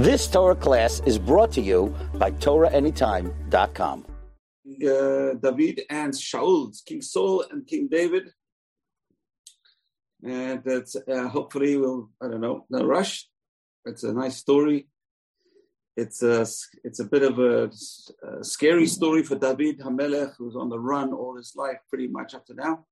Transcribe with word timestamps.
This 0.00 0.26
Torah 0.28 0.54
class 0.56 1.02
is 1.04 1.18
brought 1.18 1.52
to 1.52 1.60
you 1.60 1.94
by 2.14 2.30
TorahAnytime.com. 2.30 4.06
Uh, 4.66 5.34
David 5.34 5.82
and 5.90 6.14
Shaul, 6.14 6.72
King 6.86 7.02
Saul 7.02 7.44
and 7.50 7.66
King 7.66 7.86
David. 7.86 8.30
And 10.24 10.62
that's 10.64 10.96
uh, 10.96 11.28
hopefully 11.28 11.76
we'll, 11.76 12.08
I 12.18 12.28
don't 12.28 12.40
know, 12.40 12.64
no 12.70 12.86
rush. 12.86 13.28
It's 13.84 14.02
a 14.02 14.14
nice 14.14 14.38
story. 14.38 14.88
It's 15.98 16.22
a, 16.22 16.46
it's 16.82 17.00
a 17.00 17.04
bit 17.04 17.22
of 17.22 17.38
a, 17.38 17.70
a 18.26 18.42
scary 18.42 18.86
story 18.86 19.22
for 19.22 19.36
David 19.36 19.80
Hamelech, 19.80 20.32
who's 20.38 20.56
on 20.56 20.70
the 20.70 20.78
run 20.78 21.12
all 21.12 21.36
his 21.36 21.52
life, 21.54 21.76
pretty 21.90 22.08
much 22.08 22.32
up 22.32 22.46
to 22.46 22.54
now. 22.54 22.86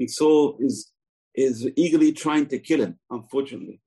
And 0.00 0.10
Saul 0.10 0.56
is, 0.58 0.90
is 1.32 1.70
eagerly 1.76 2.10
trying 2.10 2.46
to 2.46 2.58
kill 2.58 2.80
him, 2.80 2.98
unfortunately. 3.08 3.80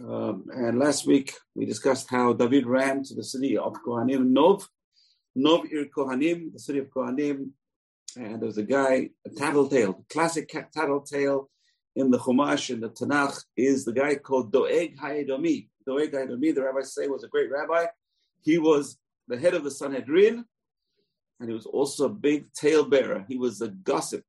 Um, 0.00 0.46
and 0.52 0.78
last 0.78 1.06
week 1.06 1.34
we 1.54 1.66
discussed 1.66 2.10
how 2.10 2.32
David 2.32 2.66
ran 2.66 3.04
to 3.04 3.14
the 3.14 3.24
city 3.24 3.56
of 3.56 3.74
Kohanim, 3.86 4.30
Nov, 4.30 4.68
Nov 5.34 5.66
Ir 5.70 5.86
Kohanim, 5.96 6.52
the 6.52 6.58
city 6.58 6.80
of 6.80 6.90
Kohanim. 6.90 7.50
And 8.16 8.40
there 8.40 8.46
was 8.46 8.58
a 8.58 8.64
guy, 8.64 9.10
a 9.26 9.30
tattletale, 9.30 10.04
classic 10.10 10.48
tattletale 10.48 11.48
in 11.96 12.10
the 12.10 12.18
Chumash, 12.18 12.70
in 12.70 12.80
the 12.80 12.90
Tanakh, 12.90 13.40
is 13.56 13.84
the 13.84 13.92
guy 13.92 14.16
called 14.16 14.52
Doeg 14.52 14.96
Hayedomi. 14.98 15.68
Doeg 15.86 16.12
Hayedomi, 16.12 16.54
the 16.54 16.62
rabbis 16.62 16.94
say, 16.94 17.06
was 17.06 17.24
a 17.24 17.28
great 17.28 17.50
rabbi. 17.50 17.86
He 18.42 18.58
was 18.58 18.98
the 19.28 19.38
head 19.38 19.54
of 19.54 19.64
the 19.64 19.70
Sanhedrin, 19.70 20.44
and 21.40 21.48
he 21.48 21.54
was 21.54 21.66
also 21.66 22.06
a 22.06 22.10
big 22.10 22.52
talebearer. 22.52 23.24
He 23.28 23.36
was 23.36 23.60
a 23.60 23.68
gossip, 23.68 24.24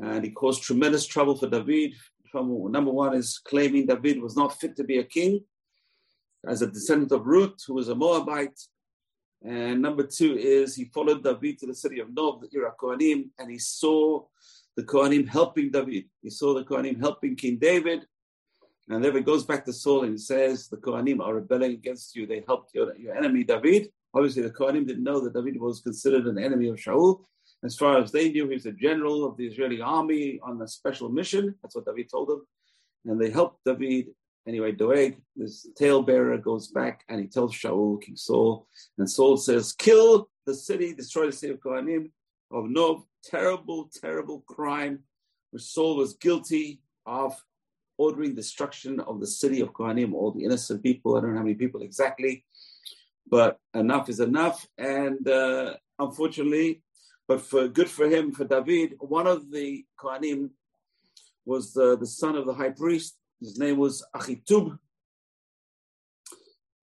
and 0.00 0.24
he 0.24 0.30
caused 0.30 0.62
tremendous 0.62 1.06
trouble 1.06 1.36
for 1.36 1.48
David 1.48 1.94
from 2.30 2.70
number 2.70 2.90
one 2.90 3.14
is 3.14 3.38
claiming 3.38 3.86
David 3.86 4.20
was 4.20 4.36
not 4.36 4.58
fit 4.60 4.76
to 4.76 4.84
be 4.84 4.98
a 4.98 5.04
king 5.04 5.40
as 6.46 6.62
a 6.62 6.66
descendant 6.66 7.12
of 7.12 7.26
Ruth, 7.26 7.62
who 7.66 7.74
was 7.74 7.88
a 7.88 7.94
Moabite. 7.94 8.58
And 9.44 9.80
number 9.80 10.04
two 10.04 10.36
is 10.36 10.74
he 10.74 10.86
followed 10.86 11.22
David 11.22 11.58
to 11.58 11.66
the 11.66 11.74
city 11.74 12.00
of 12.00 12.12
Nob, 12.12 12.40
the 12.40 12.48
Ir 12.52 12.70
HaKohanim, 12.70 13.30
and 13.38 13.50
he 13.50 13.58
saw 13.58 14.24
the 14.76 14.82
Kohanim 14.82 15.28
helping 15.28 15.70
David. 15.70 16.04
He 16.22 16.30
saw 16.30 16.54
the 16.54 16.64
Kohanim 16.64 16.98
helping 17.00 17.36
King 17.36 17.58
David. 17.58 18.06
And 18.88 19.04
then 19.04 19.16
it 19.16 19.26
goes 19.26 19.44
back 19.44 19.64
to 19.66 19.72
Saul 19.72 20.04
and 20.04 20.20
says, 20.20 20.68
The 20.68 20.78
Kohanim 20.78 21.20
are 21.20 21.34
rebelling 21.34 21.72
against 21.72 22.16
you. 22.16 22.26
They 22.26 22.42
helped 22.46 22.74
your, 22.74 22.96
your 22.96 23.14
enemy 23.14 23.44
David. 23.44 23.90
Obviously, 24.14 24.42
the 24.42 24.50
Kohanim 24.50 24.86
didn't 24.86 25.04
know 25.04 25.20
that 25.20 25.34
David 25.34 25.60
was 25.60 25.80
considered 25.80 26.26
an 26.26 26.38
enemy 26.38 26.68
of 26.68 26.76
Shaul. 26.76 27.24
As 27.64 27.76
far 27.76 27.98
as 27.98 28.12
they 28.12 28.30
knew, 28.30 28.46
he 28.48 28.54
was 28.54 28.66
a 28.66 28.72
general 28.72 29.24
of 29.24 29.36
the 29.36 29.46
Israeli 29.46 29.80
army 29.80 30.38
on 30.42 30.62
a 30.62 30.68
special 30.68 31.08
mission. 31.08 31.54
That's 31.62 31.74
what 31.74 31.86
David 31.86 32.08
told 32.10 32.28
them. 32.28 32.46
And 33.04 33.20
they 33.20 33.30
helped 33.30 33.64
David. 33.64 34.08
Anyway, 34.46 34.72
Doeg, 34.72 35.20
this 35.36 35.68
talebearer, 35.78 36.38
goes 36.38 36.68
back 36.68 37.04
and 37.08 37.20
he 37.20 37.26
tells 37.26 37.54
Shaul, 37.54 38.00
King 38.00 38.16
Saul, 38.16 38.66
and 38.96 39.10
Saul 39.10 39.36
says, 39.36 39.72
Kill 39.72 40.30
the 40.46 40.54
city, 40.54 40.94
destroy 40.94 41.26
the 41.26 41.32
city 41.32 41.52
of 41.52 41.60
Kohanim, 41.60 42.10
of 42.50 42.70
Nob. 42.70 43.02
Terrible, 43.24 43.90
terrible 43.92 44.44
crime, 44.46 45.00
which 45.50 45.64
Saul 45.64 45.96
was 45.96 46.14
guilty 46.14 46.80
of 47.04 47.34
ordering 47.98 48.34
destruction 48.34 49.00
of 49.00 49.20
the 49.20 49.26
city 49.26 49.60
of 49.60 49.72
Kohanim, 49.72 50.14
all 50.14 50.30
the 50.30 50.44
innocent 50.44 50.82
people. 50.82 51.16
I 51.16 51.20
don't 51.20 51.32
know 51.32 51.38
how 51.38 51.42
many 51.42 51.56
people 51.56 51.82
exactly, 51.82 52.44
but 53.28 53.58
enough 53.74 54.08
is 54.08 54.20
enough. 54.20 54.66
And 54.78 55.28
uh, 55.28 55.74
unfortunately, 55.98 56.82
but 57.28 57.42
for 57.42 57.68
good 57.68 57.90
for 57.90 58.08
him, 58.08 58.32
for 58.32 58.44
David, 58.44 58.96
one 58.98 59.26
of 59.26 59.52
the 59.52 59.84
Kohanim 60.00 60.50
was 61.44 61.74
the, 61.74 61.96
the 61.96 62.06
son 62.06 62.36
of 62.36 62.46
the 62.46 62.54
high 62.54 62.70
priest. 62.70 63.18
His 63.38 63.58
name 63.58 63.76
was 63.76 64.04
Achitub. 64.16 64.78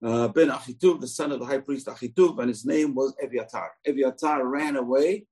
Uh, 0.02 0.28
ben 0.28 0.48
Achitub, 0.48 1.00
the 1.00 1.08
son 1.08 1.32
of 1.32 1.40
the 1.40 1.46
high 1.46 1.58
priest 1.58 1.88
Achitub, 1.88 2.38
and 2.38 2.48
his 2.48 2.64
name 2.64 2.94
was 2.94 3.12
Eviatar. 3.22 3.68
Eviatar 3.86 4.48
ran 4.48 4.76
away 4.76 5.26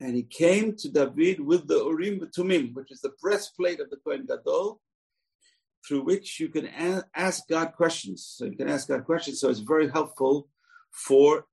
and 0.00 0.14
he 0.14 0.24
came 0.24 0.74
to 0.76 0.88
David 0.88 1.40
with 1.40 1.68
the 1.68 1.76
Urim 1.76 2.20
Tumim, 2.36 2.74
which 2.74 2.90
is 2.90 3.00
the 3.00 3.12
breastplate 3.20 3.80
of 3.80 3.90
the 3.90 3.96
Kohen 3.96 4.26
Gadol, 4.26 4.80
through 5.86 6.02
which 6.02 6.40
you 6.40 6.48
can 6.48 6.66
a- 6.66 7.04
ask 7.14 7.48
God 7.48 7.72
questions. 7.76 8.24
So 8.36 8.44
you 8.44 8.56
can 8.56 8.68
ask 8.68 8.88
God 8.88 9.04
questions. 9.04 9.40
So 9.40 9.48
it's 9.48 9.60
very 9.60 9.88
helpful 9.88 10.48
for 10.90 11.46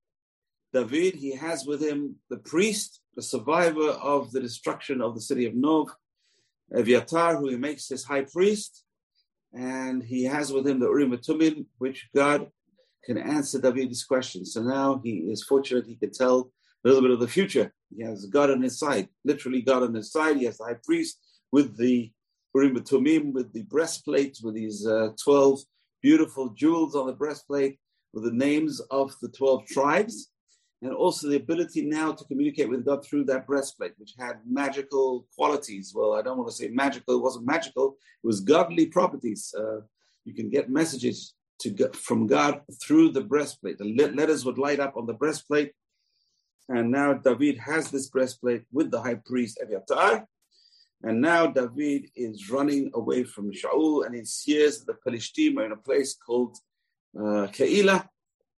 David, 0.73 1.13
he 1.15 1.35
has 1.35 1.65
with 1.65 1.81
him 1.81 2.15
the 2.31 2.37
priest, 2.37 3.01
the 3.15 3.21
survivor 3.21 3.89
of 3.89 4.31
the 4.31 4.39
destruction 4.39 5.01
of 5.01 5.13
the 5.13 5.21
city 5.21 5.45
of 5.45 5.53
Nov, 5.53 5.89
Eviatar, 6.73 7.37
who 7.37 7.49
he 7.49 7.57
makes 7.57 7.87
his 7.87 8.03
high 8.03 8.23
priest, 8.23 8.83
and 9.53 10.01
he 10.01 10.23
has 10.23 10.51
with 10.51 10.67
him 10.67 10.79
the 10.79 10.87
Urim 10.87 11.13
and 11.13 11.21
Tumim, 11.21 11.65
which 11.77 12.09
God 12.15 12.49
can 13.05 13.19
answer 13.19 13.61
David's 13.61 14.03
questions. 14.03 14.53
So 14.53 14.63
now 14.63 14.99
he 15.03 15.17
is 15.31 15.43
fortunate; 15.43 15.85
he 15.85 15.95
can 15.95 16.11
tell 16.11 16.51
a 16.83 16.87
little 16.87 17.03
bit 17.03 17.11
of 17.11 17.19
the 17.19 17.27
future. 17.27 17.71
He 17.95 18.03
has 18.03 18.25
God 18.25 18.49
on 18.49 18.63
his 18.63 18.79
side, 18.79 19.09
literally 19.23 19.61
God 19.61 19.83
on 19.83 19.93
his 19.93 20.11
side. 20.11 20.37
He 20.37 20.45
has 20.45 20.57
the 20.57 20.65
high 20.65 20.79
priest 20.83 21.19
with 21.51 21.77
the 21.77 22.11
Urim 22.55 22.77
and 22.77 22.85
Tumim, 22.85 23.31
with 23.31 23.53
the 23.53 23.61
breastplate, 23.63 24.39
with 24.43 24.55
these 24.55 24.87
uh, 24.87 25.09
twelve 25.23 25.59
beautiful 26.01 26.49
jewels 26.49 26.95
on 26.95 27.05
the 27.05 27.13
breastplate, 27.13 27.77
with 28.11 28.23
the 28.23 28.31
names 28.31 28.81
of 28.89 29.15
the 29.21 29.29
twelve 29.29 29.67
tribes 29.67 30.31
and 30.83 30.93
also 30.93 31.29
the 31.29 31.37
ability 31.37 31.81
now 31.81 32.11
to 32.11 32.25
communicate 32.25 32.69
with 32.69 32.85
God 32.85 33.05
through 33.05 33.23
that 33.25 33.47
breastplate, 33.47 33.93
which 33.97 34.13
had 34.19 34.39
magical 34.45 35.25
qualities. 35.35 35.93
Well, 35.95 36.13
I 36.13 36.21
don't 36.21 36.37
want 36.37 36.49
to 36.49 36.55
say 36.55 36.67
magical; 36.67 37.15
it 37.15 37.23
wasn't 37.23 37.45
magical; 37.45 37.97
it 38.23 38.27
was 38.27 38.41
godly 38.41 38.87
properties. 38.87 39.53
Uh, 39.57 39.81
you 40.25 40.33
can 40.33 40.49
get 40.49 40.69
messages 40.69 41.35
to 41.59 41.69
get 41.69 41.95
from 41.95 42.27
God 42.27 42.61
through 42.81 43.11
the 43.11 43.21
breastplate. 43.21 43.77
The 43.77 44.11
letters 44.19 44.43
would 44.45 44.57
light 44.57 44.81
up 44.81 44.97
on 44.97 45.05
the 45.05 45.13
breastplate, 45.13 45.71
and 46.67 46.91
now 46.91 47.13
David 47.13 47.57
has 47.59 47.89
this 47.89 48.09
breastplate 48.09 48.63
with 48.71 48.91
the 48.91 49.01
high 49.01 49.19
priest 49.25 49.59
Eviatar. 49.63 50.25
And 51.05 51.19
now 51.19 51.47
David 51.47 52.09
is 52.15 52.49
running 52.49 52.89
away 52.93 53.23
from 53.25 53.51
Shaul, 53.51 54.05
and 54.05 54.15
he 54.15 54.23
hears 54.45 54.85
the 54.85 54.95
Philistine 55.03 55.57
are 55.59 55.65
in 55.65 55.73
a 55.73 55.77
place 55.77 56.15
called 56.15 56.57
uh, 57.17 57.47
Keilah, 57.51 58.07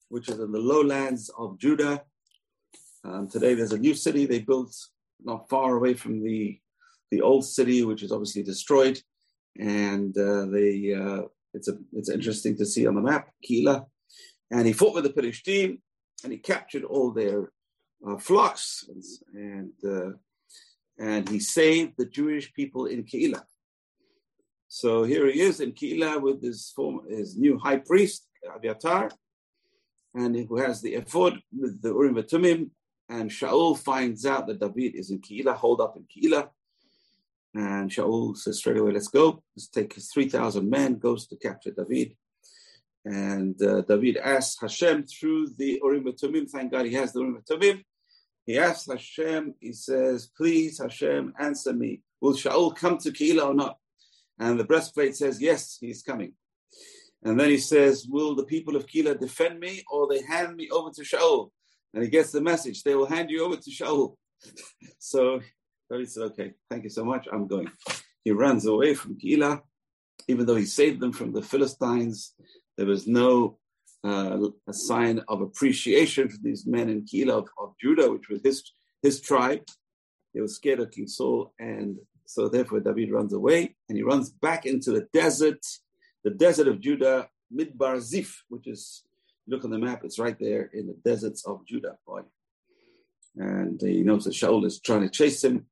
which 0.09 0.29
is 0.29 0.39
in 0.39 0.53
the 0.53 0.59
lowlands 0.59 1.31
of 1.39 1.59
Judah. 1.59 2.03
Um, 3.05 3.29
today, 3.29 3.53
there's 3.55 3.73
a 3.73 3.79
new 3.79 3.95
city 3.95 4.25
they 4.25 4.41
built 4.41 4.75
not 5.23 5.49
far 5.51 5.77
away 5.77 5.95
from 5.95 6.23
the 6.23 6.59
the 7.11 7.21
old 7.21 7.45
city, 7.45 7.85
which 7.85 8.03
is 8.03 8.11
obviously 8.11 8.43
destroyed, 8.43 8.99
and 9.59 10.17
uh, 10.17 10.47
they 10.47 10.95
uh, 10.95 11.23
it's 11.53 11.69
a 11.69 11.77
it's 11.93 12.09
interesting 12.09 12.57
to 12.57 12.67
see 12.67 12.87
on 12.87 12.95
the 12.95 13.03
map 13.03 13.29
Keilah, 13.47 13.85
and 14.51 14.67
he 14.67 14.73
fought 14.73 14.95
with 14.95 15.05
the 15.05 15.13
Philistine, 15.13 15.83
and 16.23 16.33
he 16.33 16.39
captured 16.39 16.85
all 16.85 17.13
their 17.13 17.53
uh, 18.07 18.17
flocks, 18.17 18.89
and 19.35 19.73
uh, 19.87 20.13
and 20.99 21.29
he 21.29 21.41
saved 21.41 21.95
the 21.99 22.07
Jewish 22.07 22.55
people 22.55 22.87
in 22.87 23.05
Keilah. 23.05 23.43
So 24.69 25.05
here 25.05 25.31
he 25.31 25.41
is 25.41 25.61
in 25.61 25.73
Keilah 25.73 26.23
with 26.23 26.43
his 26.43 26.73
former, 26.75 27.03
his 27.09 27.37
new 27.37 27.59
high 27.59 27.77
priest 27.77 28.27
Abiatar, 28.49 29.13
and 30.15 30.35
who 30.35 30.57
has 30.57 30.81
the 30.81 30.95
ephod 30.95 31.39
with 31.57 31.83
the 31.83 31.91
Urim 31.91 32.17
and 32.17 32.27
Tumim, 32.27 32.71
and 33.09 33.31
Shaul 33.31 33.79
finds 33.79 34.25
out 34.25 34.47
that 34.47 34.61
David 34.61 34.95
is 34.95 35.11
in 35.11 35.21
Keilah, 35.21 35.57
hold 35.57 35.81
up 35.81 35.97
in 35.97 36.05
Keilah. 36.05 36.49
And 37.55 37.91
Shaul 37.91 38.37
says 38.37 38.59
straight 38.59 38.79
away, 38.79 38.93
let's 38.93 39.09
go. 39.09 39.43
Let's 39.55 39.69
take 39.69 39.95
his 39.95 40.11
3,000 40.13 40.69
men, 40.69 40.99
goes 40.99 41.27
to 41.29 41.37
capture 41.37 41.71
David. 41.71 42.17
And 43.05 43.61
uh, 43.63 43.83
David 43.83 44.17
asks 44.17 44.61
Hashem 44.61 45.05
through 45.05 45.51
the 45.59 45.81
Urim 45.83 46.05
Tumim. 46.05 46.49
Thank 46.51 46.73
God 46.73 46.87
he 46.87 46.95
has 46.95 47.13
the 47.13 47.21
Urim 47.21 47.43
Tumim. 47.49 47.85
He 48.47 48.59
asks 48.59 48.91
Hashem, 48.91 49.55
he 49.61 49.73
says, 49.73 50.31
please, 50.37 50.79
Hashem, 50.79 51.33
answer 51.39 51.73
me. 51.73 52.03
Will 52.21 52.35
Shaul 52.35 52.75
come 52.75 52.99
to 52.99 53.11
Keilah 53.11 53.49
or 53.49 53.55
not? 53.55 53.79
And 54.39 54.59
the 54.59 54.65
breastplate 54.65 55.17
says, 55.17 55.41
yes, 55.41 55.79
he's 55.81 56.03
coming. 56.03 56.33
And 57.23 57.39
then 57.39 57.49
he 57.49 57.59
says, 57.59 58.07
will 58.07 58.35
the 58.35 58.45
people 58.45 58.77
of 58.77 58.87
Keilah 58.87 59.19
defend 59.19 59.61
me 59.61 59.83
or 59.91 60.09
they 60.09 60.23
hand 60.23 60.57
me 60.57 60.69
over 60.71 60.91
to 60.91 61.03
Shaul? 61.03 61.51
And 61.95 62.03
he 62.03 62.11
gets 62.11 62.33
the 62.33 62.41
message, 62.41 62.83
they 62.83 62.95
will 62.95 63.07
hand 63.07 63.31
you 63.31 63.45
over 63.45 63.57
to 63.57 63.71
Shaul. 63.71 64.17
so 64.99 65.41
David 65.91 66.11
said, 66.11 66.25
okay, 66.25 66.53
thank 66.71 66.85
you 66.85 66.91
so 66.91 67.05
much, 67.05 67.29
I'm 67.33 67.47
going. 67.47 67.71
He 68.25 68.33
runs 68.33 68.67
away 68.67 68.95
from 68.95 69.19
Keilah, 69.19 69.61
even 70.29 70.47
though 70.47 70.57
he 70.57 70.65
saved 70.65 71.01
them 71.01 71.13
from 71.13 71.33
the 71.33 71.43
Philistines. 71.43 72.35
There 72.77 72.87
was 72.87 73.07
no 73.07 73.59
uh, 74.03 74.49
a 74.69 74.73
sign 74.73 75.23
of 75.29 75.41
appreciation 75.41 76.29
for 76.29 76.39
these 76.43 76.67
men 76.67 76.89
in 76.89 77.05
Keilah 77.05 77.39
of, 77.39 77.49
of 77.59 77.75
Judah, 77.81 78.11
which 78.11 78.29
was 78.29 78.41
his, 78.43 78.63
his 79.03 79.21
tribe. 79.21 79.63
They 80.35 80.41
were 80.41 80.49
scared 80.49 80.81
of 80.81 80.91
King 80.91 81.07
Saul, 81.07 81.55
and 81.59 81.97
so 82.27 82.49
therefore 82.49 82.81
David 82.81 83.13
runs 83.13 83.33
away 83.33 83.77
and 83.89 83.97
he 83.97 84.03
runs 84.03 84.31
back 84.31 84.67
into 84.67 84.91
the 84.91 85.07
desert, 85.13 85.61
the 86.25 86.31
desert 86.31 86.67
of 86.69 86.81
Judah, 86.81 87.29
Midbar 87.55 87.99
Zif, 87.99 88.35
which 88.49 88.67
is 88.67 89.05
look 89.47 89.65
on 89.65 89.71
the 89.71 89.79
map, 89.79 90.03
it's 90.05 90.19
right 90.19 90.39
there 90.39 90.71
in 90.73 90.87
the 90.87 90.97
deserts 91.05 91.45
of 91.47 91.67
Judah. 91.67 91.97
Boy. 92.07 92.23
And 93.37 93.81
he 93.81 94.03
knows 94.03 94.25
that 94.25 94.35
Shaul 94.35 94.65
is 94.65 94.81
trying 94.81 95.03
to 95.03 95.11
chase 95.11 95.43
him. 95.43 95.67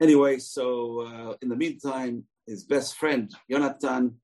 Anyway, 0.00 0.38
so 0.38 1.00
uh, 1.00 1.34
in 1.42 1.48
the 1.48 1.56
meantime, 1.56 2.24
his 2.46 2.64
best 2.64 2.96
friend, 2.96 3.32
Jonathan, 3.50 4.16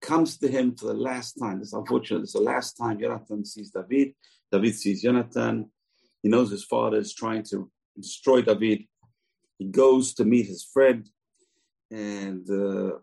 comes 0.00 0.36
to 0.38 0.48
him 0.48 0.76
for 0.76 0.86
the 0.86 0.94
last 0.94 1.34
time. 1.34 1.58
This 1.58 1.72
unfortunate. 1.72 2.22
It's 2.22 2.34
the 2.34 2.40
last 2.40 2.74
time 2.74 3.00
Jonathan 3.00 3.44
sees 3.44 3.70
David. 3.70 4.14
David 4.52 4.74
sees 4.76 5.02
Jonathan. 5.02 5.70
He 6.22 6.28
knows 6.28 6.50
his 6.50 6.64
father 6.64 6.98
is 6.98 7.14
trying 7.14 7.42
to 7.44 7.70
destroy 7.96 8.42
David. 8.42 8.84
He 9.58 9.66
goes 9.66 10.14
to 10.14 10.24
meet 10.24 10.46
his 10.46 10.62
friend, 10.62 11.08
and 11.90 12.48
uh, 12.48 12.98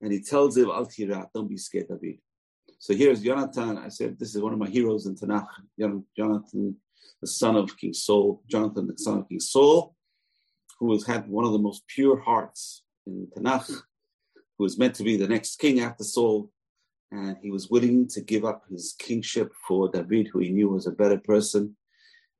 and 0.00 0.12
he 0.12 0.22
tells 0.22 0.56
him, 0.56 0.70
Al 0.70 0.88
don't 1.34 1.48
be 1.48 1.58
scared, 1.58 1.88
David. 1.88 2.18
So 2.80 2.94
here's 2.94 3.22
Jonathan. 3.22 3.76
I 3.76 3.88
said, 3.88 4.18
this 4.18 4.34
is 4.34 4.42
one 4.42 4.52
of 4.52 4.58
my 4.58 4.68
heroes 4.68 5.06
in 5.06 5.16
Tanakh. 5.16 5.48
Jonathan, 6.16 6.76
the 7.20 7.26
son 7.26 7.56
of 7.56 7.76
King 7.76 7.92
Saul. 7.92 8.42
Jonathan, 8.48 8.86
the 8.86 8.96
son 8.96 9.18
of 9.18 9.28
King 9.28 9.40
Saul, 9.40 9.96
who 10.78 10.92
has 10.92 11.04
had 11.04 11.28
one 11.28 11.44
of 11.44 11.52
the 11.52 11.58
most 11.58 11.82
pure 11.88 12.20
hearts 12.20 12.84
in 13.06 13.26
Tanakh, 13.36 13.66
who 13.66 14.64
was 14.64 14.78
meant 14.78 14.94
to 14.94 15.02
be 15.02 15.16
the 15.16 15.26
next 15.26 15.58
king 15.58 15.80
after 15.80 16.04
Saul. 16.04 16.50
And 17.10 17.36
he 17.42 17.50
was 17.50 17.70
willing 17.70 18.06
to 18.08 18.20
give 18.20 18.44
up 18.44 18.64
his 18.70 18.94
kingship 18.98 19.52
for 19.66 19.90
David, 19.90 20.28
who 20.32 20.40
he 20.40 20.50
knew 20.50 20.68
was 20.68 20.86
a 20.86 20.92
better 20.92 21.18
person. 21.18 21.76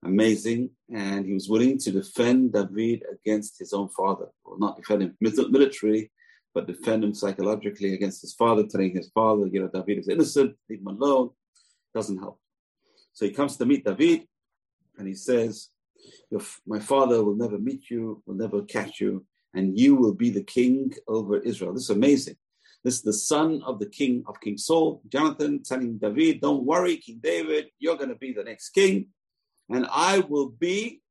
Amazing. 0.05 0.71
And 0.95 1.27
he 1.27 1.33
was 1.33 1.49
willing 1.49 1.79
to 1.79 1.91
defend 1.91 2.53
David 2.53 3.03
against 3.13 3.59
his 3.59 3.73
own 3.73 3.89
father. 3.89 4.27
Well, 4.45 4.59
not 4.59 4.77
defend 4.77 5.03
him 5.03 5.17
militarily, 5.21 6.13
but 6.55 6.67
defend 6.67 7.05
him 7.05 7.15
psychologically 7.15 7.95
against 7.95 8.23
his 8.23 8.35
father, 8.35 8.65
telling 8.67 8.95
his 8.95 9.11
father, 9.11 9.47
you 9.47 9.61
know, 9.61 9.69
David 9.69 9.99
is 9.99 10.09
innocent, 10.09 10.57
leave 10.69 10.81
him 10.81 10.87
alone, 10.89 11.31
doesn't 11.95 12.19
help. 12.19 12.41
So 13.13 13.25
he 13.25 13.33
comes 13.33 13.57
to 13.57 13.67
meet 13.67 13.85
David 13.85 14.27
and 14.97 15.07
he 15.07 15.15
says, 15.15 15.69
My 16.67 16.79
father 16.79 17.23
will 17.23 17.37
never 17.37 17.59
meet 17.59 17.91
you, 17.91 18.23
will 18.27 18.35
never 18.35 18.63
catch 18.63 19.01
you, 19.01 19.25
and 19.55 19.79
you 19.79 19.95
will 19.95 20.15
be 20.15 20.31
the 20.31 20.45
king 20.45 20.93
over 21.07 21.39
Israel. 21.39 21.75
This 21.75 21.85
is 21.85 21.91
amazing. 21.91 22.37
This 22.85 22.95
is 22.95 23.03
the 23.03 23.13
son 23.13 23.63
of 23.67 23.81
the 23.81 23.89
king 23.89 24.23
of 24.27 24.41
King 24.41 24.57
Saul, 24.57 25.03
Jonathan, 25.09 25.63
telling 25.63 25.99
David, 25.99 26.41
Don't 26.41 26.65
worry, 26.65 26.97
King 26.97 27.19
David, 27.23 27.67
you're 27.79 27.97
going 27.97 28.09
to 28.11 28.15
be 28.15 28.33
the 28.33 28.45
next 28.45 28.71
king, 28.71 29.09
and 29.69 29.87
I 29.91 30.21
will 30.21 30.51
be 30.51 31.03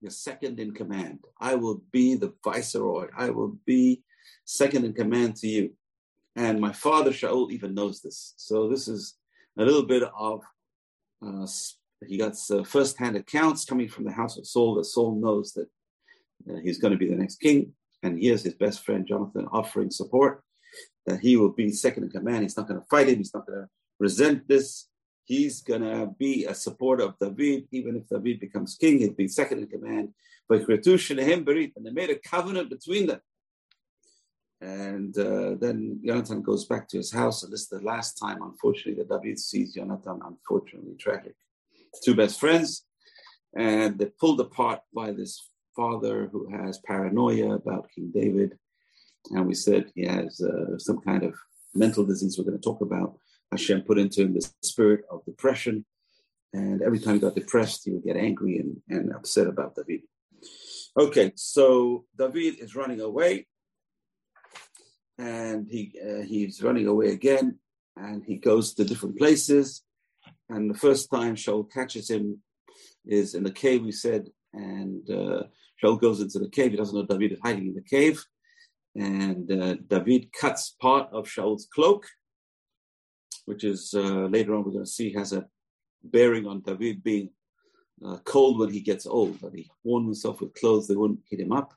your 0.00 0.10
second 0.10 0.60
in 0.60 0.74
command. 0.74 1.20
I 1.40 1.54
will 1.54 1.82
be 1.90 2.14
the 2.14 2.34
viceroy. 2.44 3.08
I 3.16 3.30
will 3.30 3.56
be 3.64 4.02
second 4.44 4.84
in 4.84 4.92
command 4.92 5.36
to 5.36 5.48
you. 5.48 5.72
And 6.36 6.60
my 6.60 6.72
father 6.72 7.10
Shaul 7.10 7.50
even 7.52 7.74
knows 7.74 8.00
this. 8.00 8.34
So 8.36 8.68
this 8.68 8.88
is 8.88 9.16
a 9.58 9.64
little 9.64 9.84
bit 9.86 10.02
of 10.02 10.40
uh, 11.24 11.46
he 12.06 12.18
got 12.18 12.36
uh, 12.50 12.64
first-hand 12.64 13.16
accounts 13.16 13.64
coming 13.64 13.88
from 13.88 14.04
the 14.04 14.12
house 14.12 14.36
of 14.36 14.46
Saul 14.46 14.74
that 14.74 14.84
Saul 14.84 15.14
knows 15.14 15.52
that 15.52 15.68
uh, 16.50 16.58
he's 16.62 16.78
going 16.78 16.92
to 16.92 16.98
be 16.98 17.08
the 17.08 17.16
next 17.16 17.36
king. 17.36 17.72
And 18.02 18.20
here's 18.20 18.42
his 18.42 18.54
best 18.54 18.84
friend 18.84 19.06
Jonathan 19.06 19.46
offering 19.50 19.90
support 19.90 20.42
that 21.06 21.20
he 21.20 21.36
will 21.36 21.52
be 21.52 21.70
second 21.70 22.04
in 22.04 22.10
command. 22.10 22.42
He's 22.42 22.56
not 22.56 22.68
going 22.68 22.80
to 22.80 22.86
fight 22.86 23.08
him. 23.08 23.18
He's 23.18 23.32
not 23.32 23.46
going 23.46 23.60
to 23.60 23.68
resent 23.98 24.46
this. 24.48 24.88
He's 25.24 25.62
going 25.62 25.82
to 25.82 26.10
be 26.18 26.44
a 26.44 26.54
supporter 26.54 27.04
of 27.04 27.14
David. 27.18 27.66
Even 27.70 27.96
if 27.96 28.08
David 28.08 28.40
becomes 28.40 28.76
king, 28.76 28.98
he'll 28.98 29.12
be 29.12 29.28
second 29.28 29.60
in 29.60 29.68
command. 29.68 30.10
But 30.48 30.68
and 30.68 31.86
they 31.86 31.90
made 31.90 32.10
a 32.10 32.18
covenant 32.18 32.68
between 32.68 33.06
them 33.06 33.20
and 34.64 35.16
uh, 35.18 35.56
then 35.60 36.00
Jonathan 36.04 36.40
goes 36.40 36.64
back 36.64 36.88
to 36.88 36.96
his 36.96 37.12
house, 37.12 37.42
and 37.42 37.52
this 37.52 37.62
is 37.62 37.68
the 37.68 37.80
last 37.80 38.14
time, 38.14 38.40
unfortunately, 38.42 38.94
that 38.94 39.22
David 39.22 39.38
sees 39.38 39.74
Jonathan. 39.74 40.20
Unfortunately, 40.24 40.94
tragic. 40.98 41.34
Two 42.02 42.14
best 42.14 42.40
friends, 42.40 42.86
and 43.54 43.98
they're 43.98 44.18
pulled 44.18 44.40
apart 44.40 44.80
by 44.94 45.12
this 45.12 45.50
father 45.76 46.30
who 46.32 46.48
has 46.50 46.78
paranoia 46.78 47.54
about 47.54 47.90
King 47.94 48.10
David. 48.14 48.58
And 49.30 49.46
we 49.46 49.54
said 49.54 49.92
he 49.94 50.06
has 50.06 50.40
uh, 50.40 50.78
some 50.78 51.00
kind 51.00 51.24
of 51.24 51.34
mental 51.74 52.04
disease 52.04 52.38
we're 52.38 52.44
going 52.44 52.58
to 52.58 52.62
talk 52.62 52.80
about. 52.80 53.18
Hashem 53.50 53.82
put 53.82 53.98
into 53.98 54.22
him 54.22 54.34
the 54.34 54.48
spirit 54.62 55.04
of 55.10 55.24
depression. 55.24 55.84
And 56.52 56.82
every 56.82 57.00
time 57.00 57.14
he 57.14 57.20
got 57.20 57.34
depressed, 57.34 57.82
he 57.84 57.90
would 57.90 58.04
get 58.04 58.16
angry 58.16 58.58
and, 58.58 58.80
and 58.88 59.12
upset 59.12 59.46
about 59.46 59.74
David. 59.74 60.02
Okay, 60.96 61.32
so 61.34 62.04
David 62.16 62.60
is 62.60 62.76
running 62.76 63.00
away 63.00 63.46
and 65.18 65.66
he 65.70 65.92
uh, 66.04 66.22
he's 66.22 66.62
running 66.62 66.86
away 66.86 67.12
again, 67.12 67.58
and 67.96 68.24
he 68.24 68.36
goes 68.36 68.74
to 68.74 68.84
different 68.84 69.16
places. 69.18 69.82
And 70.48 70.70
the 70.70 70.78
first 70.78 71.10
time 71.10 71.36
Shaul 71.36 71.70
catches 71.70 72.10
him 72.10 72.40
is 73.06 73.34
in 73.34 73.44
the 73.44 73.52
cave. 73.52 73.82
We 73.82 73.92
said, 73.92 74.28
and 74.52 75.08
uh, 75.10 75.44
Shaul 75.82 76.00
goes 76.00 76.20
into 76.20 76.38
the 76.38 76.48
cave. 76.48 76.72
He 76.72 76.76
doesn't 76.76 76.94
know 76.94 77.06
David 77.06 77.32
is 77.32 77.40
hiding 77.42 77.68
in 77.68 77.74
the 77.74 77.82
cave, 77.82 78.24
and 78.96 79.50
uh, 79.50 79.76
David 79.88 80.32
cuts 80.32 80.76
part 80.80 81.12
of 81.12 81.26
Shaul's 81.26 81.68
cloak, 81.72 82.06
which 83.46 83.64
is 83.64 83.94
uh, 83.94 84.26
later 84.26 84.54
on 84.54 84.64
we're 84.64 84.72
going 84.72 84.84
to 84.84 84.90
see 84.90 85.12
has 85.12 85.32
a 85.32 85.46
bearing 86.02 86.46
on 86.46 86.60
David 86.60 87.02
being 87.02 87.30
uh, 88.04 88.18
cold 88.24 88.58
when 88.58 88.70
he 88.70 88.80
gets 88.80 89.06
old. 89.06 89.40
That 89.40 89.54
he 89.54 89.70
warmed 89.84 90.06
himself 90.06 90.40
with 90.40 90.54
clothes 90.54 90.88
that 90.88 90.98
wouldn't 90.98 91.20
heat 91.28 91.40
him 91.40 91.52
up. 91.52 91.72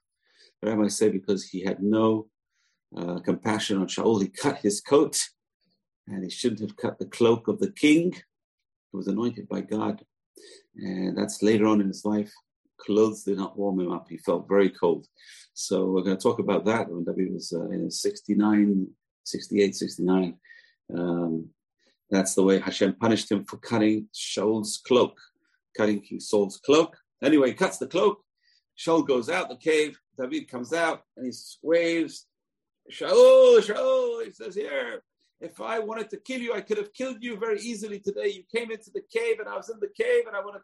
But 0.61 0.71
I 0.71 0.75
might 0.75 0.91
say 0.91 1.09
because 1.09 1.43
he 1.45 1.63
had 1.63 1.83
no 1.83 2.27
uh, 2.95 3.19
compassion 3.19 3.77
on 3.79 3.87
Shaul. 3.87 4.21
He 4.21 4.29
cut 4.29 4.59
his 4.59 4.81
coat, 4.81 5.19
and 6.07 6.23
he 6.23 6.29
shouldn't 6.29 6.61
have 6.61 6.77
cut 6.77 6.99
the 6.99 7.05
cloak 7.05 7.47
of 7.47 7.59
the 7.59 7.71
king 7.71 8.13
who 8.91 8.97
was 8.97 9.07
anointed 9.07 9.47
by 9.47 9.61
God. 9.61 10.03
And 10.75 11.17
that's 11.17 11.43
later 11.43 11.65
on 11.65 11.81
in 11.81 11.87
his 11.87 12.05
life. 12.05 12.31
Clothes 12.79 13.23
did 13.23 13.37
not 13.37 13.57
warm 13.57 13.79
him 13.79 13.91
up. 13.91 14.07
He 14.09 14.17
felt 14.17 14.47
very 14.47 14.69
cold. 14.69 15.07
So 15.53 15.85
we're 15.87 16.03
going 16.03 16.15
to 16.15 16.21
talk 16.21 16.39
about 16.39 16.65
that 16.65 16.89
when 16.89 17.03
David 17.03 17.33
was 17.33 17.51
uh, 17.51 17.69
in 17.69 17.89
69, 17.89 18.87
68, 19.23 19.75
69. 19.75 20.37
Um, 20.95 21.49
that's 22.09 22.35
the 22.35 22.43
way 22.43 22.59
Hashem 22.59 22.93
punished 22.93 23.31
him 23.31 23.43
for 23.45 23.57
cutting 23.57 24.07
Shaul's 24.13 24.79
cloak, 24.87 25.17
cutting 25.75 26.01
King 26.01 26.19
Saul's 26.19 26.57
cloak. 26.57 26.95
Anyway, 27.23 27.49
he 27.49 27.53
cuts 27.55 27.79
the 27.79 27.87
cloak. 27.87 28.21
Shaul 28.77 29.05
goes 29.05 29.29
out 29.29 29.49
the 29.49 29.55
cave. 29.55 29.99
David 30.17 30.47
comes 30.47 30.71
out 30.71 31.01
and 31.17 31.25
he 31.25 31.31
waves 31.63 32.27
Shaul, 32.91 33.59
Shaul, 33.59 34.25
he 34.25 34.31
says 34.31 34.55
here, 34.55 35.03
if 35.39 35.61
I 35.61 35.79
wanted 35.79 36.09
to 36.11 36.17
kill 36.17 36.39
you, 36.41 36.53
I 36.53 36.61
could 36.61 36.77
have 36.77 36.93
killed 36.93 37.17
you 37.21 37.37
very 37.37 37.59
easily 37.59 37.99
today. 37.99 38.29
You 38.29 38.43
came 38.53 38.71
into 38.71 38.89
the 38.91 39.03
cave 39.11 39.39
and 39.39 39.47
I 39.47 39.55
was 39.55 39.69
in 39.69 39.79
the 39.79 39.89
cave 39.89 40.23
and 40.25 40.35
I 40.35 40.39
wanted, 40.39 40.61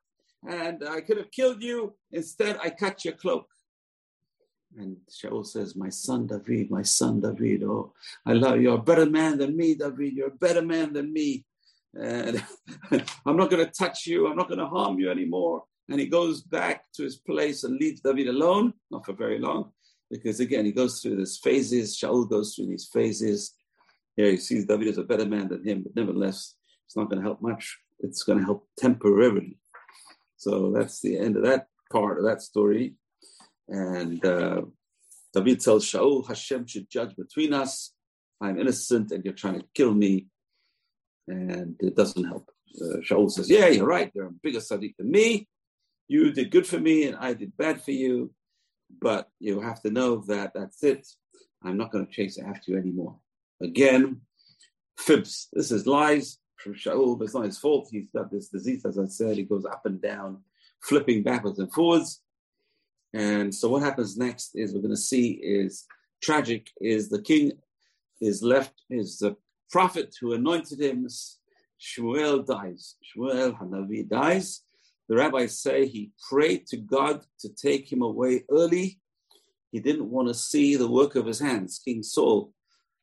and 0.48 0.88
I 0.88 1.02
could 1.02 1.18
have 1.18 1.32
killed 1.32 1.62
you. 1.62 1.96
Instead, 2.12 2.58
I 2.62 2.70
cut 2.70 3.06
your 3.06 3.14
cloak. 3.14 3.48
And 4.76 4.98
Shaul 5.12 5.46
says, 5.46 5.76
My 5.76 5.90
son 5.90 6.26
David, 6.26 6.72
my 6.72 6.82
son 6.82 7.20
David, 7.20 7.64
oh, 7.64 7.94
I 8.26 8.34
love 8.34 8.56
you. 8.56 8.64
You're 8.64 8.80
a 8.80 8.82
better 8.82 9.06
man 9.06 9.38
than 9.38 9.56
me, 9.56 9.76
David. 9.76 10.14
You're 10.14 10.30
a 10.30 10.32
better 10.32 10.64
man 10.64 10.94
than 10.94 11.14
me. 11.14 11.46
And 11.94 12.44
I'm 13.26 13.38
not 13.38 13.52
going 13.52 13.64
to 13.64 13.72
touch 13.72 14.08
you. 14.08 14.28
I'm 14.28 14.36
not 14.36 14.48
going 14.48 14.60
to 14.60 14.66
harm 14.66 14.98
you 14.98 15.12
anymore. 15.12 15.66
And 15.90 16.00
he 16.00 16.08
goes 16.08 16.42
back 16.42 16.86
to 16.94 17.04
his 17.04 17.18
place 17.18 17.64
and 17.64 17.78
leaves 17.78 18.02
David 18.02 18.30
alone, 18.30 18.74
not 18.90 19.06
for 19.06 19.14
very 19.14 19.38
long 19.38 19.72
because 20.14 20.40
again, 20.40 20.66
he 20.66 20.72
goes 20.72 21.02
through 21.02 21.16
these 21.16 21.38
phases. 21.38 21.98
Shaul 21.98 22.30
goes 22.30 22.54
through 22.54 22.68
these 22.68 22.86
phases. 22.86 23.56
Here 24.16 24.30
he 24.30 24.38
sees 24.38 24.66
David 24.66 24.90
as 24.90 25.00
a 25.00 25.04
better 25.04 25.26
man 25.26 25.48
than 25.48 25.66
him, 25.66 25.82
but 25.82 25.96
nevertheless, 25.96 26.56
it's 26.86 26.96
not 26.96 27.10
going 27.10 27.20
to 27.20 27.28
help 27.28 27.42
much. 27.42 27.80
It's 28.00 28.22
going 28.22 28.38
to 28.38 28.46
help 28.46 28.68
temporarily. 28.78 29.58
So 30.38 30.72
that's 30.72 31.02
the 31.02 31.18
end 31.18 31.36
of 31.36 31.44
that 31.44 31.68
part 31.92 32.20
of 32.20 32.26
that 32.26 32.44
story. 32.44 32.94
And 33.68 34.24
uh, 34.24 34.62
David 35.34 35.62
tells 35.62 35.86
Shaul, 35.86 36.28
Hashem 36.28 36.68
should 36.68 36.90
judge 36.92 37.16
between 37.16 37.54
us. 37.54 37.94
I'm 38.40 38.60
innocent 38.60 39.12
and 39.12 39.26
you're 39.26 39.34
trying 39.34 39.62
to 39.62 39.66
kill 39.74 39.96
me. 39.96 40.28
And 41.28 41.76
it 41.80 41.96
doesn't 41.96 42.26
help. 42.26 42.52
Uh, 42.80 42.98
Shaul 42.98 43.32
says, 43.32 43.50
Yeah, 43.50 43.68
you're 43.68 43.88
right. 43.88 44.12
You're 44.14 44.28
a 44.28 44.32
bigger 44.32 44.60
tzaddik 44.60 44.96
than 44.98 45.10
me. 45.10 45.48
You 46.08 46.32
did 46.32 46.52
good 46.52 46.68
for 46.68 46.80
me 46.80 47.06
and 47.06 47.16
I 47.16 47.34
did 47.34 47.58
bad 47.58 47.82
for 47.82 47.92
you. 47.92 48.32
But 49.02 49.30
you 49.40 49.60
have 49.62 49.82
to 49.84 49.92
know 49.92 50.18
that 50.28 50.54
that's 50.54 50.84
it. 50.84 51.08
I'm 51.64 51.78
not 51.78 51.92
going 51.92 52.06
to 52.06 52.12
chase 52.12 52.38
after 52.40 52.72
you 52.72 52.78
anymore. 52.78 53.18
Again, 53.62 54.22
fibs. 54.98 55.48
This 55.54 55.72
is 55.72 55.88
lies 55.88 56.40
from 56.58 56.74
Shaul. 56.74 57.22
It's 57.22 57.34
not 57.34 57.46
his 57.46 57.58
fault. 57.58 57.88
He's 57.92 58.10
got 58.14 58.32
this 58.32 58.50
disease, 58.50 58.86
as 58.86 59.00
I 59.00 59.06
said. 59.06 59.38
He 59.38 59.44
goes 59.44 59.66
up 59.66 59.86
and 59.86 60.02
down, 60.02 60.42
flipping 60.82 61.24
backwards 61.24 61.60
and 61.60 61.72
forwards. 61.72 62.22
And 63.14 63.54
so 63.54 63.70
what 63.70 63.84
happens 63.84 64.18
next 64.18 64.52
is 64.56 64.74
we're 64.74 64.82
going 64.82 64.92
to 64.92 64.98
see 64.98 65.32
is 65.32 65.86
tragic 66.22 66.70
is 66.82 67.10
the 67.10 67.22
king 67.22 67.52
is 68.22 68.42
left, 68.42 68.74
is 68.90 69.20
the 69.20 69.36
prophet 69.70 70.16
who 70.20 70.34
anointed 70.34 70.80
him, 70.80 71.08
Shmuel 71.80 72.46
dies. 72.46 72.96
Shmuel 73.04 73.58
Hanavi 73.60 74.08
dies. 74.08 74.62
The 75.10 75.16
rabbis 75.16 75.60
say 75.60 75.86
he 75.86 76.12
prayed 76.30 76.68
to 76.68 76.78
God 76.78 77.24
to 77.40 77.50
take 77.50 77.92
him 77.92 78.02
away 78.02 78.44
early. 78.50 79.00
He 79.72 79.80
didn't 79.80 80.10
want 80.10 80.28
to 80.28 80.34
see 80.34 80.76
the 80.76 80.90
work 80.90 81.16
of 81.16 81.26
his 81.26 81.40
hands. 81.40 81.82
King 81.84 82.04
Saul 82.04 82.54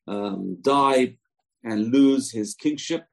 um, 0.07 0.59
died 0.61 1.19
and 1.62 1.92
lose 1.92 2.30
his 2.30 2.54
kingship. 2.54 3.04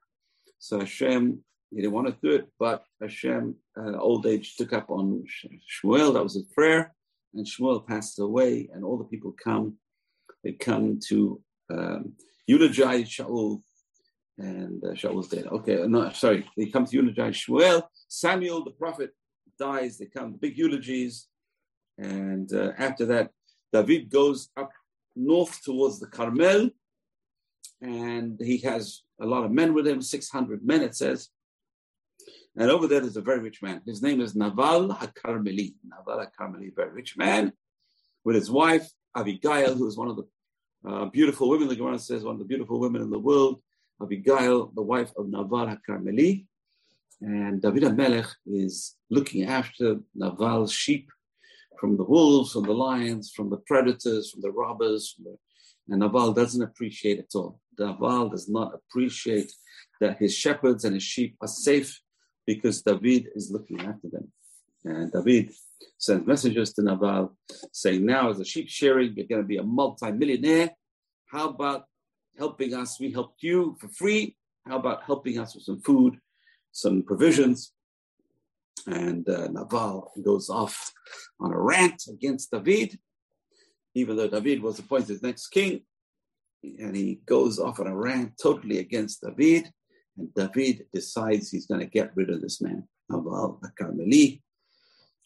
So 0.58 0.80
Hashem, 0.80 1.44
he 1.70 1.76
didn't 1.76 1.92
want 1.92 2.08
to 2.08 2.16
do 2.22 2.34
it, 2.34 2.48
but 2.58 2.84
Hashem, 3.00 3.56
uh, 3.76 3.98
old 3.98 4.26
age, 4.26 4.56
took 4.56 4.72
up 4.72 4.90
on 4.90 5.24
Shmuel. 5.84 6.14
That 6.14 6.22
was 6.22 6.34
his 6.34 6.44
prayer. 6.44 6.94
And 7.34 7.46
Shmuel 7.46 7.86
passed 7.86 8.18
away, 8.18 8.70
and 8.72 8.84
all 8.84 8.96
the 8.96 9.04
people 9.04 9.32
come. 9.32 9.74
They 10.42 10.52
come 10.52 10.98
to 11.08 11.40
um, 11.70 12.12
eulogize 12.46 13.08
Shaul 13.08 13.62
and 14.38 14.82
uh, 14.84 14.94
Shaul's 14.94 15.28
dead. 15.28 15.46
Okay, 15.46 15.84
no, 15.86 16.10
sorry. 16.10 16.48
They 16.56 16.66
come 16.66 16.86
to 16.86 16.96
eulogize 16.96 17.34
Shmuel. 17.36 17.82
Samuel, 18.08 18.64
the 18.64 18.70
prophet, 18.70 19.10
dies. 19.58 19.98
They 19.98 20.06
come 20.06 20.34
big 20.34 20.56
eulogies, 20.56 21.26
and 21.98 22.52
uh, 22.52 22.72
after 22.78 23.04
that, 23.06 23.30
David 23.72 24.10
goes 24.10 24.48
up 24.56 24.70
north 25.16 25.62
towards 25.64 25.98
the 25.98 26.06
Carmel, 26.06 26.70
and 27.80 28.38
he 28.40 28.58
has 28.58 29.02
a 29.20 29.26
lot 29.26 29.44
of 29.44 29.50
men 29.50 29.74
with 29.74 29.86
him, 29.86 30.00
600 30.00 30.64
men, 30.64 30.82
it 30.82 30.94
says. 30.94 31.28
And 32.56 32.70
over 32.70 32.86
there, 32.86 33.00
there's 33.00 33.16
a 33.16 33.22
very 33.22 33.40
rich 33.40 33.62
man. 33.62 33.82
His 33.84 34.02
name 34.02 34.20
is 34.20 34.34
Naval 34.34 34.88
HaKarmeli. 34.88 35.74
Naval 35.84 36.26
HaKarmeli, 36.26 36.74
very 36.74 36.92
rich 36.92 37.16
man, 37.16 37.52
with 38.24 38.36
his 38.36 38.50
wife, 38.50 38.88
Abigail, 39.16 39.74
who 39.74 39.86
is 39.86 39.96
one 39.96 40.08
of 40.08 40.16
the 40.16 40.24
uh, 40.88 41.04
beautiful 41.06 41.48
women, 41.48 41.68
the 41.68 41.76
Gemara 41.76 41.98
says, 41.98 42.24
one 42.24 42.34
of 42.34 42.38
the 42.38 42.44
beautiful 42.44 42.78
women 42.78 43.02
in 43.02 43.10
the 43.10 43.18
world. 43.18 43.60
Abigail, 44.02 44.72
the 44.74 44.82
wife 44.82 45.12
of 45.16 45.28
Naval 45.28 45.66
HaKarmeli. 45.66 46.46
And 47.20 47.60
David 47.60 47.96
Melech 47.96 48.28
is 48.46 48.94
looking 49.10 49.44
after 49.44 49.96
Naval's 50.14 50.72
sheep 50.72 51.10
from 51.78 51.96
the 51.96 52.04
wolves, 52.04 52.52
from 52.52 52.64
the 52.64 52.72
lions, 52.72 53.32
from 53.34 53.50
the 53.50 53.56
predators, 53.58 54.30
from 54.30 54.40
the 54.40 54.52
robbers. 54.52 55.14
From 55.14 55.24
the, 55.24 55.36
and 55.88 56.00
Naval 56.00 56.32
doesn't 56.32 56.62
appreciate 56.62 57.18
it 57.18 57.32
all. 57.34 57.60
Naval 57.78 58.28
does 58.28 58.48
not 58.48 58.74
appreciate 58.74 59.52
that 60.00 60.18
his 60.18 60.34
shepherds 60.34 60.84
and 60.84 60.94
his 60.94 61.02
sheep 61.02 61.36
are 61.40 61.48
safe 61.48 62.00
because 62.46 62.82
David 62.82 63.28
is 63.34 63.50
looking 63.50 63.80
after 63.80 64.08
them. 64.10 64.30
And 64.84 65.12
David 65.12 65.52
sends 65.96 66.26
messages 66.26 66.72
to 66.74 66.82
Naval 66.82 67.36
saying, 67.72 68.04
Now, 68.04 68.30
as 68.30 68.40
a 68.40 68.44
sheep 68.44 68.68
shearing, 68.68 69.14
you're 69.16 69.26
going 69.26 69.42
to 69.42 69.46
be 69.46 69.56
a 69.56 69.62
multi-millionaire. 69.62 70.70
How 71.26 71.48
about 71.48 71.84
helping 72.38 72.74
us? 72.74 72.98
We 73.00 73.12
helped 73.12 73.42
you 73.42 73.76
for 73.80 73.88
free. 73.88 74.36
How 74.66 74.78
about 74.78 75.02
helping 75.04 75.38
us 75.38 75.54
with 75.54 75.64
some 75.64 75.80
food, 75.80 76.18
some 76.72 77.02
provisions? 77.02 77.72
And 78.86 79.28
uh, 79.28 79.48
Naval 79.48 80.12
goes 80.24 80.48
off 80.48 80.92
on 81.40 81.52
a 81.52 81.60
rant 81.60 82.04
against 82.08 82.50
David, 82.50 82.98
even 83.94 84.16
though 84.16 84.28
David 84.28 84.62
was 84.62 84.78
appointed 84.78 85.10
as 85.10 85.22
next 85.22 85.48
king. 85.48 85.82
And 86.62 86.96
he 86.96 87.20
goes 87.26 87.58
off 87.58 87.80
on 87.80 87.86
a 87.86 87.96
rant 87.96 88.32
totally 88.42 88.78
against 88.78 89.22
David. 89.22 89.70
And 90.16 90.32
David 90.34 90.86
decides 90.92 91.50
he's 91.50 91.66
going 91.66 91.80
to 91.80 91.86
get 91.86 92.16
rid 92.16 92.30
of 92.30 92.40
this 92.40 92.60
man, 92.60 92.88
Naval 93.10 93.60
the 93.62 93.70
Carmeli. 93.80 94.42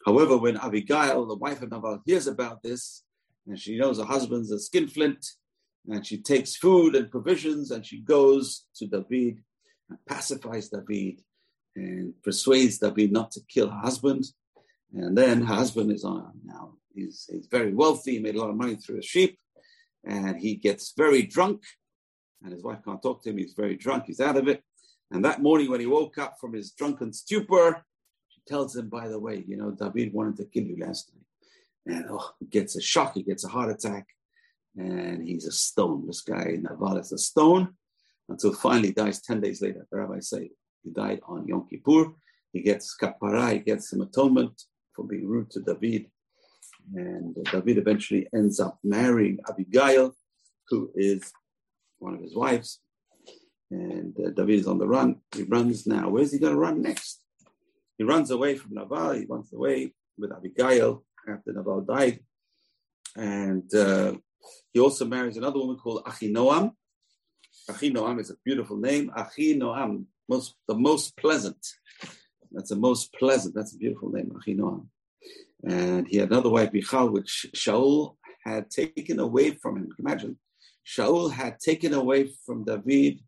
However, 0.05 0.37
when 0.37 0.57
Abigail, 0.57 1.27
the 1.27 1.37
wife 1.37 1.63
of 1.63 1.71
Naval, 1.71 2.03
hears 2.05 2.27
about 2.27 2.63
this, 2.63 3.05
and 3.47 3.59
she 3.59 3.79
knows 3.79 3.99
her 3.99 4.05
husband's 4.05 4.51
a 4.51 4.59
skinflint, 4.59 5.25
and 5.89 6.07
she 6.07 6.19
takes 6.19 6.57
food 6.57 6.95
and 6.95 7.11
provisions, 7.11 7.71
and 7.71 7.85
she 7.85 8.01
goes 8.01 8.67
to 8.77 8.87
David 8.87 9.43
and 9.89 9.99
pacifies 10.07 10.69
David 10.69 11.21
and 11.75 12.15
persuades 12.23 12.79
David 12.79 13.13
not 13.13 13.31
to 13.33 13.41
kill 13.49 13.69
her 13.71 13.81
husband. 13.81 14.25
And 14.95 15.17
then 15.17 15.43
her 15.43 15.55
husband 15.55 15.91
is 15.91 16.05
on 16.05 16.33
now. 16.45 16.75
He's, 16.95 17.29
he's 17.31 17.47
very 17.47 17.73
wealthy, 17.73 18.13
he 18.13 18.19
made 18.19 18.37
a 18.37 18.41
lot 18.41 18.51
of 18.51 18.57
money 18.57 18.77
through 18.77 18.97
his 18.97 19.07
sheep, 19.07 19.39
and 20.05 20.37
he 20.37 20.57
gets 20.57 20.93
very 20.97 21.23
drunk, 21.23 21.63
and 22.43 22.53
his 22.53 22.63
wife 22.63 22.81
can't 22.85 23.03
talk 23.03 23.23
to 23.23 23.31
him. 23.31 23.39
He's 23.39 23.55
very 23.55 23.77
drunk, 23.77 24.05
he's 24.07 24.21
out 24.21 24.37
of 24.37 24.49
it. 24.49 24.63
And 25.11 25.25
that 25.25 25.43
morning, 25.43 25.71
when 25.71 25.81
he 25.81 25.87
woke 25.87 26.19
up 26.19 26.37
from 26.39 26.53
his 26.53 26.73
drunken 26.73 27.13
stupor, 27.13 27.85
she 28.29 28.41
tells 28.47 28.77
him, 28.77 28.89
by 28.89 29.09
the 29.09 29.19
way, 29.19 29.43
you 29.47 29.57
know, 29.57 29.71
David 29.71 30.13
wanted 30.13 30.37
to 30.37 30.45
kill 30.45 30.65
you 30.65 30.77
last 30.79 31.11
night. 31.15 31.97
And 31.97 32.07
oh, 32.11 32.31
he 32.39 32.47
gets 32.47 32.77
a 32.77 32.81
shock, 32.81 33.15
he 33.15 33.23
gets 33.23 33.45
a 33.45 33.49
heart 33.49 33.71
attack, 33.71 34.09
and 34.77 35.27
he's 35.27 35.47
a 35.47 35.53
stone. 35.53 36.07
This 36.07 36.23
guy, 36.23 36.59
Naval, 36.61 36.99
is 36.99 37.13
a 37.13 37.19
stone 37.19 37.75
until 38.29 38.53
finally 38.55 38.93
dies 38.93 39.21
10 39.23 39.41
days 39.41 39.61
later. 39.61 39.87
The 39.91 39.99
rabbis 39.99 40.31
say 40.31 40.51
he 40.83 40.91
died 40.91 41.21
on 41.27 41.47
Yom 41.47 41.67
Kippur. 41.69 42.13
He 42.53 42.63
gets 42.63 42.97
kapara, 43.01 43.53
he 43.53 43.59
gets 43.61 43.91
some 43.91 44.03
atonement 44.03 44.63
for 44.95 45.05
being 45.07 45.27
rude 45.27 45.51
to 45.51 45.61
David. 45.61 46.11
And 46.95 47.37
David 47.51 47.79
eventually 47.79 48.29
ends 48.35 48.61
up 48.61 48.79
marrying 48.83 49.39
Abigail, 49.49 50.15
who 50.69 50.91
is 50.95 51.33
one 51.99 52.15
of 52.15 52.21
his 52.21 52.35
wives. 52.35 52.81
And 53.71 54.15
uh, 54.19 54.31
David 54.31 54.61
is 54.61 54.67
on 54.67 54.79
the 54.79 54.87
run. 54.87 55.21
He 55.35 55.45
runs 55.45 55.87
now. 55.87 56.11
Where's 56.11 56.33
he 56.33 56.39
going 56.39 56.53
to 56.53 56.59
run 56.59 56.83
next? 56.83 57.23
He 57.97 58.05
runs 58.05 58.31
away 58.31 58.57
from 58.57 58.75
Naval. 58.75 59.13
He 59.13 59.27
runs 59.27 59.53
away 59.53 59.95
with 60.19 60.33
Abigail 60.33 61.05
after 61.27 61.53
Naval 61.53 61.83
died. 61.83 62.21
And 63.17 63.73
uh, 63.75 64.15
he 64.73 64.81
also 64.81 65.05
marries 65.05 65.37
another 65.37 65.59
woman 65.59 65.77
called 65.77 66.05
Achinoam. 66.05 66.73
Achinoam 67.71 68.21
is 68.21 68.31
a 68.31 68.37
beautiful 68.45 68.77
name. 68.77 69.11
Achinoam 69.17 70.07
most 70.29 70.55
the 70.69 70.75
most 70.75 71.17
pleasant. 71.17 71.65
That's 72.51 72.71
the 72.71 72.77
most 72.77 73.13
pleasant. 73.15 73.55
That's 73.55 73.75
a 73.75 73.79
beautiful 73.79 74.11
name, 74.11 74.31
Achinoam. 74.31 74.87
And 75.65 76.07
he 76.09 76.17
had 76.17 76.31
another 76.31 76.51
wife, 76.51 76.73
Michal, 76.73 77.11
which 77.11 77.47
Shaul 77.55 78.17
had 78.45 78.71
taken 78.71 79.19
away 79.21 79.53
from 79.53 79.77
him. 79.77 79.89
Imagine, 79.99 80.39
Shaul 80.87 81.33
had 81.33 81.61
taken 81.61 81.95
away 81.95 82.31
from 82.45 82.65
David 82.65 83.21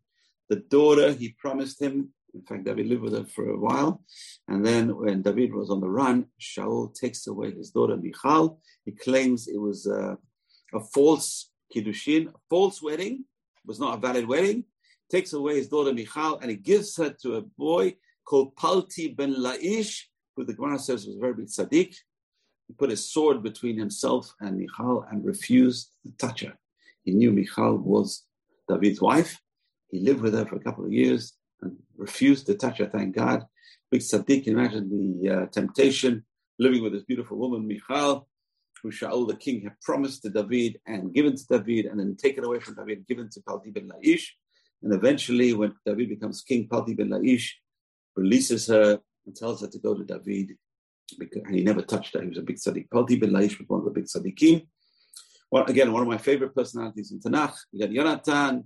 the 0.49 0.57
daughter 0.57 1.11
he 1.11 1.29
promised 1.39 1.81
him. 1.81 2.09
In 2.33 2.41
fact, 2.41 2.65
David 2.65 2.87
lived 2.87 3.01
with 3.01 3.13
her 3.13 3.25
for 3.25 3.49
a 3.49 3.57
while. 3.57 4.03
And 4.47 4.65
then 4.65 4.95
when 4.97 5.21
David 5.21 5.53
was 5.53 5.69
on 5.69 5.79
the 5.79 5.89
run, 5.89 6.25
Shaul 6.39 6.93
takes 6.93 7.27
away 7.27 7.51
his 7.51 7.71
daughter 7.71 7.95
Michal. 7.95 8.59
He 8.83 8.91
claims 8.91 9.47
it 9.47 9.57
was 9.57 9.87
a, 9.87 10.17
a 10.73 10.79
false 10.79 11.49
kiddushin, 11.73 12.27
a 12.29 12.39
false 12.49 12.81
wedding. 12.81 13.25
Was 13.65 13.79
not 13.79 13.97
a 13.97 14.01
valid 14.01 14.27
wedding 14.27 14.65
takes 15.09 15.33
away 15.33 15.55
his 15.55 15.69
daughter 15.69 15.93
Michal 15.93 16.39
and 16.39 16.49
he 16.49 16.57
gives 16.57 16.95
her 16.97 17.09
to 17.21 17.35
a 17.35 17.41
boy 17.41 17.95
called 18.23 18.55
Palti 18.55 19.09
ben 19.09 19.35
Laish, 19.35 20.03
who 20.35 20.43
the 20.43 20.53
Gemara 20.53 20.79
says 20.79 21.05
was 21.05 21.17
very 21.17 21.33
big 21.33 21.47
tzaddik. 21.47 21.95
He 22.67 22.73
put 22.73 22.91
a 22.91 22.97
sword 22.97 23.43
between 23.43 23.77
himself 23.77 24.33
and 24.39 24.57
Michal 24.57 25.05
and 25.09 25.23
refused 25.23 25.91
to 26.03 26.11
touch 26.17 26.41
her. 26.41 26.57
He 27.03 27.11
knew 27.11 27.31
Michal 27.31 27.77
was 27.77 28.23
David's 28.67 29.01
wife. 29.01 29.39
He 29.89 29.99
lived 29.99 30.21
with 30.21 30.33
her 30.33 30.45
for 30.45 30.55
a 30.55 30.63
couple 30.63 30.83
of 30.83 30.91
years 30.91 31.33
and 31.61 31.77
refused 31.95 32.47
to 32.47 32.55
touch 32.55 32.79
her, 32.79 32.87
thank 32.87 33.15
God. 33.15 33.45
Big 33.91 34.01
tzaddik, 34.01 34.47
imagine 34.47 34.89
the 34.89 35.29
uh, 35.29 35.45
temptation, 35.47 36.25
living 36.57 36.81
with 36.81 36.93
this 36.93 37.03
beautiful 37.03 37.37
woman, 37.37 37.67
Michal, 37.67 38.27
who 38.85 38.91
Shaul 38.91 39.27
the 39.27 39.35
king 39.35 39.63
had 39.63 39.81
promised 39.81 40.21
to 40.21 40.29
David 40.29 40.79
and 40.85 41.11
given 41.11 41.35
to 41.35 41.45
David 41.49 41.87
and 41.87 41.99
then 41.99 42.15
taken 42.15 42.45
away 42.45 42.59
from 42.59 42.75
David, 42.75 43.07
given 43.07 43.27
to 43.31 43.41
Palti 43.41 43.71
ben 43.71 43.89
Laish. 43.89 44.25
And 44.83 44.93
eventually, 44.93 45.53
when 45.53 45.73
David 45.83 46.09
becomes 46.09 46.43
king, 46.43 46.67
Palti 46.67 46.93
ben 46.93 47.09
Laish 47.09 47.49
releases 48.15 48.67
her 48.67 48.99
and 49.25 49.35
tells 49.35 49.61
her 49.61 49.67
to 49.67 49.79
go 49.79 49.95
to 49.95 50.03
David. 50.03 50.55
Because, 51.17 51.41
and 51.45 51.55
he 51.55 51.63
never 51.63 51.81
touched 51.81 52.13
her. 52.13 52.21
He 52.21 52.29
was 52.29 52.37
a 52.37 52.43
big 52.43 52.57
tzaddik. 52.57 52.91
Palti 52.91 53.15
ben 53.15 53.31
Laish 53.31 53.57
was 53.57 53.67
one 53.67 53.79
of 53.79 53.85
the 53.85 53.91
big 53.91 54.05
tzaddikim. 54.05 54.67
Well, 55.49 55.65
again, 55.65 55.91
one 55.91 56.03
of 56.03 56.07
my 56.07 56.19
favorite 56.19 56.53
personalities 56.53 57.11
in 57.11 57.19
Tanakh. 57.19 57.55
We 57.73 57.79
got 57.79 57.89
Yonatan, 57.89 58.65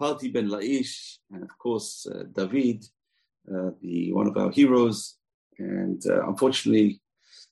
Palti 0.00 0.32
ben 0.32 0.48
Laish, 0.48 1.18
and 1.30 1.44
of 1.44 1.56
course, 1.58 2.08
uh, 2.12 2.24
David, 2.34 2.84
uh, 3.48 3.70
the 3.80 4.12
one 4.12 4.26
of 4.26 4.36
our 4.36 4.50
heroes. 4.50 5.16
And 5.58 6.02
uh, 6.06 6.26
unfortunately, 6.26 7.00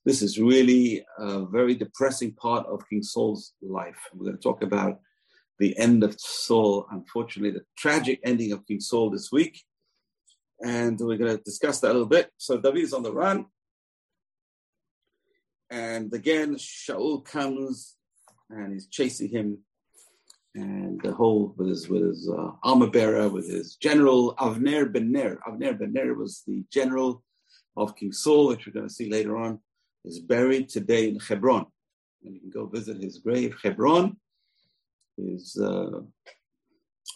this 0.05 0.23
is 0.23 0.39
really 0.39 1.05
a 1.19 1.45
very 1.47 1.75
depressing 1.75 2.33
part 2.33 2.67
of 2.67 2.89
King 2.89 3.03
Saul's 3.03 3.53
life. 3.61 3.99
We're 4.15 4.27
going 4.27 4.37
to 4.37 4.43
talk 4.43 4.63
about 4.63 5.01
the 5.59 5.77
end 5.79 6.05
of 6.05 6.19
Saul, 6.19 6.87
unfortunately, 6.91 7.51
the 7.51 7.67
tragic 7.77 8.21
ending 8.25 8.53
of 8.53 8.67
King 8.67 8.81
Saul 8.81 9.11
this 9.11 9.31
week. 9.33 9.63
And 10.61 10.99
we're 10.99 11.17
going 11.17 11.37
to 11.37 11.43
discuss 11.43 11.81
that 11.81 11.91
a 11.91 11.93
little 11.93 12.07
bit. 12.07 12.31
So 12.37 12.59
David 12.59 12.83
is 12.83 12.93
on 12.93 13.03
the 13.03 13.13
run. 13.13 13.47
And 15.71 16.13
again, 16.15 16.55
Shaul 16.55 17.25
comes 17.25 17.97
and 18.51 18.73
he's 18.73 18.87
chasing 18.87 19.29
him. 19.29 19.59
And 20.55 21.01
the 21.03 21.13
whole 21.13 21.55
with 21.57 21.69
his 21.69 21.89
with 21.89 22.03
his 22.03 22.29
uh, 22.29 22.53
armor 22.65 22.89
bearer, 22.91 23.29
with 23.29 23.49
his 23.49 23.77
general 23.77 24.35
Avner 24.37 24.91
ben 24.93 25.13
Ner. 25.13 25.39
Avner 25.47 25.79
ben 25.79 25.93
Ner 25.93 26.15
was 26.15 26.43
the 26.47 26.65
general 26.73 27.23
of 27.77 27.95
King 27.95 28.13
Saul, 28.13 28.49
which 28.49 28.67
we're 28.67 28.73
going 28.73 28.89
to 28.89 28.93
see 28.93 29.11
later 29.11 29.37
on, 29.37 29.61
is 30.05 30.21
buried 30.21 30.69
today 30.69 31.09
in 31.09 31.19
Hebron. 31.19 31.67
And 32.25 32.35
you 32.35 32.41
can 32.41 32.51
go 32.51 32.67
visit 32.67 33.03
his 33.03 33.19
grave, 33.19 33.57
Hebron 33.63 34.17
is 35.19 35.59
uh, 35.61 36.01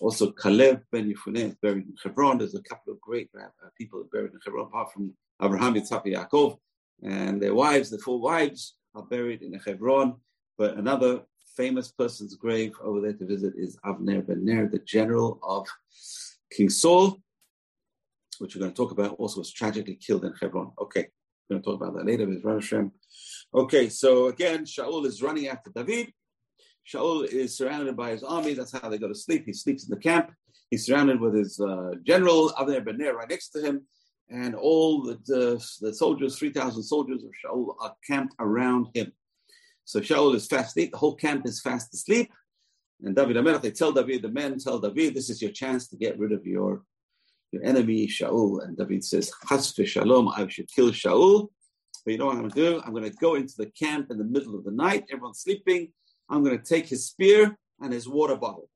also 0.01 0.33
Caleb 0.33 0.83
ben 0.91 1.13
Yefuneh 1.13 1.49
is 1.51 1.55
buried 1.57 1.87
in 1.87 1.95
Hebron. 2.03 2.39
There's 2.39 2.55
a 2.55 2.63
couple 2.63 2.93
of 2.93 3.01
great 3.01 3.31
uh, 3.39 3.49
people 3.79 4.05
buried 4.13 4.33
in 4.33 4.41
Hebron, 4.45 4.67
apart 4.67 4.93
from 4.93 5.15
Abraham, 5.43 5.75
Yitzhak, 5.75 6.05
Yaakov, 6.07 6.59
and 7.03 7.41
their 7.41 7.55
wives, 7.55 7.91
the 7.91 7.99
four 7.99 8.21
wives, 8.21 8.77
are 8.95 9.03
buried 9.03 9.43
in 9.43 9.55
Hebron. 9.55 10.17
But 10.59 10.77
another 10.77 11.23
famous 11.57 11.91
person's 11.93 12.35
grave 12.35 12.73
over 12.83 13.01
there 13.01 13.13
to 13.13 13.27
visit 13.27 13.55
is 13.57 13.79
Avner 13.85 14.27
ben 14.27 14.45
Ner, 14.45 14.69
the 14.69 14.79
general 14.81 15.39
of 15.43 15.67
King 16.51 16.71
Saul, 16.71 17.21
which 18.39 18.55
we're 18.55 18.61
going 18.61 18.73
to 18.73 18.77
talk 18.77 18.93
about, 18.93 19.17
also 19.17 19.41
was 19.41 19.53
tragically 19.53 19.97
killed 19.97 20.25
in 20.25 20.35
Hebron. 20.41 20.73
Okay, 20.81 21.07
we're 21.49 21.57
going 21.57 21.63
to 21.63 21.71
talk 21.71 21.81
about 21.81 21.95
that 21.97 22.07
later 22.07 22.27
with 22.27 22.45
Hashem. 22.45 22.93
Okay, 23.55 23.89
so 23.89 24.27
again, 24.29 24.65
Shaul 24.65 25.07
is 25.07 25.23
running 25.23 25.49
after 25.49 25.71
David. 25.75 26.13
Shaul 26.91 27.25
is 27.25 27.57
surrounded 27.57 27.97
by 27.97 28.11
his 28.11 28.23
army. 28.23 28.55
That's 28.55 28.73
how 28.73 28.89
they 28.89 28.99
go 28.99 29.09
to 29.09 29.15
sleep. 29.15 29.45
He 29.47 29.53
sleeps 29.53 29.85
in 29.85 29.91
the 29.91 30.01
camp. 30.01 30.31
He's 30.71 30.87
surrounded 30.87 31.21
with 31.21 31.35
his 31.35 31.61
uh, 31.61 31.93
general, 32.03 32.51
Avner 32.59 32.85
Ben 32.85 32.99
right 32.99 33.29
next 33.29 33.51
to 33.51 33.61
him, 33.61 33.87
and 34.31 34.55
all 34.55 35.03
the, 35.03 35.19
the, 35.27 35.65
the 35.81 35.93
soldiers, 35.93 36.39
3,000 36.39 36.83
soldiers 36.83 37.25
of 37.25 37.31
Shaul, 37.45 37.75
are 37.81 37.95
camped 38.07 38.35
around 38.39 38.89
him. 38.95 39.13
So 39.85 40.01
Shaul 40.01 40.35
is 40.35 40.47
fast 40.47 40.69
asleep, 40.69 40.93
the 40.93 40.99
whole 40.99 41.15
camp 41.15 41.47
is 41.47 41.61
fast 41.61 41.93
asleep. 41.93 42.33
And 43.03 43.15
David 43.15 43.45
they 43.63 43.73
tell 43.73 43.93
David, 43.93 44.23
the 44.23 44.29
men 44.29 44.59
tell 44.59 44.79
David, 44.79 45.15
this 45.15 45.29
is 45.29 45.43
your 45.43 45.51
chance 45.51 45.89
to 45.89 45.97
get 45.97 46.19
rid 46.19 46.33
of 46.33 46.47
your, 46.47 46.83
your 47.53 47.65
enemy, 47.65 48.07
Shaul. 48.07 48.65
And 48.65 48.77
David 48.77 49.05
says, 49.05 49.31
Chas 49.49 49.75
shalom, 49.85 50.29
I 50.29 50.49
should 50.49 50.73
kill 50.73 50.91
Shaul. 50.91 51.49
But 52.05 52.13
you 52.13 52.19
know 52.19 52.27
what 52.27 52.37
I'm 52.37 52.49
going 52.49 52.51
to 52.51 52.57
do? 52.57 52.83
I'm 52.85 52.93
going 52.93 53.09
to 53.09 53.17
go 53.17 53.35
into 53.35 53.55
the 53.57 53.67
camp 53.67 54.11
in 54.11 54.19
the 54.19 54.25
middle 54.25 54.57
of 54.57 54.65
the 54.65 54.73
night, 54.73 55.05
everyone's 55.11 55.41
sleeping. 55.41 55.93
I'm 56.29 56.43
going 56.43 56.59
to 56.59 56.65
take 56.65 56.89
his 56.89 57.07
spear 57.07 57.57
and 57.81 57.93
his 57.93 58.09
water 58.09 58.37
bottle. 58.37 58.69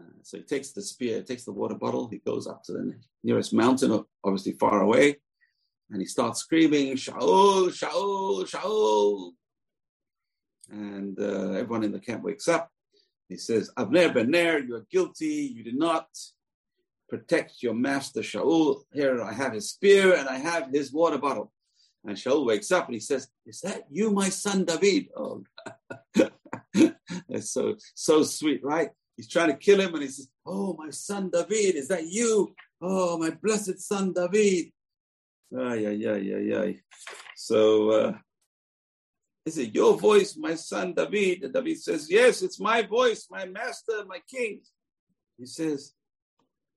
Uh, 0.00 0.04
so 0.22 0.38
he 0.38 0.44
takes 0.44 0.72
the 0.72 0.80
spear, 0.80 1.22
takes 1.22 1.44
the 1.44 1.52
water 1.52 1.74
bottle, 1.74 2.08
he 2.08 2.18
goes 2.18 2.46
up 2.46 2.62
to 2.64 2.72
the 2.72 2.94
nearest 3.22 3.52
mountain, 3.52 4.04
obviously 4.24 4.52
far 4.52 4.80
away, 4.80 5.16
and 5.90 6.00
he 6.00 6.06
starts 6.06 6.40
screaming, 6.40 6.94
Shaul, 6.94 7.68
Shaul, 7.68 8.48
Shaul. 8.48 9.32
And 10.70 11.18
uh, 11.20 11.50
everyone 11.52 11.84
in 11.84 11.92
the 11.92 12.00
camp 12.00 12.22
wakes 12.22 12.48
up. 12.48 12.70
He 13.28 13.36
says, 13.36 13.70
Avner 13.76 14.14
Ben 14.14 14.30
Ner, 14.30 14.58
you 14.58 14.76
are 14.76 14.86
guilty. 14.90 15.52
You 15.54 15.62
did 15.62 15.78
not 15.78 16.06
protect 17.12 17.62
your 17.62 17.74
master 17.74 18.22
Shaul. 18.22 18.84
Here 18.90 19.22
I 19.22 19.34
have 19.34 19.52
his 19.52 19.68
spear 19.68 20.14
and 20.14 20.26
I 20.26 20.38
have 20.38 20.70
his 20.72 20.90
water 20.90 21.18
bottle. 21.18 21.52
And 22.06 22.16
Shaul 22.16 22.46
wakes 22.46 22.72
up 22.72 22.86
and 22.86 22.94
he 22.94 23.00
says, 23.00 23.28
Is 23.44 23.60
that 23.60 23.82
you, 23.90 24.10
my 24.10 24.30
son 24.30 24.64
David? 24.64 25.08
Oh, 25.14 25.44
it's 27.28 27.50
so, 27.50 27.76
so 27.94 28.22
sweet, 28.22 28.64
right? 28.64 28.88
He's 29.14 29.28
trying 29.28 29.50
to 29.50 29.56
kill 29.56 29.78
him 29.78 29.92
and 29.92 30.02
he 30.02 30.08
says, 30.08 30.28
Oh, 30.46 30.74
my 30.78 30.88
son 30.88 31.28
David, 31.30 31.76
is 31.76 31.88
that 31.88 32.06
you? 32.06 32.54
Oh, 32.80 33.18
my 33.18 33.28
blessed 33.30 33.78
son 33.78 34.14
David. 34.14 34.72
Ah, 35.54 35.74
yeah, 35.74 35.90
yeah, 35.90 36.16
yeah, 36.16 36.38
yeah. 36.38 36.72
So, 37.36 37.90
uh, 37.90 38.12
is 39.44 39.58
it 39.58 39.74
your 39.74 39.98
voice, 39.98 40.34
my 40.34 40.54
son 40.54 40.94
David? 40.94 41.44
And 41.44 41.52
David 41.52 41.78
says, 41.78 42.10
Yes, 42.10 42.40
it's 42.40 42.58
my 42.58 42.80
voice, 42.80 43.26
my 43.30 43.44
master, 43.44 44.02
my 44.06 44.20
king. 44.26 44.62
He 45.36 45.44
says, 45.44 45.92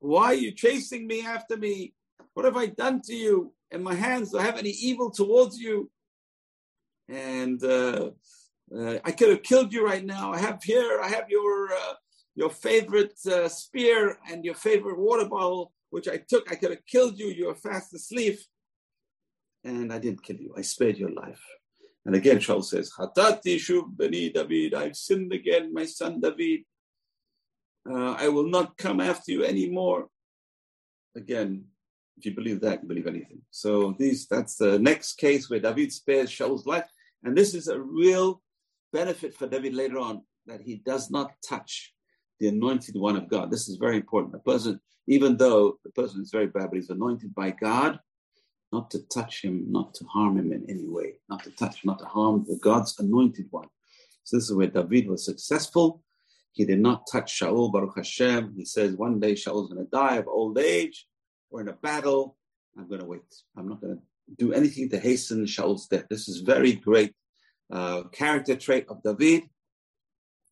Why 0.05 0.25
are 0.25 0.35
you 0.35 0.51
chasing 0.51 1.07
me 1.07 1.25
after 1.25 1.57
me? 1.57 1.93
What 2.35 2.45
have 2.45 2.57
I 2.57 2.67
done 2.67 3.01
to 3.07 3.15
you? 3.15 3.53
In 3.71 3.81
my 3.81 3.95
hands, 3.95 4.31
do 4.31 4.37
I 4.37 4.43
have 4.43 4.57
any 4.57 4.69
evil 4.69 5.09
towards 5.09 5.57
you? 5.57 5.89
And 7.09 7.63
uh, 7.63 8.11
uh, 8.75 8.99
I 9.03 9.11
could 9.11 9.29
have 9.29 9.41
killed 9.41 9.73
you 9.73 9.83
right 9.83 10.05
now. 10.05 10.31
I 10.31 10.37
have 10.39 10.61
here, 10.63 11.01
I 11.01 11.09
have 11.09 11.27
your 11.29 11.73
uh, 11.73 11.93
your 12.35 12.51
favorite 12.51 13.17
uh, 13.25 13.47
spear 13.47 14.19
and 14.29 14.45
your 14.45 14.53
favorite 14.53 14.99
water 14.99 15.25
bottle, 15.25 15.71
which 15.89 16.07
I 16.07 16.17
took. 16.17 16.51
I 16.51 16.55
could 16.55 16.71
have 16.71 16.85
killed 16.85 17.17
you. 17.17 17.27
You 17.27 17.47
were 17.47 17.55
fast 17.55 17.93
asleep. 17.93 18.37
And 19.63 19.91
I 19.91 19.97
didn't 19.97 20.23
kill 20.23 20.37
you. 20.37 20.53
I 20.55 20.61
spared 20.61 20.97
your 20.97 21.11
life. 21.11 21.43
And 22.05 22.13
again, 22.15 22.37
Shaul 22.37 22.63
says, 22.63 22.91
Hatati 22.99 23.55
shuv 23.55 23.97
beni 23.97 24.29
David, 24.29 24.75
I've 24.75 24.95
sinned 24.95 25.33
again, 25.33 25.73
my 25.73 25.85
son 25.85 26.19
David. 26.19 26.61
Uh, 27.89 28.13
I 28.13 28.29
will 28.29 28.47
not 28.47 28.77
come 28.77 28.99
after 28.99 29.31
you 29.31 29.45
anymore. 29.45 30.07
Again, 31.15 31.65
if 32.17 32.25
you 32.25 32.33
believe 32.33 32.61
that, 32.61 32.81
you 32.81 32.87
believe 32.87 33.07
anything. 33.07 33.41
So 33.51 33.95
these 33.99 34.27
that's 34.27 34.55
the 34.55 34.79
next 34.79 35.17
case 35.17 35.49
where 35.49 35.59
David 35.59 35.91
spares 35.91 36.31
Shaul's 36.31 36.65
life. 36.65 36.85
And 37.23 37.37
this 37.37 37.53
is 37.53 37.67
a 37.67 37.79
real 37.79 38.41
benefit 38.93 39.35
for 39.35 39.47
David 39.47 39.73
later 39.73 39.99
on 39.99 40.23
that 40.47 40.61
he 40.61 40.75
does 40.77 41.09
not 41.11 41.33
touch 41.47 41.93
the 42.39 42.47
anointed 42.47 42.95
one 42.95 43.15
of 43.15 43.29
God. 43.29 43.51
This 43.51 43.67
is 43.67 43.77
very 43.77 43.97
important. 43.97 44.35
A 44.35 44.39
person, 44.39 44.79
even 45.07 45.37
though 45.37 45.79
the 45.83 45.91
person 45.91 46.21
is 46.21 46.31
very 46.31 46.47
bad, 46.47 46.69
but 46.69 46.75
he's 46.75 46.89
anointed 46.89 47.33
by 47.35 47.51
God, 47.51 47.99
not 48.71 48.91
to 48.91 48.99
touch 49.07 49.43
him, 49.43 49.65
not 49.69 49.93
to 49.95 50.05
harm 50.05 50.37
him 50.37 50.51
in 50.51 50.65
any 50.69 50.87
way, 50.87 51.13
not 51.29 51.43
to 51.43 51.51
touch, 51.51 51.83
not 51.85 51.99
to 51.99 52.05
harm 52.05 52.45
the 52.47 52.57
God's 52.57 52.97
anointed 52.99 53.47
one. 53.51 53.67
So 54.23 54.37
this 54.37 54.49
is 54.49 54.55
where 54.55 54.67
David 54.67 55.07
was 55.07 55.25
successful. 55.25 56.03
He 56.55 56.65
did 56.65 56.79
not 56.79 57.07
touch 57.11 57.39
Shaul, 57.39 57.71
Baruch 57.71 57.97
Hashem. 57.97 58.55
He 58.57 58.65
says 58.65 58.95
one 58.95 59.19
day 59.19 59.33
Shaul's 59.33 59.71
going 59.71 59.85
to 59.85 59.91
die 59.91 60.15
of 60.15 60.27
old 60.27 60.57
age 60.57 61.05
or 61.51 61.61
in 61.61 61.67
a 61.67 61.73
battle. 61.73 62.37
I'm 62.77 62.87
going 62.87 63.01
to 63.01 63.05
wait. 63.05 63.31
I'm 63.55 63.69
not 63.69 63.81
going 63.81 63.97
to 63.97 64.01
do 64.43 64.53
anything 64.53 64.89
to 64.89 64.99
hasten 64.99 65.45
Shaul's 65.45 65.87
death. 65.87 66.05
This 66.09 66.27
is 66.27 66.39
very 66.39 66.73
great 66.73 67.13
uh, 67.71 68.03
character 68.11 68.55
trait 68.55 68.87
of 68.89 69.03
David. 69.03 69.43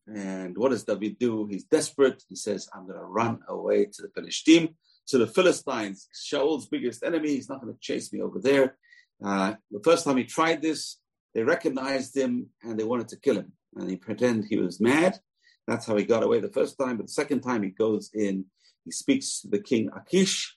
And 0.06 0.56
what 0.56 0.70
does 0.70 0.84
David 0.84 1.18
do? 1.18 1.46
He's 1.50 1.64
desperate. 1.64 2.22
He 2.28 2.36
says, 2.36 2.68
I'm 2.72 2.86
going 2.86 2.98
to 2.98 3.04
run 3.04 3.40
away 3.48 3.86
to 3.86 4.02
the 4.02 4.10
Philistine 4.14 4.76
to 5.06 5.18
the 5.18 5.26
Philistines, 5.26 6.08
Shaul's 6.14 6.66
biggest 6.66 7.02
enemy. 7.02 7.30
He's 7.30 7.48
not 7.48 7.60
going 7.60 7.72
to 7.72 7.80
chase 7.80 8.12
me 8.12 8.20
over 8.22 8.38
there. 8.40 8.76
Uh, 9.24 9.54
the 9.70 9.82
first 9.82 10.04
time 10.04 10.16
he 10.16 10.24
tried 10.24 10.62
this, 10.62 10.98
they 11.34 11.42
recognized 11.42 12.16
him 12.16 12.48
and 12.62 12.78
they 12.78 12.84
wanted 12.84 13.08
to 13.08 13.20
kill 13.20 13.36
him. 13.36 13.52
And 13.76 13.90
he 13.90 13.96
pretended 13.96 14.46
he 14.48 14.58
was 14.58 14.80
mad. 14.80 15.18
That's 15.66 15.86
how 15.86 15.96
he 15.96 16.04
got 16.04 16.22
away 16.22 16.40
the 16.40 16.48
first 16.48 16.78
time. 16.78 16.96
But 16.96 17.06
the 17.06 17.12
second 17.12 17.40
time 17.40 17.62
he 17.62 17.70
goes 17.70 18.10
in, 18.14 18.44
he 18.84 18.90
speaks 18.90 19.40
to 19.40 19.48
the 19.48 19.58
king 19.58 19.90
Achish. 19.96 20.56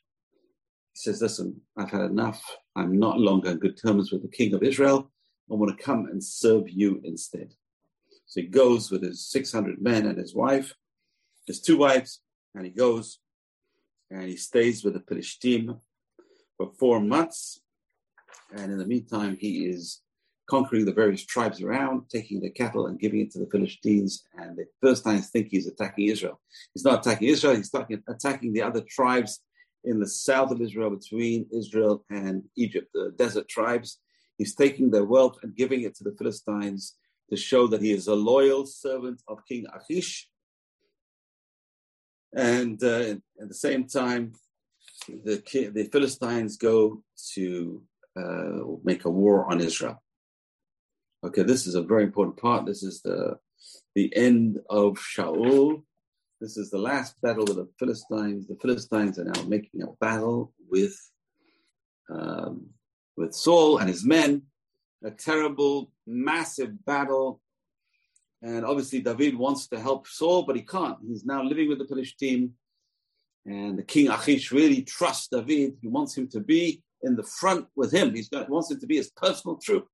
He 0.94 1.00
says, 1.00 1.22
Listen, 1.22 1.62
I've 1.78 1.92
had 1.92 2.02
enough. 2.02 2.44
I'm 2.76 3.00
not 3.00 3.20
longer 3.20 3.50
on 3.50 3.60
good 3.60 3.80
terms 3.82 4.12
with 4.12 4.22
the 4.22 4.28
king 4.28 4.54
of 4.54 4.64
Israel. 4.64 5.12
I 5.50 5.56
want 5.56 5.78
to 5.78 5.84
come 5.84 6.08
and 6.08 6.22
serve 6.22 6.70
you 6.70 7.00
instead. 7.04 7.54
So 8.26 8.42
he 8.42 8.48
goes 8.48 8.92
with 8.92 9.04
his 9.04 9.26
600 9.30 9.82
men 9.82 10.06
and 10.06 10.18
his 10.18 10.36
wife, 10.36 10.74
his 11.46 11.62
two 11.62 11.78
wives, 11.78 12.22
and 12.54 12.66
he 12.66 12.72
goes 12.72 13.20
and 14.12 14.24
he 14.24 14.36
stays 14.36 14.84
with 14.84 14.94
the 14.94 15.04
Philistine 15.08 15.78
for 16.58 16.72
four 16.80 17.00
months. 17.00 17.62
And 18.54 18.72
in 18.72 18.78
the 18.78 18.86
meantime, 18.86 19.38
he 19.40 19.66
is 19.66 20.02
conquering 20.50 20.86
the 20.86 20.94
various 20.94 21.26
tribes 21.26 21.62
around, 21.62 22.04
taking 22.10 22.40
the 22.42 22.50
cattle 22.50 22.88
and 22.88 23.00
giving 23.00 23.20
it 23.22 23.32
to 23.32 23.40
the 23.40 23.50
Philistines. 23.52 24.24
And 24.38 24.58
the 24.58 24.66
Philistines 24.82 25.30
think 25.30 25.48
he's 25.50 25.68
attacking 25.68 26.08
Israel. 26.08 26.40
He's 26.74 26.86
not 26.86 27.06
attacking 27.06 27.28
Israel, 27.30 27.56
he's 27.56 27.72
attacking 28.08 28.54
the 28.54 28.62
other 28.62 28.82
tribes 28.82 29.42
in 29.84 30.00
the 30.00 30.08
south 30.08 30.52
of 30.52 30.62
Israel, 30.62 30.90
between 30.90 31.48
Israel 31.54 32.04
and 32.10 32.44
Egypt, 32.58 32.90
the 32.94 33.14
desert 33.18 33.48
tribes. 33.48 34.00
He's 34.38 34.56
taking 34.56 34.92
their 34.92 35.06
wealth 35.06 35.38
and 35.44 35.56
giving 35.56 35.82
it 35.82 35.96
to 35.96 36.04
the 36.04 36.16
Philistines 36.18 36.96
to 37.30 37.38
show 37.38 37.68
that 37.68 37.82
he 37.82 37.92
is 37.92 38.08
a 38.08 38.16
loyal 38.16 38.66
servant 38.66 39.22
of 39.28 39.46
King 39.48 39.66
Achish 39.74 40.28
and 42.34 42.82
uh, 42.84 43.16
at 43.42 43.48
the 43.48 43.54
same 43.54 43.88
time, 43.88 44.34
the, 45.08 45.42
the 45.74 45.90
Philistines 45.92 46.58
go 46.58 47.04
to 47.34 47.82
uh, 48.16 48.78
make 48.84 49.06
a 49.06 49.10
war 49.10 49.52
on 49.52 49.62
Israel. 49.62 50.02
Okay, 51.24 51.44
this 51.44 51.68
is 51.68 51.76
a 51.76 51.82
very 51.82 52.04
important 52.04 52.38
part. 52.38 52.66
This 52.66 52.84
is 52.84 53.02
the 53.02 53.40
the 53.96 54.16
end 54.16 54.60
of 54.70 54.98
Shaul. 54.98 55.84
This 56.40 56.58
is 56.58 56.70
the 56.70 56.78
last 56.78 57.20
battle 57.22 57.46
with 57.46 57.56
the 57.56 57.70
Philistines. 57.80 58.48
The 58.48 58.58
Philistines 58.62 59.18
are 59.18 59.26
now 59.26 59.42
making 59.44 59.82
a 59.82 59.88
battle 60.00 60.54
with 60.70 60.96
um, 62.10 62.68
with 63.16 63.34
Saul 63.34 63.80
and 63.80 63.90
his 63.90 64.06
men. 64.06 64.44
A 65.04 65.12
terrible, 65.12 65.92
massive 66.06 66.84
battle 66.86 67.42
and 68.42 68.66
obviously, 68.66 69.02
David 69.02 69.36
wants 69.36 69.68
to 69.68 69.80
help 69.80 70.08
Saul, 70.08 70.44
but 70.44 70.56
he 70.56 70.62
can't. 70.62 70.98
He's 71.08 71.26
now 71.26 71.44
living 71.44 71.70
with 71.70 71.80
the 71.80 71.88
Philistine. 71.88 72.54
And 73.46 73.80
the 73.80 73.84
king 73.84 74.10
Achish 74.10 74.52
really 74.52 74.84
trusts 74.84 75.30
David. 75.30 75.78
He 75.82 75.88
wants 75.88 76.16
him 76.16 76.28
to 76.30 76.40
be 76.40 76.84
in 77.02 77.16
the 77.16 77.24
front 77.24 77.68
with 77.76 77.92
him. 77.92 78.14
He's 78.14 78.30
got, 78.30 78.46
he 78.46 78.52
wants 78.52 78.70
him 78.70 78.80
to 78.80 78.88
be 78.88 78.98
his 78.98 79.10
personal 79.12 79.58
troop. 79.58 79.88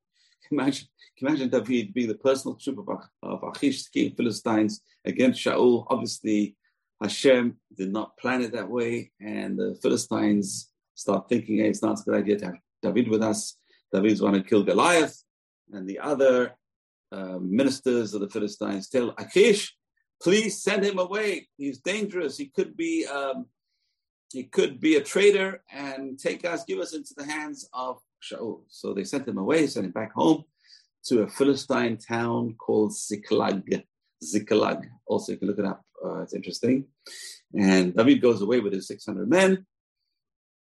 Imagine, 0.52 0.88
imagine 1.18 1.50
David 1.50 1.94
being 1.94 2.08
the 2.08 2.16
personal 2.16 2.56
troop 2.56 2.88
of, 2.88 3.00
of 3.22 3.44
Achish, 3.44 3.86
the 3.86 3.90
king 4.00 4.16
Philistines, 4.16 4.82
against 5.06 5.44
Shaul. 5.44 5.86
Obviously, 5.90 6.56
Hashem 7.02 7.58
did 7.76 7.92
not 7.92 8.18
plan 8.18 8.42
it 8.42 8.54
that 8.54 8.70
way. 8.70 9.12
And 9.20 9.58
the 9.58 9.78
Philistines 9.82 10.70
start 10.96 11.28
thinking, 11.30 11.58
hey, 11.58 11.70
it's 11.70 11.82
not 11.82 12.00
a 12.00 12.04
good 12.04 12.16
idea 12.16 12.38
to 12.40 12.46
have 12.46 12.56
David 12.82 13.08
with 13.10 13.24
us. 13.24 13.58
David's 13.92 14.22
going 14.22 14.34
to 14.34 14.48
kill 14.48 14.64
Goliath. 14.64 15.24
And 15.72 15.88
the 15.88 16.00
other 16.00 16.56
uh, 17.12 17.40
ministers 17.40 18.14
of 18.14 18.22
the 18.22 18.30
Philistines 18.30 18.90
tell 18.90 19.14
Achish, 19.18 19.76
please 20.22 20.62
send 20.62 20.84
him 20.84 21.00
away. 21.00 21.48
He's 21.58 21.80
dangerous. 21.80 22.38
He 22.38 22.48
could 22.48 22.76
be 22.76 23.06
um, 23.06 23.48
he 24.32 24.46
could 24.46 24.80
be 24.80 24.96
a 24.96 25.02
traitor 25.02 25.64
and 25.72 26.18
take 26.18 26.44
us, 26.44 26.64
give 26.64 26.80
us 26.80 26.96
into 26.96 27.14
the 27.16 27.24
hands 27.24 27.70
of 27.72 28.00
Shaul. 28.24 28.62
So 28.70 28.94
they 28.94 29.04
sent 29.04 29.28
him 29.28 29.38
away, 29.38 29.68
sent 29.68 29.86
him 29.86 29.92
back 29.92 30.14
home 30.14 30.44
to 31.06 31.24
a 31.24 31.28
Philistine 31.28 31.98
town 31.98 32.56
called 32.56 32.96
Ziklag. 32.96 33.84
Ziklag. 34.24 34.90
Also, 35.06 35.34
you 35.34 35.38
can 35.38 35.48
look 35.48 35.60
it 35.60 35.66
up. 35.66 35.84
Uh, 36.04 36.22
it's 36.22 36.34
interesting. 36.34 36.86
And 37.58 37.96
David 37.96 38.22
goes 38.22 38.42
away 38.42 38.60
with 38.60 38.74
his 38.74 38.88
600 38.88 39.30
men 39.30 39.66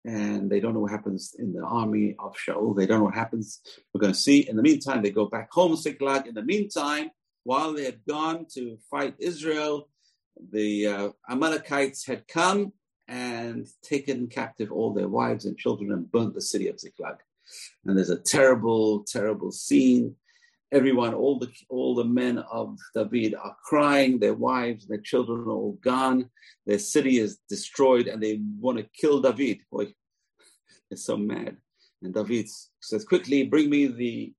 and 0.06 0.50
they 0.50 0.60
don't 0.60 0.74
know 0.74 0.80
what 0.80 0.92
happens 0.92 1.36
in 1.38 1.54
the 1.54 1.64
army 1.64 2.16
of 2.20 2.36
Shaul. 2.36 2.76
They 2.76 2.86
don't 2.86 3.00
know 3.00 3.06
what 3.06 3.14
happens. 3.14 3.62
We're 3.94 4.02
going 4.02 4.14
to 4.14 4.20
see. 4.20 4.48
In 4.50 4.56
the 4.56 4.64
meantime, 4.64 5.02
they 5.02 5.12
go 5.12 5.28
back 5.28 5.52
home, 5.52 5.76
Ziklag. 5.76 6.28
In 6.28 6.34
the 6.34 6.44
meantime, 6.44 7.12
while 7.44 7.74
they 7.74 7.86
had 7.86 8.04
gone 8.08 8.46
to 8.54 8.78
fight 8.90 9.16
Israel, 9.20 9.90
the 10.52 10.88
uh, 10.88 11.10
Amalekites 11.30 12.06
had 12.06 12.28
come 12.28 12.74
and 13.08 13.68
taken 13.84 14.28
captive 14.28 14.72
all 14.72 14.94
their 14.94 15.10
wives 15.10 15.46
and 15.46 15.58
children 15.58 15.92
and 15.92 16.12
burnt 16.12 16.34
the 16.34 16.42
city 16.42 16.68
of 16.68 16.80
Ziklag. 16.80 17.18
And 17.86 17.98
there's 17.98 18.10
a 18.10 18.20
terrible, 18.20 19.04
terrible 19.04 19.52
scene. 19.52 20.16
Everyone, 20.72 21.14
all 21.14 21.38
the 21.38 21.52
all 21.70 21.96
the 21.96 22.06
men 22.06 22.38
of 22.38 22.78
David 22.96 23.36
are 23.36 23.58
crying. 23.66 24.20
Their 24.20 24.34
wives, 24.34 24.88
their 24.88 25.00
children 25.00 25.42
are 25.42 25.52
all 25.52 25.78
gone. 25.84 26.30
Their 26.66 26.80
city 26.80 27.18
is 27.18 27.40
destroyed, 27.50 28.08
and 28.08 28.24
they 28.24 28.40
want 28.58 28.78
to 28.78 28.88
kill 28.96 29.20
David. 29.20 29.60
Boy, 29.70 29.88
they're 30.90 30.98
so 30.98 31.18
mad. 31.18 31.58
And 32.02 32.14
David 32.14 32.48
says, 32.80 33.04
"Quickly, 33.04 33.44
bring 33.44 33.70
me 33.70 33.88
the 33.88 34.34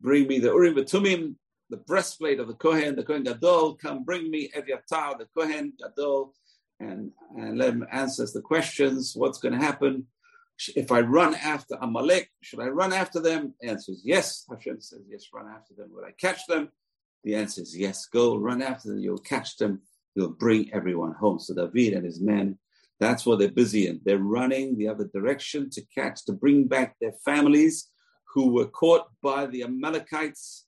bring 0.00 0.26
me 0.28 0.38
the 0.38 0.48
Urim 0.48 0.76
Tumim, 0.76 1.34
the 1.68 1.76
breastplate 1.76 2.40
of 2.40 2.48
the 2.48 2.54
Kohen, 2.54 2.96
the 2.96 3.04
Kohen 3.04 3.24
Gadol. 3.24 3.74
Come, 3.74 4.02
bring 4.02 4.30
me 4.30 4.50
Eviatar, 4.56 5.18
the 5.18 5.28
Kohen 5.36 5.74
Gadol." 5.78 6.32
and, 6.80 7.12
and 7.36 7.58
let 7.58 7.70
him 7.70 7.86
answer 7.90 8.26
the 8.32 8.40
questions. 8.40 9.14
What's 9.16 9.38
going 9.38 9.58
to 9.58 9.64
happen? 9.64 10.06
If 10.74 10.90
I 10.90 11.00
run 11.00 11.34
after 11.34 11.76
Amalek, 11.80 12.30
should 12.40 12.60
I 12.60 12.68
run 12.68 12.92
after 12.92 13.20
them? 13.20 13.54
The 13.60 13.68
answer 13.68 13.92
is 13.92 14.02
yes. 14.04 14.44
Hashem 14.48 14.80
says, 14.80 15.02
yes, 15.08 15.26
run 15.32 15.46
after 15.54 15.74
them. 15.74 15.90
Will 15.92 16.04
I 16.04 16.12
catch 16.12 16.46
them? 16.46 16.70
The 17.24 17.34
answer 17.34 17.62
is 17.62 17.76
yes. 17.76 18.06
Go 18.06 18.36
run 18.36 18.62
after 18.62 18.88
them. 18.88 19.00
You'll 19.00 19.18
catch 19.18 19.56
them. 19.56 19.82
You'll 20.14 20.30
bring 20.30 20.72
everyone 20.72 21.12
home. 21.12 21.38
So 21.38 21.54
David 21.54 21.94
and 21.94 22.06
his 22.06 22.20
men, 22.20 22.58
that's 22.98 23.26
what 23.26 23.38
they're 23.38 23.50
busy 23.50 23.86
in. 23.86 24.00
They're 24.04 24.18
running 24.18 24.78
the 24.78 24.88
other 24.88 25.10
direction 25.12 25.68
to 25.70 25.82
catch, 25.94 26.24
to 26.24 26.32
bring 26.32 26.66
back 26.66 26.96
their 27.00 27.12
families 27.24 27.90
who 28.32 28.52
were 28.52 28.66
caught 28.66 29.06
by 29.22 29.46
the 29.46 29.62
Amalekites 29.62 30.66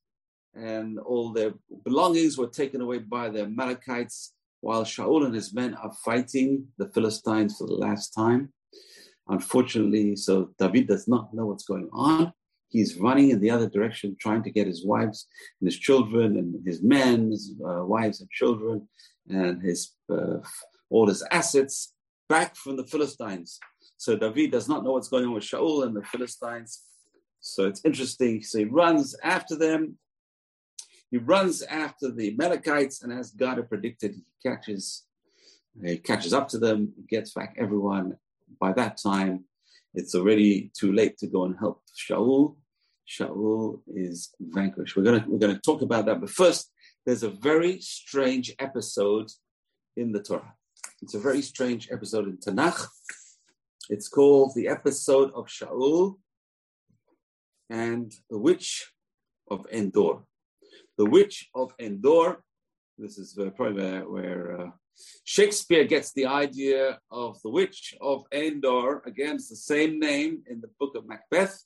and 0.55 0.99
all 0.99 1.33
their 1.33 1.53
belongings 1.85 2.37
were 2.37 2.49
taken 2.49 2.81
away 2.81 2.99
by 2.99 3.29
the 3.29 3.43
Amalekites 3.43 4.35
while 4.61 4.85
Shaul 4.85 5.25
and 5.25 5.35
his 5.35 5.55
men 5.55 5.75
are 5.75 5.93
fighting 6.05 6.67
the 6.79 6.89
Philistines 6.89 7.57
for 7.57 7.67
the 7.67 7.75
last 7.75 8.11
time. 8.11 8.53
Unfortunately, 9.29 10.17
so 10.17 10.51
David 10.59 10.89
does 10.89 11.07
not 11.07 11.35
know 11.35 11.47
what's 11.47 11.65
going 11.65 11.89
on. 11.93 12.33
He's 12.71 12.97
running 12.97 13.31
in 13.31 13.41
the 13.41 13.51
other 13.51 13.69
direction, 13.69 14.17
trying 14.21 14.43
to 14.43 14.51
get 14.51 14.67
his 14.67 14.85
wives 14.85 15.27
and 15.61 15.67
his 15.67 15.79
children 15.79 16.37
and 16.37 16.67
his 16.67 16.83
men, 16.83 17.31
his 17.31 17.55
uh, 17.67 17.85
wives 17.85 18.21
and 18.21 18.31
children, 18.31 18.89
and 19.29 19.63
his 19.63 19.95
uh, 20.11 20.39
all 20.91 21.07
his 21.07 21.25
assets 21.31 21.95
back 22.29 22.57
from 22.57 22.77
the 22.77 22.85
Philistines. 22.85 23.59
So 23.97 24.17
David 24.17 24.53
does 24.53 24.69
not 24.69 24.85
know 24.85 24.93
what's 24.93 25.09
going 25.09 25.25
on 25.25 25.33
with 25.33 25.45
Shaul 25.45 25.85
and 25.85 25.97
the 25.97 26.03
Philistines. 26.03 26.83
So 27.41 27.67
it's 27.67 27.85
interesting. 27.85 28.43
So 28.43 28.59
he 28.59 28.65
runs 28.65 29.17
after 29.23 29.57
them 29.57 29.99
he 31.11 31.19
runs 31.19 31.63
after 31.63 32.11
the 32.11 32.33
Amalekites, 32.33 33.03
and 33.03 33.13
as 33.13 33.31
God 33.31 33.57
had 33.57 33.69
predicted, 33.69 34.15
he 34.15 34.25
catches 34.43 35.05
he 35.83 35.97
catches 35.97 36.35
up 36.35 36.49
to 36.49 36.59
them, 36.59 36.93
gets 37.09 37.33
back 37.33 37.55
everyone. 37.57 38.17
By 38.61 38.73
that 38.73 38.99
time, 39.03 39.45
it's 39.95 40.15
already 40.15 40.71
too 40.79 40.93
late 40.93 41.19
to 41.19 41.27
go 41.27 41.45
and 41.45 41.57
help 41.59 41.83
Shaul. 41.97 42.57
Shaul 43.09 43.81
is 43.95 44.35
vanquished. 44.41 44.97
We're 44.97 45.05
gonna 45.05 45.25
we're 45.27 45.39
gonna 45.39 45.61
talk 45.61 45.83
about 45.83 46.07
that, 46.07 46.21
but 46.21 46.31
first, 46.31 46.71
there's 47.07 47.23
a 47.23 47.31
very 47.31 47.81
strange 47.81 48.55
episode 48.59 49.31
in 49.97 50.13
the 50.13 50.23
Torah. 50.23 50.55
It's 51.03 51.15
a 51.15 51.21
very 51.21 51.43
strange 51.43 51.89
episode 51.91 52.27
in 52.27 52.37
Tanakh. 52.39 52.87
It's 53.91 54.09
called 54.09 54.53
the 54.55 54.69
episode 54.69 55.33
of 55.35 55.47
Shaul 55.47 56.17
and 57.71 58.13
the 58.29 58.39
witch 58.39 58.93
of 59.51 59.67
Endor. 59.73 60.25
The 60.99 61.07
Witch 61.07 61.49
of 61.55 61.73
Endor. 61.79 62.43
This 62.99 63.19
is 63.19 63.39
probably 63.57 63.83
where, 63.83 64.09
where 64.09 64.61
uh, 64.61 64.71
Shakespeare 65.25 65.85
gets 65.85 66.13
the 66.13 66.27
idea 66.27 66.99
of 67.11 67.41
the 67.43 67.51
Witch 67.51 67.95
of 68.01 68.25
Endor. 68.33 69.03
Again, 69.07 69.37
it's 69.37 69.49
the 69.49 69.57
same 69.57 69.99
name 69.99 70.43
in 70.49 70.61
the 70.61 70.71
book 70.81 70.97
of 70.97 71.07
Macbeth. 71.07 71.63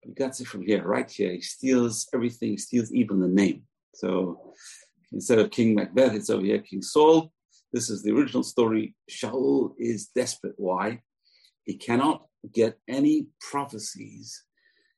He 0.00 0.12
gets 0.12 0.40
it 0.40 0.46
from 0.46 0.62
here, 0.62 0.84
right 0.84 1.10
here. 1.10 1.32
He 1.32 1.40
steals 1.40 2.08
everything, 2.14 2.50
he 2.50 2.56
steals 2.56 2.92
even 2.92 3.20
the 3.20 3.28
name. 3.28 3.62
So 3.94 4.54
instead 5.12 5.38
of 5.38 5.50
King 5.50 5.74
Macbeth, 5.74 6.14
it's 6.14 6.30
over 6.30 6.44
here 6.44 6.60
King 6.60 6.82
Saul. 6.82 7.32
This 7.72 7.90
is 7.90 8.02
the 8.02 8.12
original 8.12 8.42
story. 8.42 8.94
Shaul 9.10 9.72
is 9.78 10.08
desperate. 10.08 10.54
Why? 10.56 11.02
He 11.64 11.74
cannot 11.74 12.26
get 12.52 12.78
any 12.88 13.26
prophecies. 13.40 14.44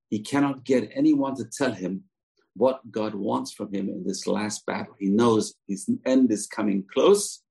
He 0.09 0.21
cannot 0.21 0.65
get 0.65 0.91
anyone 0.95 1.37
to 1.37 1.45
tell 1.45 1.73
him 1.73 2.05
what 2.61 2.91
God 2.91 3.15
wants 3.15 3.53
from 3.53 3.73
him 3.73 3.89
in 3.89 4.05
this 4.07 4.27
last 4.27 4.67
battle. 4.67 4.95
He 4.99 5.09
knows 5.09 5.55
his 5.67 5.89
end 6.05 6.31
is 6.31 6.47
coming 6.47 6.85
close. 6.93 7.43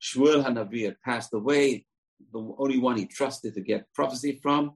Shmuel 0.00 0.44
Hanavi 0.44 0.84
had 0.84 1.00
passed 1.02 1.34
away, 1.34 1.86
the 2.32 2.54
only 2.56 2.78
one 2.78 2.96
he 2.96 3.06
trusted 3.06 3.54
to 3.54 3.60
get 3.60 3.92
prophecy 3.94 4.38
from. 4.40 4.74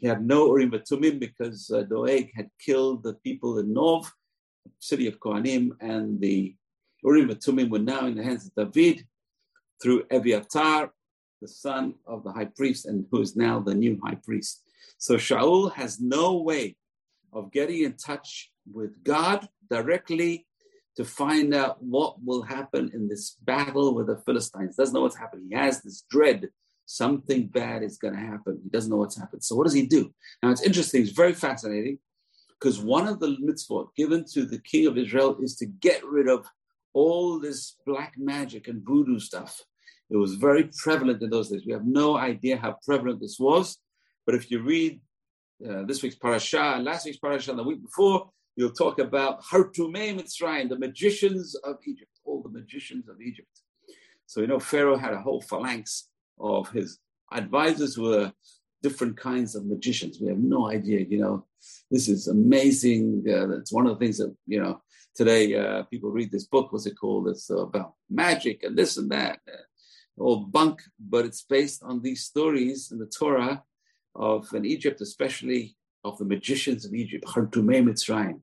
He 0.00 0.08
had 0.08 0.26
no 0.26 0.48
Urim 0.48 0.72
Tumim 0.72 1.20
because 1.20 1.70
uh, 1.70 1.82
Doeg 1.82 2.32
had 2.34 2.48
killed 2.58 3.04
the 3.04 3.14
people 3.14 3.60
in 3.60 3.72
Nov, 3.72 4.12
city 4.80 5.06
of 5.06 5.20
Kohanim, 5.20 5.70
and 5.80 6.20
the 6.20 6.56
Urim 7.04 7.28
Tumim 7.28 7.70
were 7.70 7.78
now 7.78 8.06
in 8.06 8.16
the 8.16 8.24
hands 8.24 8.50
of 8.56 8.72
David 8.72 9.06
through 9.80 10.02
Eviatar, 10.16 10.90
the 11.40 11.46
son 11.46 11.94
of 12.08 12.24
the 12.24 12.32
high 12.32 12.50
priest, 12.56 12.86
and 12.86 13.06
who 13.12 13.20
is 13.20 13.36
now 13.36 13.60
the 13.60 13.74
new 13.74 14.00
high 14.04 14.18
priest. 14.24 14.64
So 14.98 15.14
Shaul 15.14 15.72
has 15.74 16.00
no 16.00 16.38
way 16.38 16.74
of 17.32 17.52
getting 17.52 17.84
in 17.84 17.94
touch 17.96 18.51
with 18.70 19.02
God 19.04 19.48
directly 19.70 20.46
to 20.96 21.04
find 21.04 21.54
out 21.54 21.82
what 21.82 22.16
will 22.22 22.42
happen 22.42 22.90
in 22.92 23.08
this 23.08 23.36
battle 23.42 23.94
with 23.94 24.08
the 24.08 24.18
Philistines. 24.26 24.76
Doesn't 24.76 24.94
know 24.94 25.00
what's 25.00 25.16
happening. 25.16 25.46
He 25.48 25.56
has 25.56 25.82
this 25.82 26.04
dread 26.10 26.50
something 26.86 27.46
bad 27.46 27.82
is 27.82 27.98
going 27.98 28.14
to 28.14 28.20
happen. 28.20 28.60
He 28.62 28.68
doesn't 28.68 28.90
know 28.90 28.96
what's 28.96 29.18
happened. 29.18 29.42
So 29.42 29.56
what 29.56 29.64
does 29.64 29.72
he 29.72 29.86
do? 29.86 30.12
Now 30.42 30.50
it's 30.50 30.62
interesting. 30.62 31.02
It's 31.02 31.12
very 31.12 31.32
fascinating 31.32 31.98
because 32.58 32.80
one 32.80 33.08
of 33.08 33.20
the 33.20 33.36
mitzvot 33.42 33.88
given 33.96 34.24
to 34.32 34.44
the 34.44 34.58
king 34.58 34.86
of 34.86 34.98
Israel 34.98 35.38
is 35.40 35.56
to 35.56 35.66
get 35.66 36.04
rid 36.04 36.28
of 36.28 36.46
all 36.92 37.40
this 37.40 37.76
black 37.86 38.14
magic 38.18 38.68
and 38.68 38.84
voodoo 38.84 39.18
stuff. 39.18 39.60
It 40.10 40.16
was 40.16 40.34
very 40.34 40.70
prevalent 40.76 41.22
in 41.22 41.30
those 41.30 41.48
days. 41.48 41.62
We 41.64 41.72
have 41.72 41.86
no 41.86 42.16
idea 42.16 42.58
how 42.58 42.76
prevalent 42.84 43.20
this 43.20 43.38
was, 43.40 43.78
but 44.26 44.34
if 44.34 44.50
you 44.50 44.62
read 44.62 45.00
uh, 45.66 45.84
this 45.84 46.02
week's 46.02 46.16
parasha 46.16 46.78
last 46.82 47.06
week's 47.06 47.18
parasha 47.18 47.50
and 47.50 47.58
the 47.58 47.64
week 47.64 47.82
before, 47.82 48.30
you'll 48.56 48.70
talk 48.70 48.98
about 48.98 49.42
Hartumei 49.42 50.14
Mitzrayim, 50.18 50.68
the 50.68 50.78
magicians 50.78 51.54
of 51.56 51.76
Egypt, 51.86 52.10
all 52.24 52.42
the 52.42 52.50
magicians 52.50 53.08
of 53.08 53.20
Egypt. 53.20 53.48
So 54.26 54.40
you 54.40 54.46
know, 54.46 54.60
Pharaoh 54.60 54.96
had 54.96 55.12
a 55.12 55.20
whole 55.20 55.40
phalanx 55.40 56.08
of 56.38 56.70
his 56.70 56.98
advisors 57.32 57.98
were 57.98 58.32
different 58.82 59.16
kinds 59.16 59.54
of 59.54 59.64
magicians. 59.64 60.18
We 60.20 60.28
have 60.28 60.38
no 60.38 60.70
idea, 60.70 61.06
you 61.08 61.18
know. 61.18 61.46
This 61.90 62.08
is 62.08 62.28
amazing. 62.28 63.24
Uh, 63.28 63.56
it's 63.58 63.72
one 63.72 63.86
of 63.86 63.98
the 63.98 64.04
things 64.04 64.18
that 64.18 64.34
you 64.46 64.60
know 64.60 64.82
today 65.14 65.54
uh, 65.54 65.84
people 65.84 66.10
read 66.10 66.32
this 66.32 66.46
book. 66.46 66.72
What's 66.72 66.86
it 66.86 66.98
called? 66.98 67.28
It's 67.28 67.50
about 67.50 67.94
magic 68.10 68.62
and 68.64 68.76
this 68.76 68.96
and 68.96 69.10
that. 69.10 69.38
Uh, 69.48 69.62
all 70.18 70.44
bunk, 70.44 70.82
but 70.98 71.24
it's 71.24 71.42
based 71.42 71.82
on 71.82 72.02
these 72.02 72.24
stories 72.24 72.90
in 72.92 72.98
the 72.98 73.06
Torah 73.06 73.62
of 74.14 74.52
in 74.52 74.66
Egypt, 74.66 75.00
especially 75.00 75.76
of 76.04 76.18
the 76.18 76.24
magicians 76.24 76.84
of 76.84 76.94
Egypt, 76.94 77.24
Khartoumei 77.24 77.82
Mitzrayim. 77.82 78.40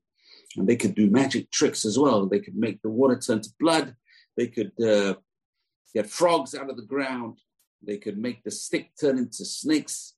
And 0.58 0.67
they 0.67 0.76
could 0.76 0.95
do 0.95 1.10
magic 1.10 1.52
tricks 1.52 1.86
as 1.86 1.98
well. 2.00 2.28
They 2.28 2.39
could 2.39 2.56
make 2.56 2.82
the 2.82 2.89
water 2.89 3.19
turn 3.19 3.41
to 3.41 3.50
blood. 3.60 3.95
They 4.36 4.48
could 4.48 4.72
uh, 4.82 5.15
get 5.93 6.10
frogs 6.10 6.56
out 6.56 6.69
of 6.69 6.78
the 6.78 6.86
ground. 6.86 7.39
They 7.86 7.98
could 7.98 8.17
make 8.17 8.43
the 8.43 8.52
stick 8.52 8.91
turn 9.00 9.17
into 9.17 9.45
snakes. 9.45 10.15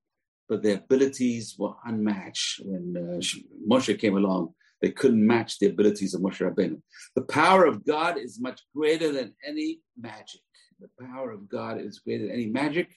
But 0.47 0.63
their 0.63 0.75
abilities 0.75 1.55
were 1.57 1.73
unmatched. 1.85 2.61
When 2.63 2.95
uh, 2.97 3.21
Moshe 3.69 3.99
came 3.99 4.15
along, 4.15 4.53
they 4.81 4.91
couldn't 4.91 5.25
match 5.25 5.59
the 5.59 5.67
abilities 5.67 6.13
of 6.13 6.21
Moshe 6.21 6.41
Rabbeinu. 6.41 6.81
The 7.15 7.21
power 7.23 7.65
of 7.65 7.85
God 7.85 8.17
is 8.17 8.39
much 8.39 8.61
greater 8.75 9.11
than 9.11 9.33
any 9.45 9.79
magic. 9.99 10.41
The 10.79 10.89
power 11.05 11.31
of 11.31 11.47
God 11.47 11.79
is 11.79 11.99
greater 11.99 12.25
than 12.25 12.33
any 12.33 12.47
magic. 12.47 12.95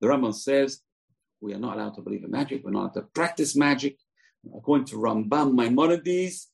The 0.00 0.08
Rambam 0.08 0.34
says 0.34 0.80
we 1.42 1.52
are 1.52 1.58
not 1.58 1.76
allowed 1.76 1.94
to 1.96 2.02
believe 2.02 2.24
in 2.24 2.30
magic. 2.30 2.62
We're 2.64 2.70
not 2.70 2.80
allowed 2.80 2.94
to 2.94 3.02
practice 3.02 3.56
magic. 3.56 3.98
According 4.56 4.86
to 4.86 4.96
Rambam 4.96 5.54
Maimonides, 5.54 6.48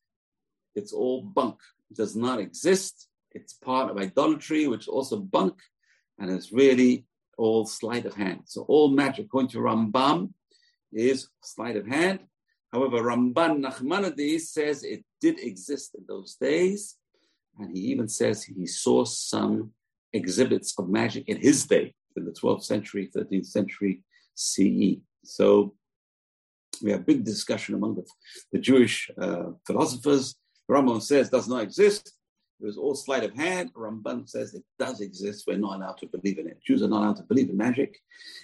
it's 0.74 0.92
all 0.92 1.22
bunk. 1.22 1.56
It 1.90 1.96
does 1.96 2.16
not 2.16 2.40
exist. 2.40 3.06
It's 3.32 3.52
part 3.52 3.90
of 3.90 3.98
idolatry, 3.98 4.66
which 4.66 4.82
is 4.82 4.88
also 4.88 5.18
bunk, 5.20 5.60
and 6.18 6.30
it's 6.30 6.52
really 6.52 7.04
all 7.36 7.66
sleight 7.66 8.06
of 8.06 8.14
hand. 8.14 8.42
So 8.46 8.62
all 8.62 8.88
magic, 8.88 9.26
according 9.26 9.50
to 9.50 9.58
Rambam, 9.58 10.32
is 10.92 11.28
sleight 11.42 11.76
of 11.76 11.86
hand. 11.86 12.20
However, 12.72 13.02
Ramban 13.02 13.62
Nachmanides 13.64 14.40
says 14.40 14.84
it 14.84 15.04
did 15.20 15.38
exist 15.38 15.94
in 15.94 16.04
those 16.08 16.34
days, 16.34 16.96
and 17.58 17.76
he 17.76 17.84
even 17.84 18.08
says 18.08 18.42
he 18.42 18.66
saw 18.66 19.04
some 19.04 19.72
exhibits 20.12 20.74
of 20.78 20.88
magic 20.88 21.28
in 21.28 21.38
his 21.38 21.66
day, 21.66 21.94
in 22.16 22.24
the 22.24 22.32
12th 22.32 22.64
century, 22.64 23.10
13th 23.14 23.46
century 23.46 24.02
CE. 24.38 25.00
So 25.24 25.74
we 26.82 26.92
have 26.92 27.06
big 27.06 27.24
discussion 27.24 27.74
among 27.74 27.96
the, 27.96 28.04
the 28.52 28.58
Jewish 28.58 29.10
uh, 29.20 29.50
philosophers. 29.66 30.36
Rambam 30.70 31.02
says 31.02 31.28
does 31.28 31.48
not 31.48 31.62
exist. 31.62 32.12
it 32.60 32.66
was 32.66 32.76
all 32.76 32.94
sleight 32.94 33.24
of 33.24 33.34
hand. 33.34 33.72
Ramban 33.74 34.28
says 34.28 34.54
it 34.54 34.62
does 34.78 35.00
exist. 35.00 35.44
We're 35.46 35.58
not 35.58 35.76
allowed 35.76 35.98
to 35.98 36.06
believe 36.06 36.38
in 36.38 36.46
it. 36.46 36.60
Jews 36.64 36.82
are 36.82 36.88
not 36.88 37.02
allowed 37.02 37.16
to 37.16 37.22
believe 37.24 37.50
in 37.50 37.56
magic. 37.56 37.98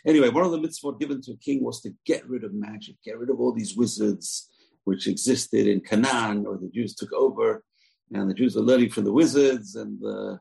Anyway, 0.06 0.30
one 0.30 0.44
of 0.44 0.50
the 0.50 0.58
mitzvot 0.58 0.98
given 0.98 1.20
to 1.22 1.32
a 1.32 1.36
king 1.36 1.62
was 1.62 1.80
to 1.82 1.94
get 2.04 2.28
rid 2.28 2.44
of 2.44 2.52
magic, 2.52 2.96
get 3.04 3.18
rid 3.18 3.30
of 3.30 3.40
all 3.40 3.52
these 3.52 3.76
wizards 3.76 4.50
which 4.84 5.06
existed 5.06 5.66
in 5.66 5.80
Canaan, 5.80 6.44
or 6.46 6.58
the 6.58 6.68
Jews 6.68 6.94
took 6.94 7.12
over, 7.12 7.64
and 8.12 8.28
the 8.28 8.34
Jews 8.34 8.54
were 8.54 8.62
learning 8.62 8.90
from 8.90 9.04
the 9.04 9.12
wizards 9.12 9.76
and 9.76 9.98
the 10.00 10.38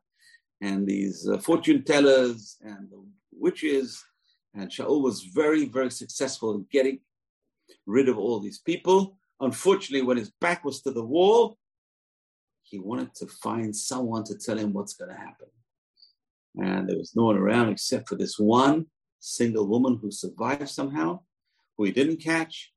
and 0.61 0.87
these 0.87 1.27
uh, 1.27 1.37
fortune 1.37 1.83
tellers 1.83 2.57
and 2.61 2.89
the 2.89 3.03
witches. 3.33 4.01
And 4.53 4.69
Shaul 4.69 5.01
was 5.01 5.23
very, 5.23 5.65
very 5.65 5.89
successful 5.89 6.55
in 6.55 6.65
getting 6.71 6.99
rid 7.85 8.09
of 8.09 8.17
all 8.17 8.39
these 8.39 8.59
people. 8.59 9.17
Unfortunately, 9.39 10.05
when 10.05 10.17
his 10.17 10.31
back 10.39 10.63
was 10.63 10.81
to 10.81 10.91
the 10.91 11.03
wall, 11.03 11.57
he 12.61 12.79
wanted 12.79 13.13
to 13.15 13.27
find 13.27 13.75
someone 13.75 14.23
to 14.25 14.37
tell 14.37 14.57
him 14.57 14.73
what's 14.73 14.93
going 14.93 15.11
to 15.11 15.17
happen. 15.17 15.47
And 16.55 16.87
there 16.87 16.97
was 16.97 17.15
no 17.15 17.25
one 17.25 17.37
around 17.37 17.69
except 17.69 18.07
for 18.07 18.15
this 18.15 18.37
one 18.37 18.85
single 19.19 19.67
woman 19.67 19.99
who 20.01 20.11
survived 20.11 20.69
somehow, 20.69 21.21
who 21.77 21.85
he 21.85 21.91
didn't 21.91 22.17
catch. 22.17 22.71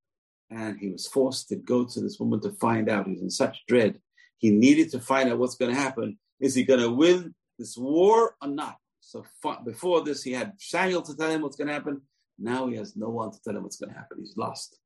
And 0.51 0.79
he 0.79 0.89
was 0.89 1.07
forced 1.07 1.49
to 1.49 1.57
go 1.57 1.85
to 1.85 2.01
this 2.01 2.19
woman 2.19 2.41
to 2.41 2.53
find 2.53 2.89
out. 2.89 3.07
He 3.07 3.12
was 3.12 3.23
in 3.23 3.31
such 3.31 3.65
dread. 3.67 4.01
He 4.39 4.51
needed 4.51 4.91
to 4.93 5.01
find 5.01 5.31
out 5.31 5.39
what's 5.39 5.57
going 5.57 5.75
to 5.75 5.81
happen. 5.81 6.19
Is 6.41 6.55
he 6.55 6.65
going 6.65 6.81
to 6.81 6.91
win 6.91 7.35
this 7.59 7.77
war 7.77 8.37
or 8.41 8.49
not? 8.49 8.77
So 9.07 9.25
before 9.64 10.03
this, 10.03 10.25
he 10.25 10.33
had 10.33 10.55
Samuel 10.59 11.03
to 11.03 11.16
tell 11.16 11.31
him 11.31 11.42
what's 11.42 11.55
going 11.55 11.69
to 11.69 11.75
happen. 11.75 12.03
Now 12.40 12.66
he 12.66 12.75
has 12.75 12.97
no 12.97 13.09
one 13.09 13.31
to 13.31 13.38
tell 13.40 13.57
him 13.57 13.62
what's 13.62 13.77
going 13.77 13.92
to 13.92 13.99
happen. 13.99 14.19
He's 14.19 14.37
lost. 14.37 14.81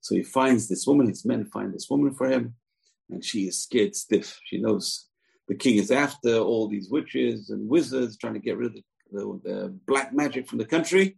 So 0.00 0.14
he 0.14 0.22
finds 0.22 0.68
this 0.68 0.86
woman. 0.86 1.08
His 1.08 1.24
men 1.24 1.44
find 1.44 1.74
this 1.74 1.90
woman 1.90 2.14
for 2.14 2.28
him 2.28 2.54
and 3.10 3.24
she 3.24 3.48
is 3.48 3.60
scared 3.60 3.96
stiff. 3.96 4.38
She 4.44 4.58
knows 4.58 5.08
the 5.48 5.56
king 5.56 5.76
is 5.76 5.90
after 5.90 6.36
all 6.38 6.68
these 6.68 6.88
witches 6.88 7.50
and 7.50 7.68
wizards 7.68 8.16
trying 8.16 8.34
to 8.34 8.40
get 8.40 8.58
rid 8.58 8.68
of 8.68 8.74
the, 8.74 8.82
the, 9.10 9.40
the, 9.42 9.78
black 9.88 10.14
magic 10.14 10.48
from 10.48 10.58
the 10.58 10.64
country. 10.64 11.16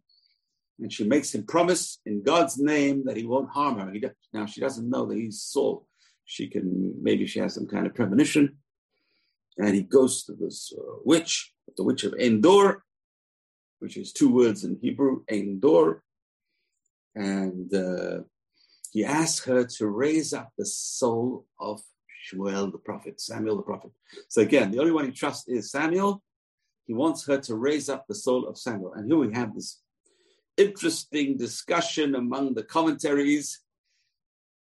And 0.79 0.90
she 0.90 1.05
makes 1.05 1.35
him 1.35 1.44
promise 1.44 1.98
in 2.07 2.22
God's 2.22 2.59
name 2.59 3.05
that 3.05 3.18
he 3.18 3.26
won't 3.26 3.50
harm 3.50 3.79
her. 3.81 3.92
He, 3.92 4.03
now 4.33 4.46
she 4.46 4.62
doesn't 4.62 4.88
know 4.88 5.05
that 5.05 5.18
he's 5.18 5.42
Saul. 5.42 5.87
She 6.24 6.46
can 6.46 6.94
maybe 7.03 7.26
she 7.26 7.40
has 7.40 7.55
some 7.55 7.66
kind 7.66 7.87
of 7.87 7.94
premonition. 7.94 8.57
And 9.58 9.74
he 9.74 9.82
goes 9.82 10.24
to 10.24 10.32
this 10.32 10.72
uh, 10.76 10.96
witch, 11.04 11.52
the 11.76 11.84
witch 11.84 12.04
of 12.04 12.14
Endor, 12.14 12.82
which 13.80 13.96
is 13.96 14.12
two 14.12 14.32
words 14.32 14.64
in 14.64 14.78
Hebrew, 14.80 15.22
Endor. 15.30 16.02
And 17.14 17.72
uh, 17.74 18.20
he 18.92 19.04
asks 19.04 19.44
her 19.46 19.64
to 19.64 19.86
raise 19.88 20.32
up 20.32 20.50
the 20.56 20.66
soul 20.66 21.46
of 21.58 21.80
Shmuel 22.26 22.70
the 22.72 22.78
prophet, 22.78 23.20
Samuel 23.20 23.56
the 23.56 23.62
prophet. 23.62 23.90
So 24.28 24.42
again, 24.42 24.70
the 24.70 24.78
only 24.78 24.92
one 24.92 25.06
he 25.06 25.12
trusts 25.12 25.48
is 25.48 25.70
Samuel. 25.70 26.22
He 26.86 26.94
wants 26.94 27.24
her 27.26 27.38
to 27.38 27.54
raise 27.54 27.88
up 27.88 28.06
the 28.06 28.14
soul 28.14 28.46
of 28.48 28.58
Samuel. 28.58 28.94
And 28.94 29.06
here 29.06 29.16
we 29.16 29.32
have 29.32 29.54
this 29.54 29.80
interesting 30.56 31.36
discussion 31.36 32.14
among 32.14 32.54
the 32.54 32.62
commentaries. 32.62 33.60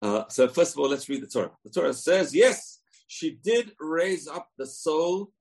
Uh, 0.01 0.23
so 0.29 0.47
first 0.47 0.73
of 0.73 0.79
all, 0.79 0.89
let's 0.89 1.07
read 1.09 1.23
the 1.23 1.27
Torah. 1.27 1.51
The 1.63 1.71
Torah 1.71 1.93
says, 1.93 2.35
yes, 2.35 2.80
she 3.11 3.31
did 3.43 3.73
raise 3.77 4.25
up 4.25 4.47
the 4.57 4.65
soul 4.65 5.33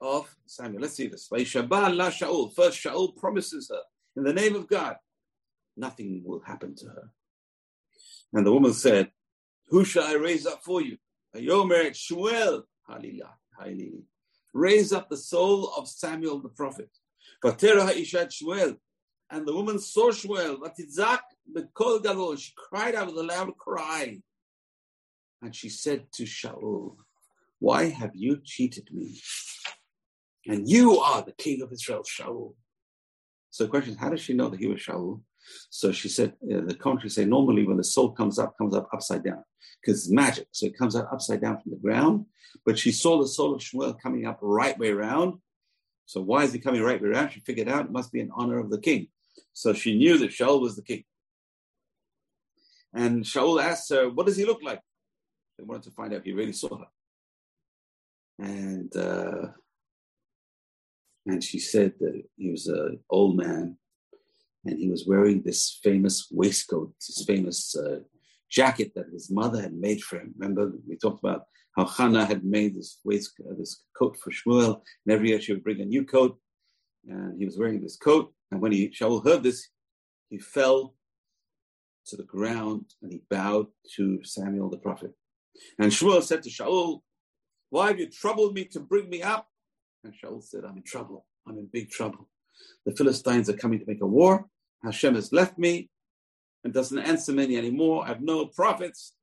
of 0.00 0.32
Samuel. 0.46 0.82
Let's 0.82 0.94
see 0.94 1.08
this. 1.08 1.26
First, 1.26 1.52
Shaul 1.56 3.16
promises 3.16 3.68
her, 3.68 3.80
in 4.16 4.22
the 4.22 4.32
name 4.32 4.54
of 4.54 4.68
God, 4.68 4.94
nothing 5.76 6.22
will 6.24 6.40
happen 6.46 6.76
to 6.76 6.86
her. 6.86 7.10
And 8.32 8.46
the 8.46 8.52
woman 8.52 8.72
said, 8.72 9.10
Who 9.70 9.84
shall 9.84 10.04
I 10.04 10.12
raise 10.12 10.46
up 10.46 10.62
for 10.62 10.80
you? 10.80 10.98
Yomer 11.34 11.90
Shmuel, 11.90 12.62
raise 14.54 14.92
up 14.92 15.10
the 15.10 15.16
soul 15.16 15.72
of 15.76 15.88
Samuel 15.88 16.38
the 16.38 16.48
prophet. 16.50 16.90
And 17.42 17.56
the 19.44 19.52
woman 19.52 19.80
saw 19.80 20.12
Shmuel. 20.12 20.58
She 22.38 22.52
cried 22.56 22.94
out 22.94 23.06
with 23.08 23.16
a 23.16 23.22
loud 23.24 23.56
cry. 23.58 24.22
And 25.42 25.54
she 25.54 25.68
said 25.68 26.06
to 26.12 26.22
Shaul, 26.22 26.96
Why 27.58 27.88
have 27.88 28.12
you 28.14 28.40
cheated 28.44 28.88
me? 28.92 29.20
And 30.46 30.68
you 30.68 30.98
are 30.98 31.22
the 31.22 31.32
king 31.32 31.62
of 31.62 31.72
Israel, 31.72 32.02
Shaul. 32.02 32.54
So 33.50 33.64
the 33.64 33.70
question 33.70 33.94
is, 33.94 33.98
how 33.98 34.10
does 34.10 34.20
she 34.20 34.34
know 34.34 34.48
that 34.48 34.60
he 34.60 34.66
was 34.66 34.80
Shaul? 34.80 35.22
So 35.70 35.92
she 35.92 36.08
said, 36.08 36.34
uh, 36.52 36.60
the 36.66 36.74
commentary 36.74 37.10
say 37.10 37.24
normally 37.24 37.66
when 37.66 37.76
the 37.76 37.84
soul 37.84 38.10
comes 38.10 38.38
up, 38.38 38.56
comes 38.58 38.74
up 38.74 38.88
upside 38.92 39.24
down 39.24 39.44
because 39.80 40.04
it's 40.04 40.10
magic. 40.10 40.48
So 40.52 40.66
it 40.66 40.76
comes 40.76 40.96
out 40.96 41.08
upside 41.12 41.40
down 41.40 41.60
from 41.60 41.70
the 41.72 41.78
ground. 41.78 42.26
But 42.64 42.78
she 42.78 42.92
saw 42.92 43.20
the 43.20 43.28
soul 43.28 43.54
of 43.54 43.60
Shmuel 43.60 44.00
coming 44.00 44.26
up 44.26 44.38
right 44.42 44.78
way 44.78 44.90
around. 44.90 45.38
So 46.04 46.20
why 46.20 46.44
is 46.44 46.52
he 46.52 46.58
coming 46.58 46.82
right 46.82 47.00
way 47.00 47.08
around? 47.08 47.30
She 47.30 47.40
figured 47.40 47.68
out 47.68 47.86
it 47.86 47.92
must 47.92 48.12
be 48.12 48.20
in 48.20 48.30
honor 48.34 48.58
of 48.58 48.70
the 48.70 48.80
king. 48.80 49.08
So 49.52 49.72
she 49.72 49.96
knew 49.96 50.18
that 50.18 50.30
Shaul 50.30 50.60
was 50.60 50.76
the 50.76 50.82
king. 50.82 51.04
And 52.92 53.24
Shaul 53.24 53.62
asked 53.62 53.90
her, 53.90 54.08
what 54.08 54.26
does 54.26 54.36
he 54.36 54.44
look 54.44 54.62
like? 54.62 54.80
They 55.58 55.64
wanted 55.64 55.84
to 55.84 55.90
find 55.90 56.12
out 56.12 56.20
if 56.20 56.24
he 56.24 56.32
really 56.32 56.52
saw 56.52 56.78
her. 56.78 56.86
And 58.38 58.94
uh, 58.96 59.48
and 61.26 61.42
she 61.42 61.58
said 61.58 61.94
that 62.00 62.22
he 62.36 62.50
was 62.50 62.66
an 62.68 63.00
old 63.10 63.36
man 63.36 63.78
and 64.64 64.78
he 64.78 64.88
was 64.88 65.06
wearing 65.06 65.42
this 65.42 65.78
famous 65.82 66.28
waistcoat, 66.30 66.92
this 67.00 67.24
famous 67.26 67.76
uh, 67.76 68.00
jacket 68.50 68.92
that 68.94 69.06
his 69.12 69.30
mother 69.30 69.60
had 69.60 69.74
made 69.74 70.02
for 70.02 70.18
him. 70.18 70.34
Remember, 70.38 70.72
we 70.88 70.96
talked 70.96 71.20
about 71.20 71.44
how 71.76 71.84
Hannah 71.84 72.24
had 72.24 72.44
made 72.44 72.76
this 72.76 73.00
waistcoat, 73.04 73.46
uh, 73.50 73.54
this 73.58 73.84
coat 73.96 74.16
for 74.22 74.30
Shmuel, 74.30 74.80
and 75.04 75.14
every 75.14 75.28
year 75.28 75.40
she 75.40 75.52
would 75.52 75.64
bring 75.64 75.80
a 75.80 75.84
new 75.84 76.04
coat, 76.04 76.38
and 77.06 77.38
he 77.38 77.44
was 77.44 77.58
wearing 77.58 77.80
this 77.80 77.96
coat. 77.96 78.32
And 78.50 78.60
when 78.60 78.72
he 78.72 78.88
Shaul 78.88 79.24
heard 79.24 79.42
this, 79.42 79.68
he 80.30 80.38
fell 80.38 80.94
to 82.06 82.16
the 82.16 82.22
ground 82.22 82.84
and 83.02 83.12
he 83.12 83.22
bowed 83.28 83.66
to 83.96 84.20
Samuel 84.22 84.70
the 84.70 84.78
prophet. 84.78 85.12
And 85.78 85.90
Shmuel 85.90 86.22
said 86.22 86.42
to 86.44 86.50
Shaul, 86.50 87.00
"Why 87.70 87.88
have 87.88 87.98
you 87.98 88.08
troubled 88.08 88.54
me 88.54 88.64
to 88.66 88.80
bring 88.80 89.08
me 89.08 89.22
up?" 89.22 89.48
And 90.04 90.14
Shaul 90.14 90.42
said, 90.42 90.64
"I'm 90.64 90.76
in 90.76 90.82
trouble. 90.82 91.26
I'm 91.46 91.58
in 91.58 91.66
big 91.66 91.90
trouble. 91.90 92.28
The 92.84 92.96
Philistines 92.96 93.48
are 93.48 93.56
coming 93.56 93.80
to 93.80 93.86
make 93.86 94.02
a 94.02 94.06
war." 94.06 94.48
Hashem 94.82 95.14
has 95.14 95.32
left 95.32 95.58
me 95.58 95.90
and 96.64 96.72
doesn't 96.72 96.98
answer 96.98 97.32
me 97.32 97.56
anymore. 97.56 98.04
I 98.04 98.08
have 98.08 98.22
no 98.22 98.46
prophets. 98.46 99.14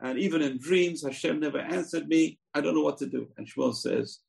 And 0.00 0.18
even 0.18 0.42
in 0.42 0.58
dreams, 0.58 1.02
Hashem 1.02 1.40
never 1.40 1.58
answered 1.58 2.08
me. 2.08 2.38
I 2.54 2.60
don't 2.60 2.74
know 2.74 2.82
what 2.82 2.98
to 2.98 3.06
do. 3.06 3.28
And 3.36 3.46
Shmuel 3.46 3.74
says, 3.74 4.20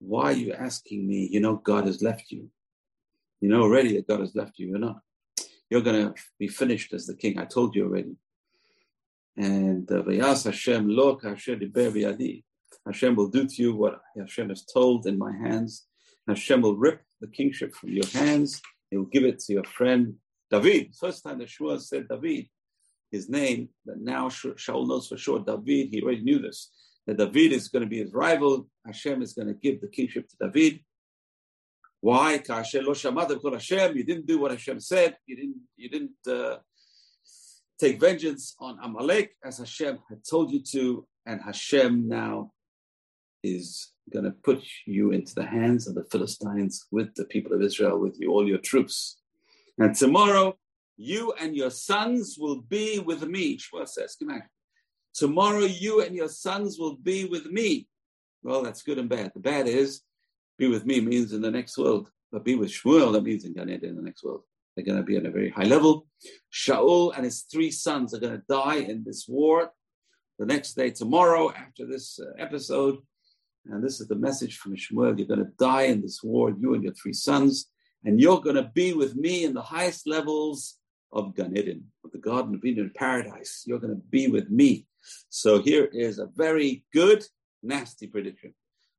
Why 0.00 0.24
are 0.24 0.32
you 0.32 0.52
asking 0.52 1.06
me? 1.06 1.28
You 1.30 1.40
know, 1.40 1.56
God 1.56 1.86
has 1.86 2.02
left 2.02 2.30
you. 2.30 2.50
You 3.40 3.48
know 3.48 3.62
already 3.62 3.94
that 3.94 4.08
God 4.08 4.20
has 4.20 4.34
left 4.34 4.58
you. 4.58 4.68
You're 4.68 4.78
not. 4.78 5.00
You're 5.70 5.82
going 5.82 6.06
to 6.06 6.14
be 6.38 6.48
finished 6.48 6.92
as 6.92 7.06
the 7.06 7.14
king. 7.14 7.38
I 7.38 7.44
told 7.44 7.74
you 7.74 7.84
already. 7.84 8.16
And 9.36 9.90
uh, 9.90 10.02
Hashem 10.04 10.88
lo 10.88 11.18
Hashem 11.22 11.58
will 12.86 13.28
do 13.28 13.46
to 13.46 13.62
you 13.62 13.74
what 13.74 14.00
Hashem 14.16 14.48
has 14.48 14.64
told 14.64 15.06
in 15.06 15.18
my 15.18 15.32
hands. 15.36 15.86
Hashem 16.28 16.60
will 16.62 16.76
rip 16.76 17.02
the 17.20 17.28
kingship 17.28 17.74
from 17.74 17.90
your 17.90 18.06
hands 18.06 18.62
he 18.90 18.96
will 18.96 19.06
give 19.06 19.24
it 19.24 19.38
to 19.40 19.52
your 19.52 19.64
friend 19.64 20.14
David. 20.50 20.94
First 20.98 21.24
time 21.24 21.40
Shmuel 21.40 21.80
said 21.80 22.08
David, 22.08 22.48
his 23.10 23.28
name, 23.28 23.68
that 23.84 24.00
now 24.00 24.28
Shaul 24.28 24.86
knows 24.86 25.08
for 25.08 25.16
sure 25.16 25.40
David, 25.40 25.88
he 25.90 26.02
already 26.02 26.22
knew 26.22 26.38
this, 26.38 26.70
that 27.06 27.18
David 27.18 27.52
is 27.52 27.68
going 27.68 27.82
to 27.82 27.88
be 27.88 27.98
his 27.98 28.12
rival. 28.12 28.68
Hashem 28.84 29.22
is 29.22 29.32
going 29.32 29.48
to 29.48 29.54
give 29.54 29.80
the 29.80 29.88
kingship 29.88 30.28
to 30.28 30.36
David. 30.40 30.80
Why? 32.00 32.40
Hashem, 32.46 32.84
you 32.84 34.04
didn't 34.04 34.26
do 34.26 34.38
what 34.38 34.52
Hashem 34.52 34.78
said. 34.80 35.16
You 35.26 35.36
didn't, 35.36 35.60
you 35.76 35.88
didn't 35.88 36.28
uh, 36.28 36.58
take 37.80 37.98
vengeance 37.98 38.54
on 38.60 38.78
Amalek 38.82 39.34
as 39.44 39.58
Hashem 39.58 39.98
had 40.08 40.20
told 40.28 40.52
you 40.52 40.62
to. 40.72 41.06
And 41.24 41.40
Hashem 41.40 42.06
now 42.06 42.52
is 43.54 43.92
going 44.12 44.24
to 44.24 44.30
put 44.30 44.62
you 44.86 45.12
into 45.12 45.34
the 45.34 45.46
hands 45.46 45.86
of 45.86 45.94
the 45.94 46.04
Philistines 46.10 46.86
with 46.90 47.14
the 47.14 47.24
people 47.24 47.52
of 47.52 47.62
Israel, 47.62 47.98
with 47.98 48.16
you, 48.20 48.30
all 48.30 48.46
your 48.46 48.58
troops. 48.58 49.20
And 49.78 49.94
tomorrow, 49.94 50.56
you 50.96 51.32
and 51.40 51.54
your 51.54 51.70
sons 51.70 52.36
will 52.38 52.62
be 52.62 52.98
with 52.98 53.22
me. 53.22 53.58
Shmuel 53.58 53.88
says, 53.88 54.16
Come 54.18 54.30
on. 54.30 54.42
Tomorrow, 55.14 55.64
you 55.64 56.02
and 56.02 56.14
your 56.14 56.28
sons 56.28 56.78
will 56.78 56.96
be 56.96 57.24
with 57.24 57.46
me. 57.46 57.88
Well, 58.42 58.62
that's 58.62 58.82
good 58.82 58.98
and 58.98 59.08
bad. 59.08 59.32
The 59.34 59.40
bad 59.40 59.66
is, 59.66 60.02
be 60.58 60.68
with 60.68 60.86
me 60.86 61.00
means 61.00 61.32
in 61.32 61.42
the 61.42 61.50
next 61.50 61.76
world. 61.78 62.10
But 62.32 62.44
be 62.44 62.54
with 62.54 62.70
Shmuel, 62.70 63.12
that 63.12 63.22
means 63.22 63.44
in 63.44 63.54
Gan 63.54 63.70
Eden, 63.70 63.90
in 63.90 63.96
the 63.96 64.02
next 64.02 64.22
world. 64.24 64.42
They're 64.74 64.84
going 64.84 64.98
to 64.98 65.04
be 65.04 65.16
on 65.16 65.26
a 65.26 65.30
very 65.30 65.50
high 65.50 65.64
level. 65.64 66.06
Shaul 66.52 67.14
and 67.16 67.24
his 67.24 67.42
three 67.50 67.70
sons 67.70 68.12
are 68.12 68.20
going 68.20 68.34
to 68.34 68.42
die 68.48 68.76
in 68.76 69.04
this 69.04 69.26
war. 69.26 69.70
The 70.38 70.46
next 70.46 70.74
day, 70.74 70.90
tomorrow, 70.90 71.50
after 71.50 71.86
this 71.86 72.18
uh, 72.20 72.32
episode, 72.38 72.98
and 73.70 73.82
this 73.82 74.00
is 74.00 74.08
the 74.08 74.14
message 74.14 74.58
from 74.58 74.76
Shmuel. 74.76 75.18
You're 75.18 75.26
going 75.26 75.44
to 75.44 75.52
die 75.58 75.84
in 75.84 76.02
this 76.02 76.22
war, 76.22 76.50
you 76.50 76.74
and 76.74 76.82
your 76.82 76.94
three 76.94 77.12
sons, 77.12 77.70
and 78.04 78.20
you're 78.20 78.40
going 78.40 78.56
to 78.56 78.70
be 78.74 78.92
with 78.92 79.16
me 79.16 79.44
in 79.44 79.54
the 79.54 79.62
highest 79.62 80.06
levels 80.06 80.78
of 81.12 81.34
Gan 81.34 81.56
Eden, 81.56 81.84
of 82.04 82.12
the 82.12 82.18
Garden 82.18 82.54
of 82.54 82.64
Eden 82.64 82.92
paradise. 82.94 83.64
You're 83.66 83.78
going 83.78 83.94
to 83.94 84.02
be 84.10 84.28
with 84.28 84.50
me. 84.50 84.86
So 85.28 85.62
here 85.62 85.84
is 85.84 86.18
a 86.18 86.28
very 86.34 86.84
good, 86.92 87.24
nasty 87.62 88.06
prediction. 88.06 88.54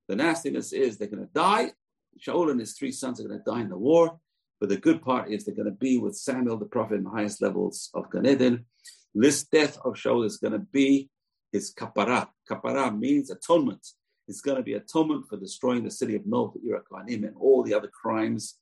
The 0.08 0.16
nastiness 0.16 0.74
is 0.74 0.98
they're 0.98 1.08
going 1.08 1.26
to 1.26 1.34
die. 1.34 1.72
Shaul 2.20 2.50
and 2.50 2.60
his 2.60 2.74
three 2.74 2.92
sons 2.92 3.20
are 3.20 3.28
going 3.28 3.40
to 3.40 3.52
die 3.52 3.62
in 3.62 3.70
the 3.70 3.78
war. 3.78 4.20
But 4.60 4.70
the 4.70 4.78
good 4.78 5.04
part 5.04 5.30
is 5.32 5.46
they're 5.46 5.56
going 5.56 5.66
to 5.66 5.72
be 5.72 6.00
with 6.00 6.16
Samuel 6.16 6.58
the 6.58 6.66
prophet 6.66 6.96
in 6.96 7.04
the 7.04 7.12
highest 7.12 7.42
levels 7.42 7.90
of 7.94 8.10
Gan 8.10 8.26
Eden. 8.26 8.66
This 9.14 9.44
death 9.44 9.78
of 9.86 9.94
Shaul 9.94 10.26
is 10.26 10.38
going 10.38 10.54
to 10.54 10.60
be 10.60 11.10
his 11.52 11.74
kapara. 11.74 12.28
Kapara 12.50 12.98
means 12.98 13.30
atonement. 13.30 13.86
It's 14.28 14.42
going 14.42 14.58
to 14.58 14.64
be 14.64 14.74
atonement 14.74 15.26
for 15.30 15.38
destroying 15.38 15.84
the 15.84 15.92
city 15.92 16.16
of 16.16 16.26
Nob, 16.26 16.54
Ir 16.66 16.82
HaKohanim, 16.82 17.28
and 17.28 17.36
all 17.40 17.64
the 17.64 17.74
other 17.74 17.88
crimes, 17.88 18.56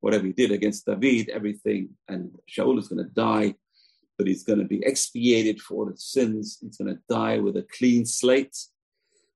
whatever 0.00 0.26
he 0.26 0.32
did 0.32 0.50
against 0.50 0.84
David, 0.84 1.30
everything. 1.30 1.90
And 2.08 2.32
Shaul 2.50 2.78
is 2.78 2.88
going 2.88 3.04
to 3.04 3.10
die, 3.10 3.54
but 4.18 4.26
he's 4.26 4.44
going 4.44 4.58
to 4.58 4.66
be 4.66 4.84
expiated 4.84 5.60
for 5.60 5.74
all 5.74 5.90
his 5.90 6.04
sins. 6.04 6.58
He's 6.60 6.76
going 6.76 6.94
to 6.94 7.00
die 7.08 7.38
with 7.38 7.56
a 7.56 7.66
clean 7.78 8.04
slate, 8.04 8.56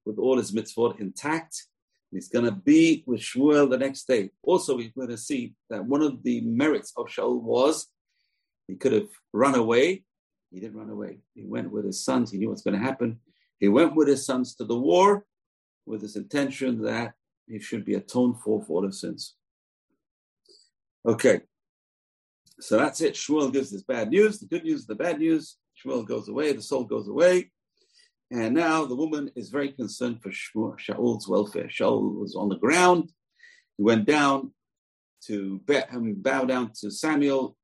with 0.05 0.19
all 0.19 0.37
his 0.37 0.53
mitzvot 0.53 1.01
intact. 1.01 1.67
He's 2.11 2.29
going 2.29 2.45
to 2.45 2.53
be 2.53 3.03
with 3.07 3.21
Shmuel 3.21 3.71
the 3.71 3.79
next 3.79 4.07
day. 4.07 4.31
Also, 4.43 4.77
we're 4.77 4.91
going 4.95 5.09
to 5.09 5.17
see 5.17 5.55
that 5.71 5.85
one 5.85 6.03
of 6.03 6.23
the 6.23 6.43
merits 6.43 6.93
of 6.97 7.07
Shaul 7.07 7.41
was 7.41 7.87
he 8.69 8.75
could 8.75 8.93
have 8.93 9.09
run 9.33 9.55
away. 9.55 10.05
He 10.51 10.61
didn't 10.61 10.77
run 10.77 10.91
away. 10.91 11.21
He 11.35 11.45
went 11.45 11.71
with 11.71 11.85
his 11.85 12.05
sons. 12.05 12.31
He 12.31 12.39
knew 12.39 12.51
what's 12.51 12.63
going 12.63 12.79
to 12.79 12.85
happen. 12.85 13.21
He 13.59 13.69
went 13.69 13.95
with 13.95 14.09
his 14.09 14.27
sons 14.27 14.55
to 14.57 14.65
the 14.65 14.77
war 14.77 15.25
with 15.87 16.01
this 16.01 16.17
intention 16.17 16.83
that 16.83 17.15
he 17.47 17.59
should 17.59 17.85
be 17.85 17.95
atoned 17.95 18.41
for 18.41 18.63
for 18.65 18.77
all 18.77 18.87
his 18.87 19.01
sins. 19.01 19.35
Okay, 21.07 21.41
so 22.61 22.77
that's 22.77 23.01
it. 23.01 23.15
Shmuel 23.15 23.53
gives 23.53 23.71
this 23.71 23.83
bad 23.83 24.11
news. 24.11 24.39
The 24.39 24.47
good 24.47 24.65
news, 24.65 24.87
the 24.87 24.95
bad 24.95 25.19
news. 25.19 25.57
Shmuel 25.83 26.07
goes 26.07 26.29
away. 26.29 26.53
The 26.53 26.63
soul 26.63 26.85
goes 26.85 27.09
away. 27.09 27.51
And 28.31 28.55
now 28.55 28.85
the 28.85 28.95
woman 28.95 29.31
is 29.35 29.49
very 29.49 29.73
concerned 29.73 30.23
for 30.23 30.31
Shaul's 30.31 31.27
welfare. 31.27 31.69
Shaul 31.69 32.15
was 32.15 32.37
on 32.37 32.49
the 32.49 32.59
ground. 32.59 33.11
He 33.77 33.83
went 33.83 34.07
down 34.07 34.53
to 35.27 35.61
bow 35.67 36.45
down 36.45 36.73
to 36.81 36.91
Samuel. 36.91 37.57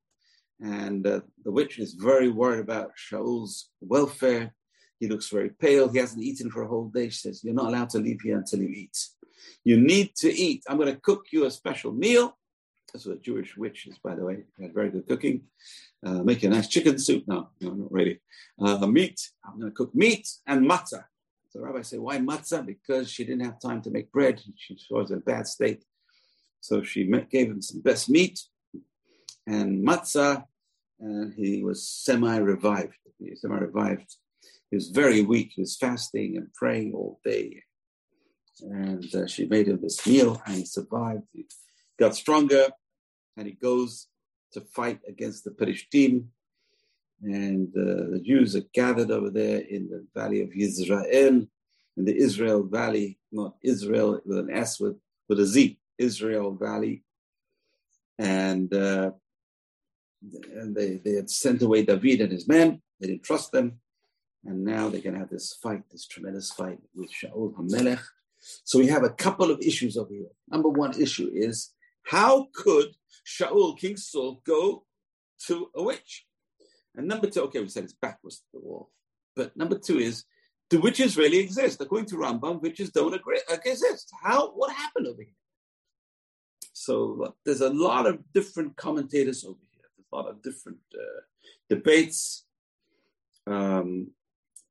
And 0.61 1.07
uh, 1.07 1.21
the 1.45 1.53
witch 1.53 1.79
is 1.79 1.95
very 1.95 2.31
worried 2.31 2.61
about 2.61 2.93
Shaul's 2.97 3.69
welfare. 3.81 4.55
He 4.99 5.09
looks 5.09 5.29
very 5.29 5.51
pale. 5.51 5.89
He 5.89 5.99
hasn't 5.99 6.23
eaten 6.23 6.51
for 6.51 6.63
a 6.63 6.69
whole 6.69 6.89
day. 6.89 7.09
She 7.11 7.19
says, 7.19 7.45
You're 7.45 7.55
not 7.55 7.67
allowed 7.67 7.91
to 7.91 7.99
leave 7.99 8.21
here 8.23 8.39
until 8.39 8.61
you 8.61 8.69
eat. 8.69 8.97
You 9.65 9.79
need 9.79 10.15
to 10.17 10.33
eat. 10.33 10.65
I'm 10.69 10.79
going 10.79 10.93
to 10.93 11.01
cook 11.01 11.27
you 11.33 11.45
a 11.45 11.51
special 11.51 11.93
meal. 11.93 12.37
That's 12.93 13.07
what 13.07 13.23
Jewish 13.23 13.57
witch 13.57 13.87
is, 13.87 13.99
by 13.99 14.15
the 14.15 14.25
way. 14.25 14.45
Had 14.61 14.73
very 14.73 14.91
good 14.91 15.07
cooking. 15.07 15.43
Uh, 16.05 16.23
make 16.23 16.43
a 16.45 16.49
nice 16.49 16.69
chicken 16.69 16.99
soup. 16.99 17.25
No, 17.27 17.51
no, 17.61 17.71
not 17.73 17.93
really. 17.93 18.21
Uh, 18.61 18.87
meat. 18.87 19.21
I'm 19.45 19.59
going 19.59 19.71
to 19.71 19.77
cook 19.77 19.95
meat 19.95 20.29
and 20.47 20.69
matzah. 20.69 21.05
So 21.51 21.61
Rabbi 21.61 21.83
said, 21.83 22.01
Why 22.01 22.19
matzah? 22.19 22.65
Because 22.65 23.11
she 23.11 23.25
didn't 23.25 23.45
have 23.45 23.61
time 23.61 23.83
to 23.83 23.91
make 23.91 24.13
bread. 24.13 24.41
She 24.57 24.77
was 24.91 25.11
in 25.11 25.19
a 25.19 25.21
bad 25.21 25.47
state. 25.47 25.85
So 26.61 26.83
she 26.83 27.05
gave 27.31 27.49
him 27.49 27.63
some 27.63 27.81
best 27.81 28.09
meat 28.09 28.41
and 29.47 29.87
matzah, 29.87 30.45
and 30.99 31.33
he 31.35 31.63
was 31.63 31.89
semi 31.89 32.39
revived. 32.39 32.97
Semi 33.37 33.57
revived 33.57 34.17
he 34.71 34.77
was 34.77 34.89
very 34.89 35.23
weak. 35.23 35.53
He 35.55 35.63
was 35.63 35.77
fasting 35.77 36.37
and 36.37 36.53
praying 36.55 36.93
all 36.95 37.21
day. 37.25 37.63
And 38.63 39.15
uh, 39.15 39.27
she 39.27 39.47
made 39.47 39.69
him 39.69 39.81
this 39.81 40.07
meal 40.07 40.43
and 40.47 40.57
he 40.57 40.65
survived. 40.65 41.23
He 41.33 41.47
got 41.99 42.17
stronger 42.17 42.69
and 43.37 43.47
he 43.47 43.53
goes 43.53 44.09
to 44.53 44.61
fight 44.61 45.01
against 45.07 45.45
the 45.45 45.51
Plishtim. 45.51 46.27
And 47.23 47.69
uh, 47.77 48.11
the 48.11 48.23
Jews 48.25 48.57
are 48.57 48.69
gathered 48.75 49.11
over 49.11 49.31
there 49.31 49.61
in 49.61 49.89
the 49.89 50.07
valley 50.15 50.43
of 50.43 50.51
Israel, 50.55 51.05
in 51.11 51.49
the 51.97 52.17
Israel 52.17 52.63
Valley, 52.63 53.19
not 53.33 53.57
Israel 53.63 54.21
with 54.25 54.39
an 54.39 54.51
S, 54.51 54.81
with, 54.81 54.97
with 55.29 55.41
a 55.41 55.47
Z, 55.47 55.79
Israel 55.99 56.55
Valley. 56.55 57.05
And, 58.19 58.73
uh, 58.75 59.13
and 60.55 60.75
they, 60.75 60.97
they 60.97 61.13
had 61.13 61.31
sent 61.31 61.63
away 61.63 61.85
David 61.85 62.21
and 62.23 62.33
his 62.33 62.49
men. 62.49 62.83
They 63.01 63.09
didn't 63.09 63.23
trust 63.23 63.53
them. 63.53 63.81
And 64.47 64.65
now 64.65 64.89
they're 64.89 65.01
going 65.01 65.15
to 65.15 65.21
have 65.21 65.31
this 65.31 65.59
fight, 65.63 65.83
this 65.91 66.07
tremendous 66.07 66.53
fight 66.53 66.79
with 66.95 67.11
Shaul 67.11 67.53
HaMelech. 67.55 68.03
So 68.65 68.79
we 68.79 68.87
have 68.87 69.03
a 69.03 69.11
couple 69.11 69.51
of 69.51 69.61
issues 69.61 69.97
over 69.97 70.13
here. 70.13 70.29
Number 70.49 70.69
one 70.69 71.01
issue 71.01 71.31
is 71.33 71.73
how 72.05 72.49
could 72.55 72.89
Shaul, 73.27 73.77
King 73.77 73.97
Saul, 73.97 74.41
go 74.47 74.85
to 75.47 75.71
a 75.75 75.83
witch? 75.83 76.27
And 76.95 77.09
number 77.09 77.29
two, 77.29 77.43
okay, 77.43 77.61
we 77.61 77.69
said 77.69 77.85
it's 77.85 77.93
backwards 77.95 78.37
to 78.39 78.45
the 78.55 78.61
wall. 78.61 78.91
But 79.35 79.57
number 79.57 79.79
two 79.79 79.99
is, 79.99 80.25
do 80.71 80.81
witches 80.81 81.17
really 81.17 81.39
exist? 81.39 81.81
According 81.81 82.07
to 82.07 82.17
Rambam, 82.17 82.63
witches 82.63 82.91
don't 82.91 83.15
agree, 83.15 83.41
exist. 83.49 84.11
How? 84.23 84.51
What 84.51 84.73
happened 84.73 85.09
over 85.09 85.23
here? 85.23 85.33
So 86.73 87.35
there's 87.45 87.61
a 87.63 87.71
lot 87.71 88.07
of 88.07 88.21
different 88.33 88.77
commentators 88.77 89.45
over 89.45 89.59
here. 89.73 89.85
There's 89.97 90.07
a 90.13 90.17
lot 90.17 90.29
of 90.29 90.43
different 90.43 90.79
uh, 90.95 91.23
debates. 91.69 92.45
Um, 93.47 94.13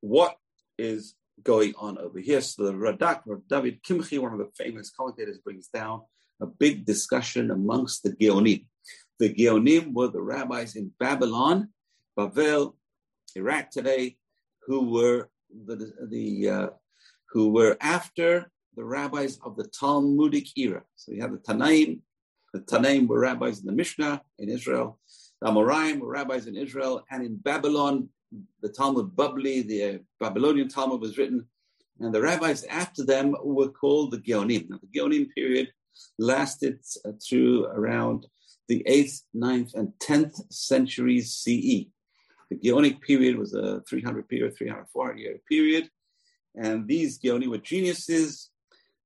what 0.01 0.35
is 0.77 1.15
going 1.43 1.73
on 1.77 1.97
over 1.97 2.19
here. 2.19 2.41
So 2.41 2.63
the 2.65 2.73
Radak, 2.73 3.23
David 3.49 3.83
Kimchi, 3.83 4.17
one 4.19 4.33
of 4.33 4.39
the 4.39 4.49
famous 4.57 4.91
commentators, 4.91 5.39
brings 5.39 5.67
down 5.67 6.01
a 6.41 6.45
big 6.45 6.85
discussion 6.85 7.51
amongst 7.51 8.03
the 8.03 8.11
Geonim. 8.11 8.65
The 9.19 9.33
Geonim 9.33 9.93
were 9.93 10.07
the 10.07 10.21
rabbis 10.21 10.75
in 10.75 10.91
Babylon, 10.99 11.69
Babel, 12.15 12.75
Iraq 13.35 13.69
today, 13.69 14.17
who 14.65 14.91
were 14.91 15.29
the, 15.49 15.93
the 16.09 16.49
uh, 16.49 16.67
who 17.29 17.49
were 17.49 17.77
after 17.81 18.51
the 18.75 18.83
rabbis 18.83 19.39
of 19.43 19.55
the 19.55 19.67
Talmudic 19.67 20.47
era. 20.57 20.83
So 20.95 21.11
you 21.11 21.21
have 21.21 21.31
the 21.31 21.37
Tanaim. 21.37 22.01
The 22.53 22.61
Tanaim 22.61 23.07
were 23.07 23.19
rabbis 23.19 23.59
in 23.59 23.65
the 23.65 23.71
Mishnah 23.71 24.21
in 24.39 24.49
Israel. 24.49 24.99
The 25.41 25.49
Amoraim 25.49 25.99
were 25.99 26.09
rabbis 26.09 26.47
in 26.47 26.55
Israel, 26.55 27.03
and 27.09 27.25
in 27.25 27.35
Babylon, 27.35 28.09
the 28.61 28.69
Talmud 28.69 29.15
Babli, 29.15 29.67
the 29.67 30.01
Babylonian 30.19 30.67
Talmud 30.67 31.01
was 31.01 31.17
written, 31.17 31.45
and 31.99 32.13
the 32.13 32.21
rabbis 32.21 32.63
after 32.65 33.05
them 33.05 33.35
were 33.43 33.69
called 33.69 34.11
the 34.11 34.17
Geonim. 34.17 34.69
Now, 34.69 34.79
the 34.81 34.99
Geonim 34.99 35.27
period 35.33 35.71
lasted 36.19 36.79
uh, 37.05 37.11
through 37.23 37.65
around 37.67 38.27
the 38.67 38.83
8th, 38.89 39.21
9th, 39.35 39.75
and 39.75 39.93
10th 39.99 40.41
centuries 40.51 41.33
CE. 41.33 41.87
The 42.49 42.59
Geonic 42.63 43.01
period 43.01 43.37
was 43.37 43.53
a 43.53 43.81
300 43.87 44.27
period, 44.27 44.55
300, 44.57 44.87
400 44.91 45.19
year 45.19 45.39
period. 45.47 45.89
And 46.55 46.87
these 46.87 47.19
Geonim 47.19 47.47
were 47.47 47.57
geniuses. 47.57 48.49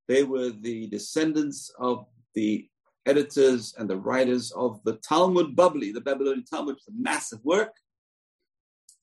They 0.08 0.24
were 0.24 0.50
the 0.50 0.88
descendants 0.88 1.72
of 1.80 2.06
the 2.36 2.68
editors 3.06 3.74
and 3.78 3.90
the 3.90 3.98
writers 3.98 4.52
of 4.52 4.82
the 4.84 4.98
Talmud 4.98 5.56
Babli, 5.56 5.94
the 5.94 6.02
Babylonian 6.02 6.46
Talmud, 6.46 6.76
which 6.76 6.84
is 6.84 6.94
a 6.94 7.02
massive 7.02 7.40
work. 7.44 7.74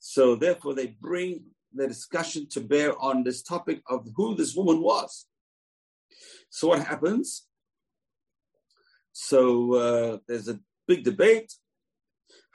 So 0.09 0.37
therefore, 0.37 0.73
they 0.73 0.97
bring 1.01 1.47
the 1.75 1.89
discussion 1.89 2.47
to 2.51 2.61
bear 2.61 2.97
on 3.03 3.25
this 3.25 3.43
topic 3.43 3.83
of 3.89 4.09
who 4.15 4.37
this 4.37 4.55
woman 4.55 4.81
was. 4.81 5.27
So 6.49 6.69
what 6.69 6.87
happens? 6.87 7.49
So 9.11 9.75
uh, 9.75 10.19
there's 10.29 10.49
a 10.49 10.61
big 10.87 11.03
debate. 11.03 11.53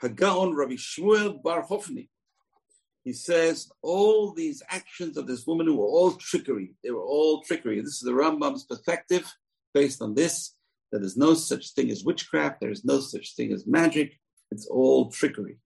Hagaon 0.02 0.56
Rabbi 0.56 0.76
Shmuel 0.76 1.42
Bar 1.42 1.66
Hofni. 1.66 2.08
He 3.04 3.12
says 3.12 3.70
all 3.82 4.32
these 4.32 4.62
actions 4.70 5.18
of 5.18 5.26
this 5.26 5.46
woman 5.46 5.76
were 5.76 5.84
all 5.84 6.12
trickery. 6.12 6.74
They 6.82 6.90
were 6.90 7.04
all 7.04 7.42
trickery. 7.42 7.80
This 7.80 7.96
is 7.96 8.00
the 8.00 8.12
Rambam's 8.12 8.64
perspective 8.64 9.30
based 9.74 10.00
on 10.00 10.14
this. 10.14 10.54
That 10.90 11.00
there's 11.00 11.18
no 11.18 11.34
such 11.34 11.74
thing 11.74 11.90
as 11.90 12.02
witchcraft. 12.02 12.60
There 12.60 12.70
is 12.70 12.82
no 12.82 12.98
such 13.00 13.36
thing 13.36 13.52
as 13.52 13.66
magic. 13.66 14.18
It's 14.50 14.66
all 14.66 15.10
trickery. 15.10 15.58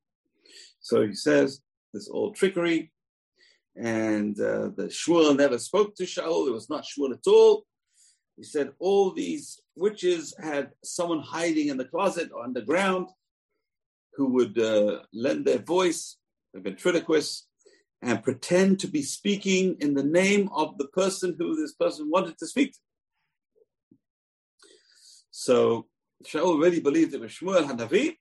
So 0.81 1.07
he 1.07 1.15
says 1.15 1.61
this 1.97 2.11
old 2.11 2.37
trickery. 2.37 2.93
And 3.75 4.39
uh, 4.41 4.71
the 4.79 4.89
Shmuel 4.89 5.37
never 5.37 5.59
spoke 5.59 5.95
to 5.97 6.05
Shaul. 6.05 6.49
It 6.49 6.53
was 6.53 6.71
not 6.71 6.85
Shmuel 6.85 7.13
at 7.13 7.27
all. 7.27 7.65
He 8.37 8.45
said 8.45 8.73
all 8.79 9.13
these 9.13 9.61
witches 9.77 10.35
had 10.43 10.71
someone 10.85 11.21
hiding 11.21 11.69
in 11.69 11.77
the 11.79 11.85
closet 11.85 12.31
or 12.35 12.45
underground 12.45 13.09
who 14.15 14.27
would 14.35 14.59
uh, 14.59 15.01
lend 15.13 15.45
their 15.45 15.59
voice, 15.59 16.17
the 16.55 16.61
ventriloquist, 16.61 17.47
and 18.03 18.23
pretend 18.23 18.81
to 18.81 18.89
be 18.89 19.03
speaking 19.03 19.77
in 19.81 19.95
the 19.95 20.05
name 20.05 20.49
of 20.55 20.77
the 20.79 20.89
person 20.89 21.35
who 21.39 21.57
this 21.57 21.75
person 21.75 22.11
wanted 22.11 22.37
to 22.39 22.47
speak 22.47 22.73
to. 22.73 22.79
So 25.31 25.87
Shaul 26.25 26.61
really 26.61 26.81
believed 26.81 27.15
it 27.15 27.21
was 27.21 27.33
Shmuel 27.33 27.67
Hanavi, 27.69 28.17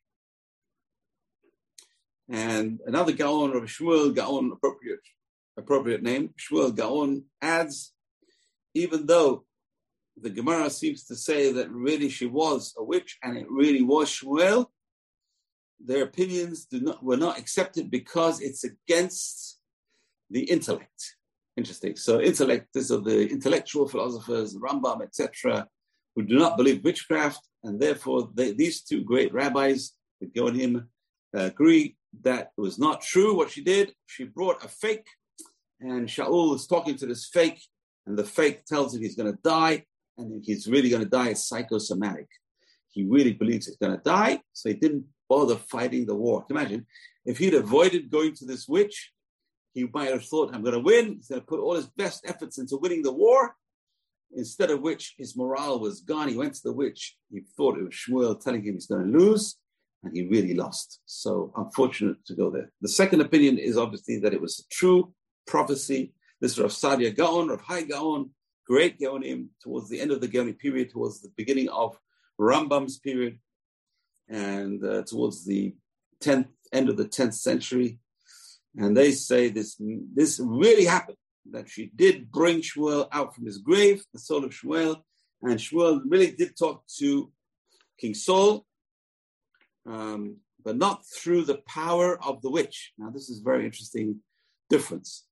and 2.29 2.79
another 2.85 3.11
Gaon, 3.11 3.51
Rabbi 3.51 3.65
Shmuel 3.65 4.15
Gaon, 4.15 4.51
appropriate, 4.51 5.01
appropriate 5.57 6.03
name, 6.03 6.33
Shmuel 6.37 6.75
Gaon 6.75 7.25
adds, 7.41 7.93
even 8.73 9.05
though 9.05 9.45
the 10.17 10.29
Gemara 10.29 10.69
seems 10.69 11.05
to 11.05 11.15
say 11.15 11.51
that 11.51 11.69
really 11.69 12.09
she 12.09 12.25
was 12.25 12.73
a 12.77 12.83
witch 12.83 13.17
and 13.21 13.37
it 13.37 13.49
really 13.49 13.81
was 13.81 14.09
Shmuel, 14.09 14.67
their 15.79 16.03
opinions 16.03 16.67
not, 16.71 17.03
were 17.03 17.17
not 17.17 17.37
accepted 17.37 17.91
because 17.91 18.41
it's 18.41 18.63
against 18.63 19.59
the 20.29 20.43
intellect. 20.43 21.15
Interesting. 21.57 21.95
So 21.95 22.21
intellect, 22.21 22.69
these 22.73 22.91
are 22.91 23.01
the 23.01 23.29
intellectual 23.29 23.87
philosophers, 23.87 24.57
Rambam, 24.57 25.01
etc., 25.01 25.67
who 26.15 26.23
do 26.23 26.37
not 26.37 26.57
believe 26.57 26.83
witchcraft, 26.83 27.47
and 27.63 27.79
therefore 27.79 28.29
they, 28.33 28.53
these 28.53 28.81
two 28.81 29.03
great 29.03 29.33
rabbis, 29.33 29.91
the 30.21 30.27
Geonim, 30.27 30.87
uh, 31.35 31.41
agree 31.41 31.97
that 32.23 32.51
was 32.57 32.79
not 32.79 33.01
true 33.01 33.35
what 33.35 33.51
she 33.51 33.63
did. 33.63 33.93
She 34.05 34.25
brought 34.25 34.63
a 34.63 34.67
fake, 34.67 35.07
and 35.79 36.07
Shaul 36.07 36.55
is 36.55 36.67
talking 36.67 36.95
to 36.97 37.05
this 37.05 37.25
fake, 37.27 37.61
and 38.05 38.17
the 38.17 38.23
fake 38.23 38.65
tells 38.65 38.95
him 38.95 39.01
he's 39.01 39.15
going 39.15 39.31
to 39.31 39.39
die, 39.43 39.85
and 40.17 40.43
he's 40.43 40.67
really 40.67 40.89
going 40.89 41.03
to 41.03 41.09
die 41.09 41.31
as 41.31 41.47
psychosomatic. 41.47 42.27
He 42.89 43.03
really 43.03 43.33
believes 43.33 43.65
he's 43.65 43.77
going 43.77 43.97
to 43.97 44.03
die, 44.03 44.41
so 44.53 44.69
he 44.69 44.75
didn't 44.75 45.05
bother 45.29 45.55
fighting 45.55 46.05
the 46.05 46.15
war. 46.15 46.45
Imagine 46.49 46.85
if 47.25 47.37
he'd 47.37 47.53
avoided 47.53 48.09
going 48.09 48.33
to 48.35 48.45
this 48.45 48.67
witch, 48.67 49.11
he 49.73 49.85
might 49.93 50.11
have 50.11 50.25
thought, 50.25 50.53
I'm 50.53 50.61
going 50.61 50.73
to 50.75 50.79
win. 50.79 51.15
He's 51.15 51.27
going 51.27 51.41
to 51.41 51.47
put 51.47 51.59
all 51.59 51.75
his 51.75 51.87
best 51.87 52.25
efforts 52.25 52.57
into 52.57 52.77
winning 52.77 53.03
the 53.03 53.11
war. 53.11 53.55
Instead 54.33 54.71
of 54.71 54.81
which, 54.81 55.15
his 55.17 55.35
morale 55.35 55.79
was 55.79 56.01
gone. 56.01 56.29
He 56.29 56.37
went 56.37 56.53
to 56.55 56.63
the 56.63 56.73
witch. 56.73 57.17
He 57.29 57.41
thought 57.57 57.77
it 57.77 57.83
was 57.83 57.93
Shmuel 57.93 58.41
telling 58.41 58.63
him 58.63 58.75
he's 58.75 58.87
going 58.87 59.11
to 59.11 59.17
lose 59.17 59.57
and 60.05 60.15
he 60.15 60.27
really 60.27 60.53
lost. 60.53 61.01
So 61.05 61.51
unfortunate 61.57 62.23
to 62.27 62.35
go 62.35 62.49
there. 62.49 62.71
The 62.81 62.87
second 62.87 63.21
opinion 63.21 63.57
is 63.57 63.77
obviously 63.77 64.19
that 64.19 64.33
it 64.33 64.41
was 64.41 64.59
a 64.59 64.73
true 64.73 65.13
prophecy. 65.47 66.13
This 66.39 66.59
Rav 66.59 66.69
Saadia 66.69 67.15
Gaon, 67.15 67.49
Rav 67.49 67.61
Hai 67.61 67.81
Gaon, 67.83 68.29
great 68.67 68.99
Gaonim 68.99 69.47
towards 69.61 69.89
the 69.89 69.99
end 69.99 70.11
of 70.11 70.21
the 70.21 70.27
Gaonim 70.27 70.57
period, 70.57 70.91
towards 70.91 71.21
the 71.21 71.31
beginning 71.35 71.69
of 71.69 71.97
Rambam's 72.39 72.99
period, 72.99 73.39
and 74.29 74.83
uh, 74.85 75.03
towards 75.03 75.45
the 75.45 75.73
10th 76.21 76.47
end 76.71 76.89
of 76.89 76.97
the 76.97 77.05
10th 77.05 77.35
century. 77.35 77.99
And 78.77 78.95
they 78.95 79.11
say 79.11 79.49
this, 79.49 79.81
this 80.13 80.39
really 80.39 80.85
happened, 80.85 81.17
that 81.51 81.69
she 81.69 81.91
did 81.95 82.31
bring 82.31 82.61
Shmuel 82.61 83.07
out 83.11 83.33
from 83.33 83.45
his 83.45 83.59
grave, 83.59 84.03
the 84.13 84.19
soul 84.19 84.43
of 84.43 84.51
Shmuel, 84.51 85.01
and 85.41 85.59
Shmuel 85.59 86.01
really 86.07 86.31
did 86.31 86.57
talk 86.57 86.83
to 86.97 87.31
King 87.99 88.13
Saul, 88.13 88.65
um, 89.85 90.37
but 90.63 90.77
not 90.77 91.05
through 91.05 91.43
the 91.43 91.61
power 91.67 92.23
of 92.23 92.41
the 92.41 92.49
witch. 92.49 92.93
Now, 92.97 93.09
this 93.09 93.29
is 93.29 93.39
very 93.39 93.65
interesting 93.65 94.21
difference. 94.69 95.25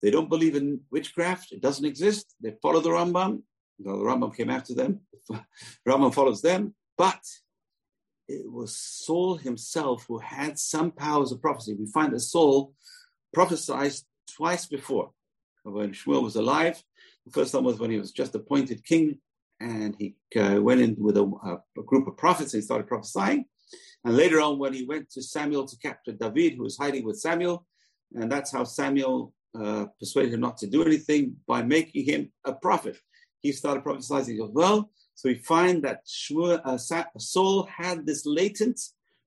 They 0.00 0.10
don't 0.10 0.28
believe 0.28 0.56
in 0.56 0.80
witchcraft; 0.90 1.52
it 1.52 1.60
doesn't 1.60 1.84
exist. 1.84 2.34
They 2.40 2.54
follow 2.62 2.80
the 2.80 2.90
Rambam. 2.90 3.42
Well, 3.78 3.98
the 3.98 4.04
Rambam 4.04 4.36
came 4.36 4.50
after 4.50 4.74
them. 4.74 5.00
Rambam 5.88 6.14
follows 6.14 6.42
them, 6.42 6.74
but 6.96 7.22
it 8.28 8.50
was 8.50 8.76
Saul 8.76 9.36
himself 9.36 10.06
who 10.08 10.18
had 10.18 10.58
some 10.58 10.90
powers 10.90 11.32
of 11.32 11.40
prophecy. 11.40 11.74
We 11.74 11.86
find 11.86 12.12
that 12.12 12.20
Saul 12.20 12.74
prophesied 13.32 13.92
twice 14.36 14.66
before. 14.66 15.10
When 15.64 15.92
Shmuel 15.92 16.22
was 16.22 16.36
alive, 16.36 16.82
the 17.24 17.32
first 17.32 17.52
time 17.52 17.64
was 17.64 17.78
when 17.78 17.90
he 17.90 17.98
was 17.98 18.10
just 18.10 18.34
appointed 18.34 18.84
king, 18.84 19.18
and 19.60 19.94
he 19.98 20.16
uh, 20.36 20.60
went 20.60 20.80
in 20.80 20.96
with 20.98 21.16
a, 21.16 21.22
a, 21.22 21.82
group 21.84 22.08
of 22.08 22.16
prophets 22.16 22.52
and 22.52 22.60
he 22.60 22.64
started 22.64 22.88
prophesying. 22.88 23.44
And 24.04 24.16
later 24.16 24.40
on, 24.40 24.58
when 24.58 24.74
he 24.74 24.84
went 24.84 25.10
to 25.10 25.22
Samuel 25.22 25.66
to 25.66 25.76
capture 25.78 26.12
David, 26.12 26.54
who 26.54 26.64
was 26.64 26.76
hiding 26.76 27.04
with 27.04 27.20
Samuel, 27.20 27.66
and 28.14 28.30
that's 28.30 28.52
how 28.52 28.64
Samuel 28.64 29.32
uh, 29.58 29.86
persuaded 29.98 30.34
him 30.34 30.40
not 30.40 30.58
to 30.58 30.66
do 30.66 30.82
anything 30.84 31.36
by 31.46 31.62
making 31.62 32.04
him 32.04 32.32
a 32.44 32.52
prophet. 32.52 32.98
He 33.40 33.52
started 33.52 33.82
prophesying. 33.82 34.24
He 34.26 34.36
goes, 34.38 34.50
Well, 34.52 34.90
so 35.14 35.28
we 35.28 35.36
find 35.36 35.82
that 35.84 36.00
uh, 36.64 36.76
Saul 36.76 37.64
had 37.64 38.06
this 38.06 38.26
latent 38.26 38.80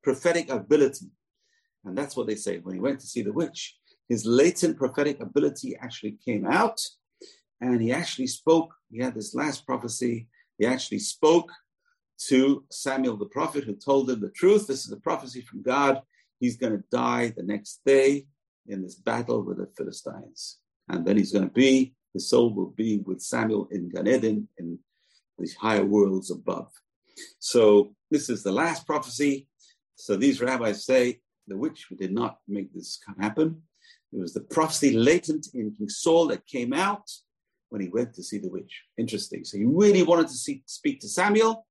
prophetic 0.03 0.49
ability. 0.49 1.07
And 1.83 1.97
that's 1.97 2.17
what 2.17 2.27
they 2.27 2.35
say. 2.35 2.59
When 2.59 2.75
he 2.75 2.81
went 2.81 2.99
to 2.99 3.07
see 3.07 3.21
the 3.21 3.33
witch, 3.33 3.77
his 4.09 4.25
latent 4.25 4.77
prophetic 4.77 5.19
ability 5.19 5.77
actually 5.77 6.17
came 6.23 6.45
out 6.45 6.79
and 7.61 7.81
he 7.81 7.91
actually 7.91 8.27
spoke. 8.27 8.73
He 8.91 8.99
had 8.99 9.15
this 9.15 9.33
last 9.33 9.65
prophecy. 9.65 10.27
He 10.57 10.65
actually 10.65 10.99
spoke 10.99 11.51
to 12.27 12.65
Samuel 12.71 13.17
the 13.17 13.25
prophet, 13.25 13.63
who 13.63 13.75
told 13.75 14.09
him 14.09 14.21
the 14.21 14.29
truth. 14.29 14.67
This 14.67 14.85
is 14.85 14.91
a 14.91 14.97
prophecy 14.97 15.41
from 15.41 15.61
God. 15.61 16.01
He's 16.39 16.57
going 16.57 16.73
to 16.73 16.83
die 16.91 17.33
the 17.35 17.43
next 17.43 17.81
day 17.85 18.27
in 18.67 18.81
this 18.81 18.95
battle 18.95 19.43
with 19.43 19.57
the 19.57 19.67
Philistines. 19.77 20.59
And 20.89 21.05
then 21.05 21.17
he's 21.17 21.31
going 21.31 21.47
to 21.47 21.53
be, 21.53 21.93
his 22.13 22.29
soul 22.29 22.53
will 22.53 22.71
be 22.71 22.99
with 22.99 23.21
Samuel 23.21 23.67
in 23.71 23.89
Gan 23.89 24.07
Eden, 24.07 24.47
in 24.57 24.79
these 25.37 25.55
higher 25.55 25.85
worlds 25.85 26.31
above. 26.31 26.71
So 27.39 27.95
this 28.11 28.29
is 28.29 28.43
the 28.43 28.51
last 28.51 28.85
prophecy. 28.85 29.47
So 29.95 30.15
these 30.15 30.41
rabbis 30.41 30.85
say 30.85 31.21
the 31.47 31.57
witch 31.57 31.87
did 31.97 32.13
not 32.13 32.39
make 32.47 32.73
this 32.73 32.99
happen. 33.19 33.61
It 34.11 34.19
was 34.19 34.33
the 34.33 34.41
prophecy 34.41 34.95
latent 34.95 35.47
in 35.53 35.73
King 35.73 35.89
Saul 35.89 36.27
that 36.27 36.45
came 36.47 36.73
out 36.73 37.09
when 37.69 37.81
he 37.81 37.89
went 37.89 38.13
to 38.13 38.23
see 38.23 38.37
the 38.37 38.49
witch. 38.49 38.83
Interesting. 38.97 39.43
So 39.43 39.57
he 39.57 39.65
really 39.65 40.03
wanted 40.03 40.27
to 40.27 40.33
see, 40.33 40.63
speak 40.65 40.99
to 41.01 41.09
Samuel, 41.09 41.65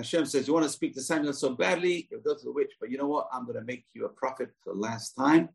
Hashem 0.00 0.24
says, 0.24 0.46
You 0.46 0.54
want 0.54 0.64
to 0.64 0.72
speak 0.72 0.94
to 0.94 1.02
Samuel 1.02 1.34
so 1.34 1.50
badly, 1.54 2.08
you'll 2.10 2.22
go 2.22 2.34
to 2.34 2.44
the 2.44 2.52
witch, 2.52 2.72
but 2.80 2.90
you 2.90 2.96
know 2.96 3.06
what? 3.06 3.28
I'm 3.32 3.44
going 3.44 3.58
to 3.58 3.64
make 3.64 3.84
you 3.92 4.06
a 4.06 4.08
prophet 4.08 4.48
for 4.64 4.72
the 4.72 4.80
last 4.80 5.12
time, 5.12 5.50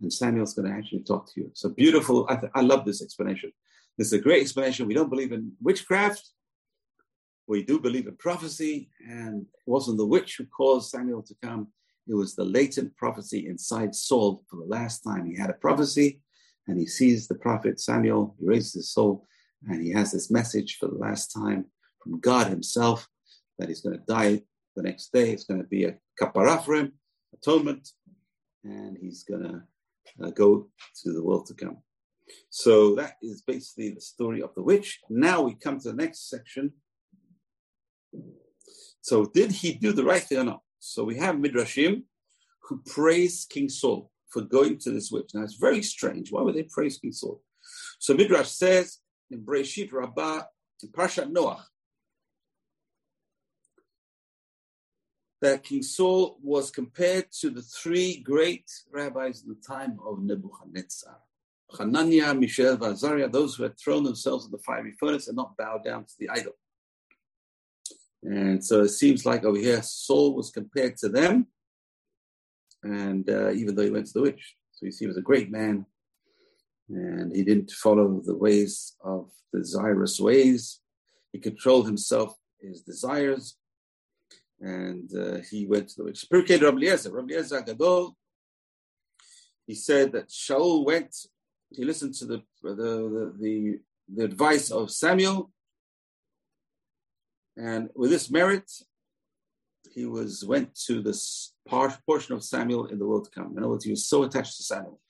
and 0.00 0.12
Samuel's 0.12 0.54
going 0.54 0.68
to 0.68 0.76
actually 0.76 1.04
talk 1.04 1.32
to 1.32 1.40
you. 1.40 1.50
So 1.54 1.68
beautiful. 1.68 2.26
I, 2.28 2.34
th- 2.34 2.52
I 2.56 2.62
love 2.62 2.84
this 2.84 3.02
explanation. 3.02 3.52
This 3.96 4.08
is 4.08 4.14
a 4.14 4.18
great 4.18 4.42
explanation. 4.42 4.88
We 4.88 4.94
don't 4.94 5.10
believe 5.10 5.30
in 5.30 5.52
witchcraft. 5.62 6.28
We 7.46 7.62
do 7.62 7.78
believe 7.78 8.08
in 8.08 8.16
prophecy, 8.16 8.90
and 9.08 9.42
it 9.42 9.70
wasn't 9.70 9.98
the 9.98 10.06
witch 10.06 10.36
who 10.38 10.46
caused 10.46 10.90
Samuel 10.90 11.22
to 11.22 11.34
come. 11.40 11.68
It 12.08 12.14
was 12.14 12.34
the 12.34 12.44
latent 12.44 12.96
prophecy 12.96 13.46
inside 13.46 13.94
Saul 13.94 14.42
for 14.50 14.56
the 14.56 14.66
last 14.66 15.02
time. 15.02 15.24
He 15.24 15.36
had 15.36 15.50
a 15.50 15.54
prophecy, 15.54 16.20
and 16.66 16.80
he 16.80 16.86
sees 16.86 17.28
the 17.28 17.36
prophet 17.36 17.78
Samuel. 17.78 18.34
He 18.40 18.46
raises 18.48 18.74
his 18.74 18.90
soul, 18.90 19.24
and 19.68 19.80
he 19.80 19.92
has 19.92 20.10
this 20.10 20.32
message 20.32 20.78
for 20.80 20.88
the 20.88 20.98
last 20.98 21.28
time 21.28 21.66
from 22.02 22.18
God 22.18 22.48
Himself 22.48 23.08
that 23.58 23.68
he's 23.68 23.80
going 23.80 23.98
to 23.98 24.04
die 24.06 24.42
the 24.76 24.82
next 24.82 25.12
day. 25.12 25.30
It's 25.30 25.44
going 25.44 25.62
to 25.62 25.68
be 25.68 25.84
a 25.84 25.96
kapara 26.20 26.64
for 26.64 26.74
him, 26.74 26.92
atonement, 27.32 27.88
and 28.64 28.96
he's 29.00 29.22
going 29.24 29.42
to 29.42 29.62
uh, 30.24 30.30
go 30.30 30.68
to 31.02 31.12
the 31.12 31.22
world 31.22 31.46
to 31.46 31.54
come. 31.54 31.78
So 32.50 32.94
that 32.96 33.16
is 33.22 33.42
basically 33.42 33.90
the 33.90 34.00
story 34.00 34.42
of 34.42 34.54
the 34.54 34.62
witch. 34.62 35.00
Now 35.10 35.42
we 35.42 35.54
come 35.54 35.78
to 35.80 35.90
the 35.90 35.96
next 35.96 36.30
section. 36.30 36.72
So 39.00 39.26
did 39.26 39.52
he 39.52 39.74
do 39.74 39.92
the 39.92 40.04
right 40.04 40.22
thing 40.22 40.38
or 40.38 40.44
not? 40.44 40.62
So 40.78 41.04
we 41.04 41.16
have 41.18 41.36
Midrashim 41.36 42.04
who 42.62 42.82
praise 42.86 43.46
King 43.48 43.68
Saul 43.68 44.10
for 44.30 44.42
going 44.42 44.78
to 44.78 44.90
this 44.90 45.10
witch. 45.10 45.30
Now 45.34 45.42
it's 45.42 45.54
very 45.56 45.82
strange. 45.82 46.32
Why 46.32 46.42
would 46.42 46.54
they 46.54 46.64
praise 46.64 46.98
King 46.98 47.12
Saul? 47.12 47.42
So 47.98 48.14
Midrash 48.14 48.48
says 48.48 48.98
in 49.30 49.44
Breshit 49.44 49.92
Rabbah, 49.92 50.42
in 50.82 50.88
Parshat 50.90 51.32
Noach, 51.32 51.62
that 55.44 55.62
King 55.62 55.82
Saul 55.82 56.38
was 56.42 56.70
compared 56.70 57.30
to 57.40 57.50
the 57.50 57.60
three 57.60 58.22
great 58.22 58.64
rabbis 58.90 59.42
in 59.42 59.50
the 59.50 59.60
time 59.66 59.98
of 60.02 60.22
Nebuchadnezzar. 60.22 61.18
Hananiah, 61.78 62.32
Mishael, 62.32 62.82
and 62.82 62.94
Azariah, 62.94 63.28
those 63.28 63.54
who 63.54 63.64
had 63.64 63.78
thrown 63.78 64.04
themselves 64.04 64.46
in 64.46 64.52
the 64.52 64.64
fiery 64.66 64.94
furnace 64.98 65.28
and 65.28 65.36
not 65.36 65.54
bowed 65.58 65.84
down 65.84 66.06
to 66.06 66.14
the 66.18 66.30
idol. 66.30 66.54
And 68.22 68.64
so 68.64 68.84
it 68.84 68.88
seems 68.88 69.26
like 69.26 69.44
over 69.44 69.58
here, 69.58 69.82
Saul 69.82 70.34
was 70.34 70.50
compared 70.50 70.96
to 70.98 71.10
them, 71.10 71.46
and 72.82 73.28
uh, 73.28 73.50
even 73.50 73.74
though 73.74 73.84
he 73.84 73.90
went 73.90 74.06
to 74.06 74.14
the 74.14 74.22
witch. 74.22 74.54
So 74.72 74.86
you 74.86 74.92
see, 74.92 75.04
he 75.04 75.08
was 75.08 75.18
a 75.18 75.28
great 75.30 75.50
man, 75.50 75.84
and 76.88 77.36
he 77.36 77.44
didn't 77.44 77.70
follow 77.70 78.22
the 78.24 78.34
ways 78.34 78.96
of 79.04 79.30
desirous 79.52 80.18
ways. 80.18 80.80
He 81.32 81.38
controlled 81.38 81.84
himself, 81.84 82.34
his 82.62 82.80
desires, 82.80 83.58
and 84.60 85.10
uh, 85.16 85.38
he 85.50 85.66
went 85.66 85.88
to 85.88 85.96
the 85.98 86.04
witch. 86.04 86.26
Pirkei 86.32 86.60
Rabbi 86.60 86.78
Eliezer, 86.78 87.12
Rabbi 87.12 87.34
Eliezer 87.34 87.62
Gadol, 87.62 88.16
he 89.66 89.74
said 89.74 90.12
that 90.12 90.28
Shaul 90.28 90.84
went, 90.84 91.14
he 91.70 91.84
listened 91.84 92.14
to 92.14 92.26
the, 92.26 92.42
the, 92.62 92.74
the, 92.74 93.34
the, 93.40 93.80
the 94.14 94.24
advice 94.24 94.70
of 94.70 94.90
Samuel, 94.90 95.50
and 97.56 97.88
with 97.94 98.10
this 98.10 98.30
merit, 98.30 98.70
he 99.92 100.06
was 100.06 100.44
went 100.44 100.74
to 100.86 101.00
this 101.00 101.52
part, 101.68 101.96
portion 102.04 102.34
of 102.34 102.42
Samuel 102.42 102.86
in 102.86 102.98
the 102.98 103.06
world 103.06 103.24
to 103.24 103.30
come. 103.30 103.52
In 103.52 103.58
other 103.58 103.68
words, 103.68 103.84
he 103.84 103.90
was 103.90 104.08
so 104.08 104.24
attached 104.24 104.56
to 104.56 104.64
Samuel. 104.64 105.00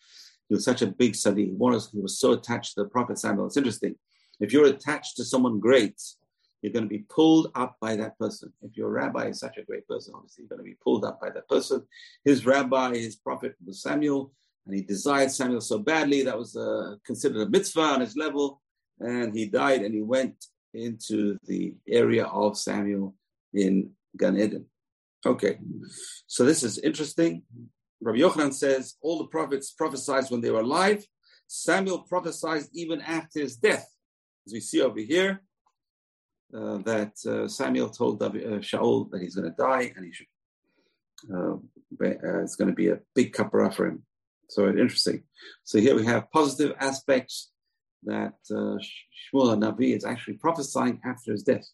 He 0.48 0.54
was 0.54 0.64
such 0.64 0.82
a 0.82 0.86
big 0.86 1.14
study. 1.14 1.46
He 1.46 2.00
was 2.00 2.18
so 2.18 2.32
attached 2.32 2.74
to 2.74 2.82
the 2.82 2.88
prophet 2.90 3.18
Samuel. 3.18 3.46
It's 3.46 3.56
interesting. 3.56 3.94
If 4.40 4.52
you're 4.52 4.66
attached 4.66 5.16
to 5.16 5.24
someone 5.24 5.58
great, 5.58 6.00
you're 6.64 6.72
going 6.72 6.86
to 6.86 6.88
be 6.88 7.04
pulled 7.10 7.50
up 7.54 7.76
by 7.78 7.94
that 7.94 8.18
person. 8.18 8.50
If 8.62 8.74
your 8.74 8.88
rabbi 8.88 9.26
is 9.26 9.38
such 9.38 9.58
a 9.58 9.62
great 9.64 9.86
person, 9.86 10.14
obviously 10.16 10.44
you're 10.44 10.56
going 10.56 10.66
to 10.66 10.72
be 10.72 10.78
pulled 10.82 11.04
up 11.04 11.20
by 11.20 11.28
that 11.28 11.46
person. 11.46 11.86
His 12.24 12.46
rabbi, 12.46 12.96
his 12.96 13.16
prophet 13.16 13.54
was 13.66 13.82
Samuel, 13.82 14.32
and 14.64 14.74
he 14.74 14.80
desired 14.80 15.30
Samuel 15.30 15.60
so 15.60 15.78
badly 15.78 16.22
that 16.22 16.38
was 16.38 16.56
uh, 16.56 16.94
considered 17.04 17.42
a 17.42 17.50
mitzvah 17.50 17.82
on 17.82 18.00
his 18.00 18.16
level, 18.16 18.62
and 18.98 19.36
he 19.36 19.44
died 19.44 19.82
and 19.82 19.94
he 19.94 20.00
went 20.00 20.42
into 20.72 21.36
the 21.44 21.74
area 21.86 22.24
of 22.24 22.56
Samuel 22.56 23.14
in 23.52 23.90
Gan 24.16 24.38
Eden. 24.38 24.64
Okay, 25.26 25.58
so 26.26 26.46
this 26.46 26.62
is 26.62 26.78
interesting. 26.78 27.42
Rabbi 28.00 28.20
Yochanan 28.20 28.54
says 28.54 28.94
all 29.02 29.18
the 29.18 29.26
prophets 29.26 29.72
prophesied 29.72 30.30
when 30.30 30.40
they 30.40 30.50
were 30.50 30.60
alive, 30.60 31.04
Samuel 31.46 31.98
prophesied 32.08 32.62
even 32.72 33.02
after 33.02 33.40
his 33.40 33.56
death. 33.56 33.86
As 34.46 34.54
we 34.54 34.60
see 34.60 34.80
over 34.80 35.00
here, 35.00 35.42
uh, 36.56 36.78
that 36.78 37.14
uh, 37.26 37.48
Samuel 37.48 37.88
told 37.88 38.20
David, 38.20 38.44
uh, 38.44 38.58
Shaul 38.58 39.10
that 39.10 39.20
he's 39.20 39.34
going 39.34 39.50
to 39.50 39.56
die 39.56 39.92
and 39.96 40.04
he 40.04 40.12
should, 40.12 40.26
uh, 41.32 41.54
uh, 41.54 42.42
it's 42.42 42.56
going 42.56 42.68
to 42.70 42.74
be 42.74 42.88
a 42.88 43.00
big 43.14 43.32
kapara 43.32 43.74
for 43.74 43.86
him. 43.86 44.02
So 44.48 44.68
interesting. 44.68 45.24
So 45.64 45.78
here 45.78 45.96
we 45.96 46.04
have 46.06 46.30
positive 46.30 46.76
aspects 46.78 47.50
that 48.04 48.34
uh, 48.50 48.76
Shmuel 49.32 49.58
Navi 49.58 49.96
is 49.96 50.04
actually 50.04 50.34
prophesying 50.34 51.00
after 51.04 51.32
his 51.32 51.42
death. 51.42 51.66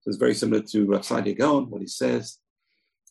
So 0.00 0.08
it's 0.08 0.18
very 0.18 0.34
similar 0.34 0.62
to 0.62 0.86
Rav 0.86 1.02
Saadia 1.02 1.38
Gaon, 1.38 1.70
what 1.70 1.80
he 1.80 1.86
says 1.86 2.38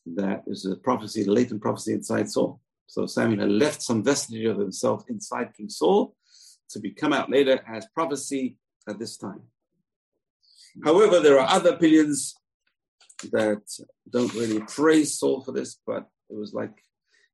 that 0.06 0.44
is 0.48 0.66
a 0.66 0.76
prophecy, 0.76 1.24
a 1.24 1.32
latent 1.32 1.62
prophecy 1.62 1.94
inside 1.94 2.30
Saul. 2.30 2.60
So 2.88 3.06
Samuel 3.06 3.42
had 3.42 3.52
left 3.52 3.82
some 3.82 4.04
vestige 4.04 4.46
of 4.46 4.58
himself 4.58 5.04
inside 5.08 5.54
King 5.56 5.70
Saul 5.70 6.16
to 6.70 6.80
be 6.80 6.92
come 6.92 7.14
out 7.14 7.30
later 7.30 7.62
as 7.68 7.86
prophecy 7.94 8.58
at 8.88 9.00
this 9.00 9.18
time. 9.18 9.42
However, 10.84 11.20
there 11.20 11.40
are 11.40 11.50
other 11.50 11.72
opinions 11.72 12.36
that 13.32 13.62
don't 14.10 14.34
really 14.34 14.60
praise 14.62 15.20
Saul 15.20 15.42
for 15.42 15.52
this, 15.52 15.80
but 15.86 16.08
it 16.30 16.36
was 16.36 16.54
like 16.54 16.74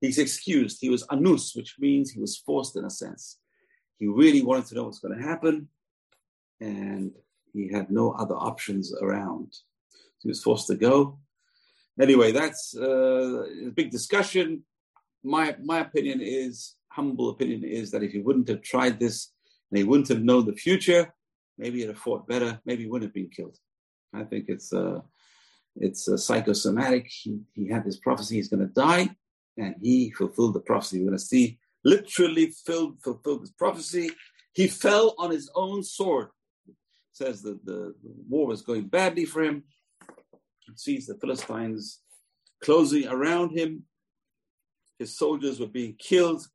he's 0.01 0.17
excused. 0.17 0.79
He 0.81 0.89
was 0.89 1.05
anus, 1.11 1.55
which 1.55 1.75
means 1.79 2.11
he 2.11 2.19
was 2.19 2.37
forced 2.37 2.75
in 2.75 2.85
a 2.85 2.89
sense. 2.89 3.37
He 3.97 4.07
really 4.07 4.41
wanted 4.41 4.65
to 4.67 4.75
know 4.75 4.83
what's 4.83 4.99
going 4.99 5.17
to 5.17 5.23
happen, 5.23 5.69
and 6.59 7.11
he 7.53 7.71
had 7.71 7.89
no 7.89 8.11
other 8.11 8.35
options 8.35 8.93
around. 9.01 9.53
He 10.21 10.29
was 10.29 10.43
forced 10.43 10.67
to 10.67 10.75
go. 10.75 11.19
Anyway, 11.99 12.31
that's 12.31 12.75
uh, 12.75 13.43
a 13.67 13.71
big 13.73 13.91
discussion. 13.91 14.63
My 15.23 15.55
my 15.63 15.79
opinion 15.79 16.21
is 16.21 16.75
humble 16.89 17.29
opinion 17.29 17.63
is 17.63 17.91
that 17.91 18.03
if 18.03 18.11
he 18.11 18.19
wouldn't 18.19 18.47
have 18.47 18.61
tried 18.61 18.99
this 18.99 19.31
and 19.69 19.77
he 19.77 19.83
wouldn't 19.83 20.07
have 20.09 20.23
known 20.23 20.45
the 20.45 20.53
future, 20.53 21.13
maybe 21.57 21.79
he'd 21.79 21.87
have 21.87 21.97
fought 21.97 22.27
better. 22.27 22.59
Maybe 22.65 22.83
he 22.83 22.89
wouldn't 22.89 23.09
have 23.09 23.13
been 23.13 23.29
killed. 23.29 23.57
I 24.13 24.23
think 24.23 24.45
it's 24.47 24.73
uh, 24.73 25.01
it's 25.75 26.07
uh, 26.07 26.17
psychosomatic. 26.17 27.07
He, 27.07 27.39
he 27.53 27.67
had 27.67 27.85
this 27.85 27.97
prophecy 27.97 28.35
he's 28.35 28.49
going 28.49 28.67
to 28.67 28.73
die, 28.73 29.09
and 29.57 29.75
he 29.81 30.11
fulfilled 30.11 30.55
the 30.55 30.61
prophecy. 30.61 30.99
We're 30.99 31.07
going 31.07 31.17
to 31.17 31.23
see 31.23 31.59
literally 31.83 32.51
filled, 32.65 33.01
fulfilled 33.01 33.43
this 33.43 33.51
prophecy. 33.51 34.11
He 34.53 34.67
fell 34.67 35.15
on 35.17 35.31
his 35.31 35.49
own 35.55 35.83
sword. 35.83 36.29
It 36.67 36.75
says 37.13 37.41
that 37.43 37.63
the, 37.65 37.95
the 38.03 38.13
war 38.27 38.47
was 38.47 38.61
going 38.61 38.87
badly 38.87 39.25
for 39.25 39.43
him. 39.43 39.63
He 40.65 40.73
sees 40.75 41.07
the 41.07 41.15
Philistines 41.15 41.99
closing 42.63 43.07
around 43.07 43.51
him. 43.51 43.83
His 44.99 45.15
soldiers 45.15 45.59
were 45.59 45.67
being 45.67 45.95
killed. 45.99 46.47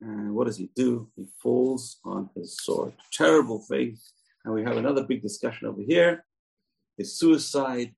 And 0.00 0.34
what 0.34 0.46
does 0.46 0.56
he 0.56 0.70
do? 0.74 1.08
He 1.16 1.26
falls 1.42 1.98
on 2.04 2.28
his 2.34 2.58
sword. 2.58 2.92
Terrible 3.12 3.60
thing. 3.60 3.96
And 4.44 4.54
we 4.54 4.62
have 4.62 4.76
another 4.76 5.04
big 5.04 5.22
discussion 5.22 5.66
over 5.66 5.82
here. 5.82 6.24
Is 6.98 7.18
suicide, 7.18 7.94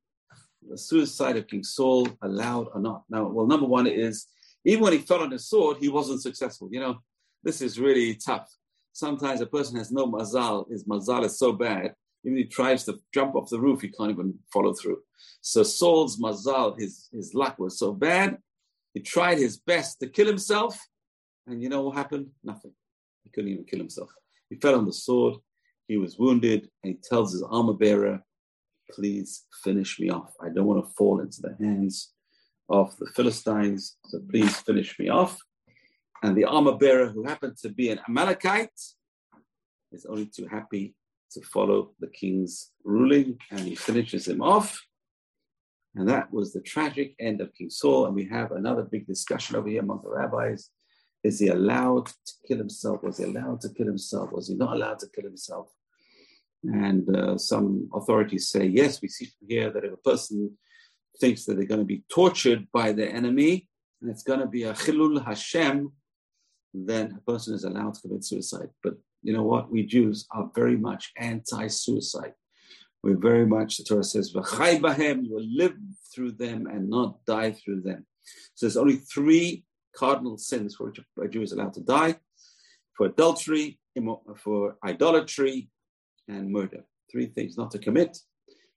the 0.68 0.78
suicide 0.78 1.36
of 1.36 1.46
King 1.46 1.64
Saul 1.64 2.08
allowed 2.22 2.68
or 2.74 2.80
not? 2.80 3.04
Now, 3.08 3.28
well, 3.28 3.46
number 3.46 3.66
one 3.66 3.86
is 3.86 4.26
even 4.64 4.82
when 4.84 4.92
he 4.92 4.98
fell 4.98 5.22
on 5.22 5.30
his 5.30 5.48
sword, 5.48 5.78
he 5.78 5.88
wasn't 5.88 6.22
successful. 6.22 6.68
You 6.70 6.80
know, 6.80 6.98
this 7.42 7.60
is 7.60 7.78
really 7.78 8.14
tough. 8.14 8.48
Sometimes 8.92 9.40
a 9.40 9.46
person 9.46 9.76
has 9.76 9.92
no 9.92 10.06
mazal. 10.06 10.68
His 10.70 10.84
mazal 10.84 11.24
is 11.24 11.38
so 11.38 11.52
bad. 11.52 11.94
Even 12.24 12.38
he 12.38 12.44
tries 12.44 12.84
to 12.84 12.98
jump 13.14 13.36
off 13.36 13.48
the 13.48 13.60
roof, 13.60 13.80
he 13.80 13.88
can't 13.88 14.10
even 14.10 14.34
follow 14.52 14.74
through. 14.74 14.98
So 15.40 15.62
Saul's 15.62 16.18
mazal, 16.18 16.78
his, 16.78 17.08
his 17.12 17.32
luck 17.34 17.58
was 17.58 17.78
so 17.78 17.92
bad. 17.92 18.38
He 18.94 19.00
tried 19.00 19.38
his 19.38 19.56
best 19.58 20.00
to 20.00 20.08
kill 20.08 20.26
himself 20.26 20.78
and 21.48 21.62
you 21.62 21.68
know 21.68 21.82
what 21.82 21.96
happened? 21.96 22.28
Nothing. 22.44 22.72
He 23.24 23.30
couldn't 23.30 23.50
even 23.50 23.64
kill 23.64 23.78
himself. 23.78 24.10
He 24.50 24.56
fell 24.56 24.74
on 24.74 24.86
the 24.86 24.92
sword. 24.92 25.36
He 25.86 25.96
was 25.96 26.18
wounded. 26.18 26.68
And 26.82 26.94
he 26.94 26.98
tells 27.02 27.32
his 27.32 27.42
armor 27.42 27.72
bearer, 27.72 28.22
Please 28.90 29.44
finish 29.62 30.00
me 30.00 30.08
off. 30.10 30.32
I 30.40 30.48
don't 30.48 30.66
want 30.66 30.82
to 30.82 30.94
fall 30.94 31.20
into 31.20 31.42
the 31.42 31.56
hands 31.62 32.12
of 32.70 32.96
the 32.96 33.06
Philistines. 33.14 33.96
So 34.06 34.20
please 34.30 34.56
finish 34.60 34.98
me 34.98 35.10
off. 35.10 35.38
And 36.22 36.36
the 36.36 36.44
armor 36.44 36.76
bearer, 36.76 37.10
who 37.10 37.24
happened 37.24 37.58
to 37.58 37.68
be 37.68 37.90
an 37.90 38.00
Amalekite, 38.08 38.80
is 39.92 40.06
only 40.06 40.26
too 40.26 40.46
happy 40.46 40.94
to 41.32 41.42
follow 41.42 41.92
the 42.00 42.08
king's 42.08 42.70
ruling. 42.82 43.38
And 43.50 43.60
he 43.60 43.74
finishes 43.74 44.26
him 44.26 44.40
off. 44.40 44.82
And 45.94 46.08
that 46.08 46.32
was 46.32 46.52
the 46.52 46.62
tragic 46.62 47.14
end 47.20 47.42
of 47.42 47.54
King 47.54 47.68
Saul. 47.68 48.06
And 48.06 48.14
we 48.14 48.24
have 48.28 48.52
another 48.52 48.82
big 48.82 49.06
discussion 49.06 49.56
over 49.56 49.68
here 49.68 49.82
among 49.82 50.00
the 50.02 50.10
rabbis 50.10 50.70
is 51.24 51.40
he 51.40 51.48
allowed 51.48 52.06
to 52.06 52.32
kill 52.46 52.58
himself? 52.58 53.02
Was 53.02 53.18
he 53.18 53.24
allowed 53.24 53.60
to 53.62 53.68
kill 53.70 53.86
himself? 53.86 54.32
Was 54.32 54.48
he 54.48 54.54
not 54.54 54.76
allowed 54.76 54.98
to 55.00 55.08
kill 55.14 55.24
himself? 55.24 55.68
And 56.64 57.14
uh, 57.14 57.38
some 57.38 57.88
authorities 57.92 58.48
say, 58.48 58.66
yes, 58.66 59.00
we 59.02 59.08
see 59.08 59.28
here 59.46 59.70
that 59.70 59.84
if 59.84 59.92
a 59.92 59.96
person 59.98 60.56
thinks 61.20 61.44
that 61.44 61.54
they're 61.54 61.66
going 61.66 61.80
to 61.80 61.86
be 61.86 62.04
tortured 62.08 62.66
by 62.72 62.92
the 62.92 63.08
enemy, 63.08 63.68
and 64.00 64.10
it's 64.10 64.22
going 64.22 64.40
to 64.40 64.46
be 64.46 64.62
a 64.64 64.74
chilul 64.74 65.24
Hashem, 65.24 65.92
then 66.72 67.18
a 67.18 67.30
person 67.30 67.54
is 67.54 67.64
allowed 67.64 67.94
to 67.94 68.00
commit 68.02 68.24
suicide. 68.24 68.70
But 68.82 68.94
you 69.22 69.32
know 69.32 69.42
what? 69.42 69.70
We 69.70 69.84
Jews 69.84 70.26
are 70.30 70.50
very 70.54 70.76
much 70.76 71.12
anti-suicide. 71.16 72.34
We're 73.02 73.16
very 73.16 73.46
much, 73.46 73.76
the 73.76 73.84
Torah 73.84 74.04
says, 74.04 74.32
bahem, 74.32 75.24
you 75.24 75.34
will 75.34 75.46
live 75.48 75.74
through 76.12 76.32
them 76.32 76.66
and 76.66 76.88
not 76.90 77.24
die 77.24 77.52
through 77.52 77.82
them. 77.82 78.06
So 78.54 78.66
there's 78.66 78.76
only 78.76 78.96
three 78.96 79.64
cardinal 79.98 80.38
sins 80.38 80.76
for 80.76 80.84
which 80.86 81.00
a 81.22 81.28
Jew 81.28 81.42
is 81.42 81.52
allowed 81.52 81.74
to 81.74 81.80
die 81.80 82.16
for 82.98 83.06
adultery, 83.06 83.78
for 84.36 84.76
idolatry, 84.84 85.70
and 86.26 86.50
murder. 86.50 86.84
Three 87.10 87.26
things 87.26 87.56
not 87.56 87.70
to 87.70 87.78
commit. 87.78 88.18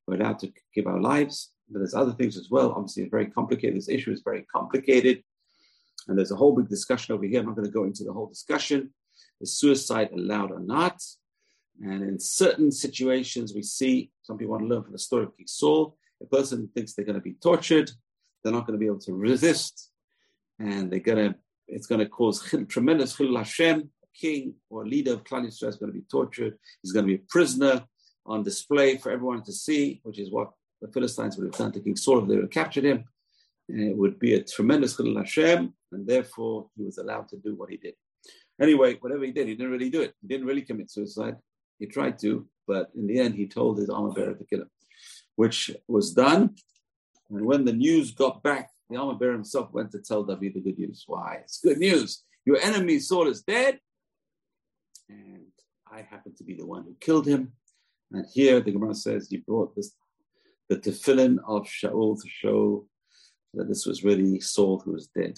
We're 0.08 0.16
allowed 0.16 0.40
to 0.40 0.54
give 0.76 0.88
our 0.88 1.02
lives, 1.02 1.52
but 1.70 1.80
there's 1.80 1.96
other 1.96 2.14
things 2.14 2.38
as 2.38 2.48
well. 2.50 2.72
Obviously, 2.72 3.04
it's 3.04 3.12
very 3.12 3.28
complicated. 3.28 3.76
This 3.76 3.90
issue 3.90 4.12
is 4.12 4.22
very 4.24 4.44
complicated. 4.56 5.24
And 6.08 6.18
there's 6.18 6.32
a 6.32 6.36
whole 6.36 6.56
big 6.56 6.70
discussion 6.70 7.14
over 7.14 7.26
here. 7.26 7.40
I'm 7.40 7.48
not 7.48 7.56
going 7.56 7.66
to 7.66 7.72
go 7.72 7.84
into 7.84 8.04
the 8.04 8.14
whole 8.14 8.28
discussion. 8.28 8.94
Is 9.42 9.60
suicide 9.60 10.10
allowed 10.14 10.52
or 10.52 10.60
not? 10.60 11.02
And 11.82 12.04
in 12.04 12.20
certain 12.20 12.72
situations, 12.72 13.54
we 13.54 13.64
see 13.64 14.12
some 14.22 14.38
people 14.38 14.52
want 14.52 14.64
to 14.64 14.68
learn 14.68 14.84
from 14.84 14.94
the 14.94 15.00
story 15.00 15.24
of 15.24 15.36
King 15.36 15.48
Saul. 15.48 15.98
A 16.22 16.26
person 16.26 16.70
thinks 16.74 16.94
they're 16.94 17.06
going 17.06 17.16
to 17.16 17.22
be 17.22 17.38
tortured, 17.42 17.90
they're 18.44 18.54
not 18.54 18.68
going 18.68 18.78
to 18.78 18.84
be 18.84 18.86
able 18.86 19.00
to 19.00 19.14
resist, 19.14 19.91
and 20.62 20.92
they're 20.92 21.00
gonna 21.00 21.36
it's 21.68 21.88
gonna 21.88 22.08
cause 22.08 22.38
tremendous 22.70 23.16
chilul 23.16 23.38
Hashem. 23.38 23.90
King 24.14 24.56
or 24.70 24.86
leader 24.86 25.14
of 25.14 25.24
Klal 25.24 25.46
Yisrael 25.46 25.70
is 25.70 25.78
to 25.78 25.88
be 25.88 26.04
tortured. 26.12 26.58
He's 26.84 26.92
to 26.94 27.02
be 27.02 27.16
a 27.16 27.22
prisoner 27.30 27.86
on 28.26 28.44
display 28.44 28.98
for 28.98 29.10
everyone 29.10 29.42
to 29.44 29.54
see, 29.54 30.02
which 30.04 30.20
is 30.20 30.30
what 30.30 30.52
the 30.82 30.90
Philistines 30.90 31.38
would 31.38 31.46
have 31.46 31.58
done 31.58 31.72
to 31.72 31.80
King 31.80 31.96
Saul 31.96 32.20
if 32.22 32.28
they 32.28 32.36
would 32.36 32.44
have 32.44 32.52
captured 32.52 32.84
him. 32.84 33.06
And 33.70 33.80
it 33.92 33.98
would 33.98 34.20
be 34.20 34.34
a 34.34 34.44
tremendous 34.44 34.98
chilul 34.98 35.18
Hashem, 35.18 35.74
and 35.94 36.06
therefore 36.06 36.68
he 36.76 36.84
was 36.84 36.98
allowed 36.98 37.30
to 37.30 37.38
do 37.38 37.56
what 37.56 37.70
he 37.70 37.78
did. 37.78 37.94
Anyway, 38.62 38.98
whatever 39.00 39.24
he 39.24 39.32
did, 39.32 39.48
he 39.48 39.56
didn't 39.56 39.72
really 39.72 39.90
do 39.90 40.02
it. 40.02 40.14
He 40.22 40.28
didn't 40.28 40.46
really 40.46 40.62
commit 40.64 40.92
suicide. 40.92 41.38
He 41.80 41.88
tried 41.88 42.20
to, 42.20 42.46
but 42.68 42.92
in 42.96 43.08
the 43.08 43.18
end, 43.18 43.36
he 43.36 43.48
told 43.48 43.80
his 43.80 43.90
armor 43.90 44.12
bearer 44.12 44.36
to 44.36 44.44
kill 44.44 44.64
him, 44.64 44.70
which 45.36 45.72
was 45.88 46.12
done. 46.14 46.56
And 47.30 47.46
when 47.46 47.64
the 47.64 47.74
news 47.74 48.12
got 48.12 48.44
back 48.44 48.70
the 48.92 49.18
bearer 49.20 49.34
himself 49.34 49.72
went 49.72 49.92
to 49.92 50.00
tell 50.00 50.24
David 50.24 50.54
the 50.56 50.62
good 50.62 50.80
news. 50.80 51.04
Why? 51.08 51.40
It's 51.44 51.60
good 51.60 51.78
news. 51.78 52.24
Your 52.46 52.58
enemy 52.58 53.00
Saul 53.00 53.28
is 53.28 53.44
dead, 53.44 53.80
and 55.10 55.52
I 55.92 56.02
happen 56.02 56.34
to 56.36 56.44
be 56.44 56.56
the 56.56 56.66
one 56.66 56.84
who 56.84 56.96
killed 57.00 57.28
him. 57.28 57.54
And 58.12 58.26
here 58.34 58.60
the 58.60 58.72
Gemara 58.72 58.96
says 58.96 59.32
you 59.32 59.42
brought 59.48 59.76
this 59.76 59.94
the 60.70 60.78
tefillin 60.78 61.38
of 61.48 61.68
Shaul 61.68 62.22
to 62.22 62.30
show 62.30 62.88
that 63.54 63.68
this 63.68 63.86
was 63.86 64.04
really 64.04 64.40
Saul 64.40 64.80
who 64.80 64.94
was 64.94 65.08
dead. 65.08 65.38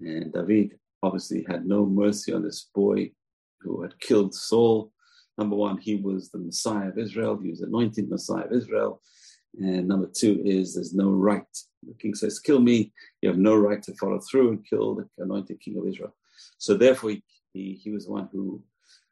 And 0.00 0.32
David 0.32 0.78
obviously 1.02 1.44
had 1.48 1.66
no 1.66 1.84
mercy 1.84 2.32
on 2.32 2.44
this 2.44 2.70
boy 2.74 3.12
who 3.60 3.82
had 3.82 3.98
killed 4.00 4.34
Saul. 4.34 4.92
Number 5.36 5.56
one, 5.56 5.78
he 5.78 5.96
was 5.96 6.30
the 6.30 6.38
Messiah 6.38 6.88
of 6.88 6.98
Israel. 6.98 7.36
He 7.42 7.50
was 7.50 7.62
anointed 7.62 8.08
Messiah 8.08 8.44
of 8.44 8.52
Israel. 8.52 9.00
And 9.58 9.88
number 9.88 10.06
two 10.06 10.40
is 10.44 10.74
there's 10.74 10.94
no 10.94 11.10
right. 11.10 11.42
The 11.86 11.94
king 11.94 12.14
says, 12.14 12.38
Kill 12.38 12.60
me. 12.60 12.92
You 13.20 13.28
have 13.28 13.38
no 13.38 13.56
right 13.56 13.82
to 13.82 13.94
follow 13.94 14.20
through 14.20 14.50
and 14.50 14.68
kill 14.68 14.94
the 14.96 15.08
anointed 15.18 15.60
king 15.60 15.78
of 15.78 15.86
Israel. 15.86 16.14
So 16.58 16.76
therefore, 16.76 17.10
he, 17.10 17.24
he, 17.52 17.80
he 17.82 17.90
was 17.90 18.06
the 18.06 18.12
one 18.12 18.28
who 18.32 18.62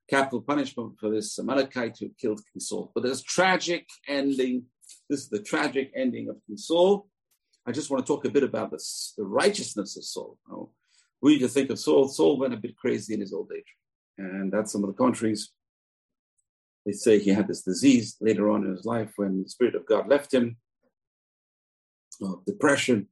capital 0.08 0.42
punishment 0.42 0.94
for 0.98 1.10
this 1.10 1.38
Amalekite 1.38 1.98
who 1.98 2.10
killed 2.20 2.40
King 2.52 2.60
Saul. 2.60 2.90
But 2.94 3.04
there's 3.04 3.22
tragic 3.22 3.86
ending. 4.08 4.64
This 5.08 5.20
is 5.20 5.28
the 5.28 5.42
tragic 5.42 5.92
ending 5.96 6.28
of 6.28 6.36
King 6.46 6.56
Saul. 6.56 7.08
I 7.66 7.72
just 7.72 7.90
want 7.90 8.04
to 8.04 8.12
talk 8.12 8.24
a 8.24 8.30
bit 8.30 8.42
about 8.42 8.72
this, 8.72 9.14
the 9.16 9.24
righteousness 9.24 9.96
of 9.96 10.04
Saul. 10.04 10.36
Oh, 10.50 10.70
we 11.20 11.38
to 11.38 11.48
think 11.48 11.70
of 11.70 11.78
Saul. 11.78 12.08
Saul 12.08 12.38
went 12.38 12.54
a 12.54 12.56
bit 12.56 12.76
crazy 12.76 13.14
in 13.14 13.20
his 13.20 13.32
old 13.32 13.50
age. 13.56 13.64
And 14.18 14.52
that's 14.52 14.72
some 14.72 14.82
of 14.82 14.88
the 14.88 15.02
countries 15.02 15.52
they 16.84 16.92
say 16.92 17.18
he 17.18 17.30
had 17.30 17.48
this 17.48 17.62
disease 17.62 18.16
later 18.20 18.50
on 18.50 18.64
in 18.64 18.70
his 18.70 18.84
life 18.84 19.12
when 19.16 19.42
the 19.42 19.48
Spirit 19.48 19.74
of 19.74 19.86
God 19.86 20.08
left 20.08 20.34
him, 20.34 20.56
of 22.24 22.44
depression. 22.44 23.08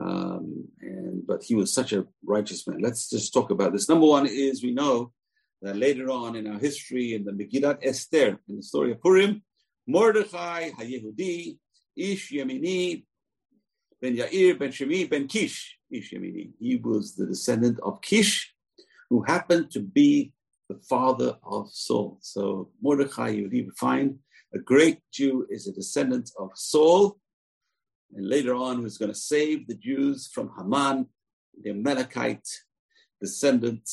Um, 0.00 0.68
and 0.80 1.26
but 1.26 1.42
he 1.42 1.54
was 1.54 1.72
such 1.72 1.92
a 1.92 2.06
righteous 2.24 2.66
man. 2.66 2.80
Let's 2.80 3.10
just 3.10 3.32
talk 3.32 3.50
about 3.50 3.72
this. 3.72 3.88
Number 3.88 4.06
one 4.06 4.26
is 4.26 4.62
we 4.62 4.72
know 4.72 5.12
that 5.60 5.76
later 5.76 6.10
on 6.10 6.34
in 6.34 6.46
our 6.46 6.58
history, 6.58 7.14
in 7.14 7.24
the 7.24 7.32
Megillat 7.32 7.78
Esther, 7.82 8.38
in 8.48 8.56
the 8.56 8.62
story 8.62 8.92
of 8.92 9.00
Purim, 9.00 9.42
Mordechai 9.86 10.70
HaYehudi, 10.70 11.58
Ish 11.96 12.32
Yemini, 12.32 13.04
Ben 14.00 14.16
Yair, 14.16 14.58
Ben 14.58 14.70
Shemi, 14.70 15.08
Ben 15.08 15.28
Kish, 15.28 15.78
Ish 15.90 16.12
Yemini. 16.12 16.50
He 16.58 16.76
was 16.76 17.14
the 17.14 17.26
descendant 17.26 17.78
of 17.82 18.00
Kish, 18.00 18.54
who 19.10 19.22
happened 19.22 19.70
to 19.72 19.80
be 19.80 20.32
the 20.68 20.78
father 20.88 21.36
of 21.44 21.70
Saul. 21.70 22.18
So 22.20 22.70
Mordechai, 22.80 23.28
you 23.28 23.72
find 23.76 24.18
a 24.54 24.58
great 24.58 24.98
Jew 25.12 25.46
is 25.50 25.66
a 25.66 25.72
descendant 25.72 26.30
of 26.38 26.50
Saul, 26.54 27.18
and 28.14 28.28
later 28.28 28.54
on 28.54 28.80
who's 28.80 28.98
going 28.98 29.12
to 29.12 29.18
save 29.18 29.66
the 29.66 29.74
Jews 29.74 30.28
from 30.32 30.50
Haman, 30.56 31.06
the 31.62 31.70
Amalekite 31.70 32.48
descendant, 33.20 33.88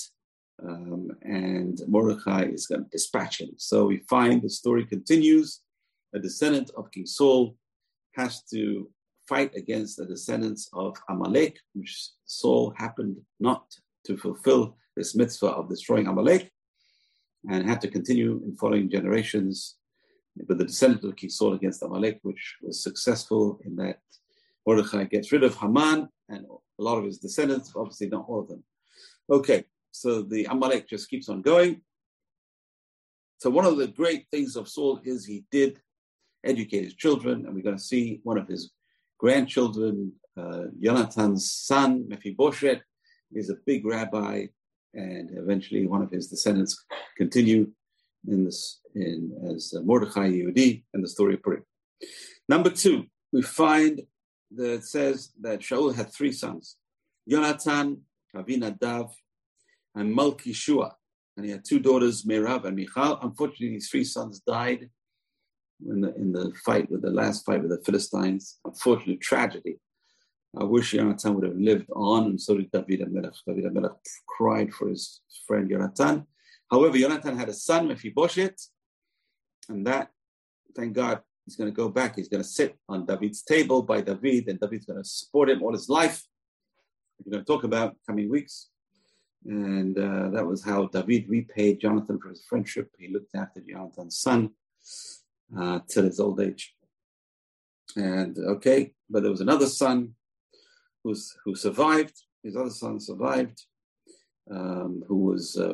um, 0.61 1.09
and 1.21 1.79
Mordechai 1.87 2.43
is 2.45 2.67
going 2.67 2.83
to 2.83 2.89
dispatch 2.89 3.39
him. 3.39 3.51
So 3.57 3.85
we 3.85 3.97
find 4.09 4.41
the 4.41 4.49
story 4.49 4.85
continues. 4.85 5.61
A 6.13 6.19
descendant 6.19 6.71
of 6.75 6.91
King 6.91 7.05
Saul 7.05 7.55
has 8.15 8.43
to 8.51 8.89
fight 9.27 9.55
against 9.55 9.97
the 9.97 10.05
descendants 10.05 10.69
of 10.73 10.97
Amalek, 11.07 11.59
which 11.73 12.09
Saul 12.25 12.73
happened 12.77 13.17
not 13.39 13.63
to 14.05 14.17
fulfill 14.17 14.75
this 14.97 15.15
mitzvah 15.15 15.47
of 15.47 15.69
destroying 15.69 16.07
Amalek, 16.07 16.51
and 17.49 17.69
had 17.69 17.79
to 17.81 17.87
continue 17.87 18.41
in 18.43 18.57
following 18.57 18.89
generations 18.89 19.78
with 20.47 20.57
the 20.57 20.65
descendant 20.65 21.03
of 21.03 21.15
King 21.15 21.29
Saul 21.29 21.53
against 21.53 21.83
Amalek, 21.83 22.19
which 22.23 22.57
was 22.61 22.83
successful 22.83 23.59
in 23.65 23.75
that 23.77 23.99
Mordechai 24.65 25.05
gets 25.05 25.31
rid 25.31 25.43
of 25.43 25.55
Haman 25.55 26.07
and 26.29 26.45
a 26.79 26.83
lot 26.83 26.97
of 26.97 27.05
his 27.05 27.17
descendants, 27.17 27.73
obviously 27.75 28.07
not 28.07 28.25
all 28.27 28.41
of 28.41 28.47
them. 28.47 28.63
Okay, 29.29 29.65
so 29.91 30.21
the 30.21 30.45
Amalek 30.45 30.87
just 30.87 31.09
keeps 31.09 31.29
on 31.29 31.41
going. 31.41 31.81
So 33.39 33.49
one 33.49 33.65
of 33.65 33.77
the 33.77 33.87
great 33.87 34.27
things 34.31 34.55
of 34.55 34.67
Saul 34.67 34.99
is 35.03 35.25
he 35.25 35.45
did 35.51 35.79
educate 36.43 36.83
his 36.83 36.95
children, 36.95 37.45
and 37.45 37.55
we're 37.55 37.63
going 37.63 37.77
to 37.77 37.83
see 37.83 38.19
one 38.23 38.37
of 38.37 38.47
his 38.47 38.71
grandchildren, 39.17 40.13
uh, 40.37 40.65
Jonathan's 40.81 41.51
son, 41.51 42.05
Mephibosheth, 42.07 42.81
is 43.33 43.49
a 43.49 43.57
big 43.65 43.85
rabbi, 43.85 44.47
and 44.93 45.29
eventually 45.37 45.85
one 45.85 46.01
of 46.01 46.11
his 46.11 46.27
descendants 46.27 46.85
continue 47.17 47.71
in 48.27 48.45
this 48.45 48.81
in 48.95 49.31
as 49.53 49.73
uh, 49.77 49.81
Mordechai 49.81 50.29
Yehudi 50.29 50.83
and 50.93 51.03
the 51.03 51.07
story 51.09 51.35
of 51.35 51.43
Purim. 51.43 51.63
Number 52.47 52.69
two, 52.69 53.05
we 53.31 53.41
find 53.41 54.01
that 54.51 54.73
it 54.73 54.83
says 54.83 55.31
that 55.41 55.59
Shaul 55.59 55.95
had 55.95 56.11
three 56.11 56.31
sons, 56.31 56.77
Jonathan, 57.27 58.01
Avinadav, 58.35 59.11
and 59.95 60.15
Malkishua. 60.15 60.91
And 61.37 61.45
he 61.45 61.51
had 61.51 61.63
two 61.63 61.79
daughters, 61.79 62.23
Merav 62.23 62.65
and 62.65 62.75
Michal. 62.75 63.19
Unfortunately, 63.21 63.69
these 63.69 63.89
three 63.89 64.03
sons 64.03 64.41
died 64.41 64.89
in 65.87 66.01
the, 66.01 66.13
in 66.15 66.31
the 66.33 66.51
fight 66.65 66.91
with 66.91 67.01
the 67.01 67.11
last 67.11 67.45
fight 67.45 67.61
with 67.61 67.71
the 67.71 67.81
Philistines. 67.85 68.59
Unfortunately, 68.65 69.17
tragedy. 69.17 69.79
I 70.59 70.63
wish 70.63 70.91
Jonathan 70.91 71.35
would 71.35 71.45
have 71.45 71.57
lived 71.57 71.89
on, 71.95 72.25
and 72.25 72.41
so 72.41 72.57
did 72.57 72.71
David 72.71 73.07
HaMelech. 73.07 73.35
David 73.47 73.65
HaMelech 73.65 73.95
cried 74.27 74.73
for 74.73 74.89
his 74.89 75.21
friend 75.47 75.69
Jonathan. 75.69 76.25
However, 76.71 76.97
Jonathan 76.97 77.37
had 77.37 77.49
a 77.49 77.53
son, 77.53 77.87
Mephibosheth, 77.87 78.69
and 79.69 79.85
that, 79.87 80.09
thank 80.75 80.93
God, 80.93 81.21
he's 81.45 81.55
going 81.55 81.69
to 81.69 81.75
go 81.75 81.89
back. 81.89 82.15
He's 82.15 82.29
going 82.29 82.43
to 82.43 82.47
sit 82.49 82.77
on 82.87 83.05
David's 83.05 83.43
table 83.43 83.81
by 83.81 84.01
David, 84.01 84.47
and 84.47 84.59
David's 84.59 84.85
going 84.85 85.01
to 85.01 85.07
support 85.07 85.49
him 85.49 85.63
all 85.63 85.73
his 85.73 85.89
life. 85.89 86.23
We're 87.25 87.31
going 87.31 87.45
to 87.45 87.51
talk 87.51 87.63
about 87.63 87.95
coming 88.07 88.29
weeks. 88.29 88.69
And 89.45 89.97
uh, 89.97 90.29
that 90.29 90.45
was 90.45 90.63
how 90.63 90.87
David 90.87 91.29
repaid 91.29 91.79
Jonathan 91.79 92.19
for 92.19 92.29
his 92.29 92.45
friendship. 92.47 92.91
He 92.97 93.11
looked 93.11 93.35
after 93.35 93.61
Jonathan's 93.61 94.19
son 94.19 94.51
uh, 95.57 95.79
till 95.87 96.03
his 96.03 96.19
old 96.19 96.39
age. 96.41 96.75
And 97.95 98.37
okay, 98.37 98.93
but 99.09 99.23
there 99.23 99.31
was 99.31 99.41
another 99.41 99.65
son 99.65 100.15
who's, 101.03 101.35
who 101.43 101.55
survived. 101.55 102.21
His 102.43 102.55
other 102.55 102.69
son 102.69 102.99
survived, 102.99 103.63
um, 104.51 105.03
who 105.07 105.17
was 105.17 105.57
uh, 105.57 105.73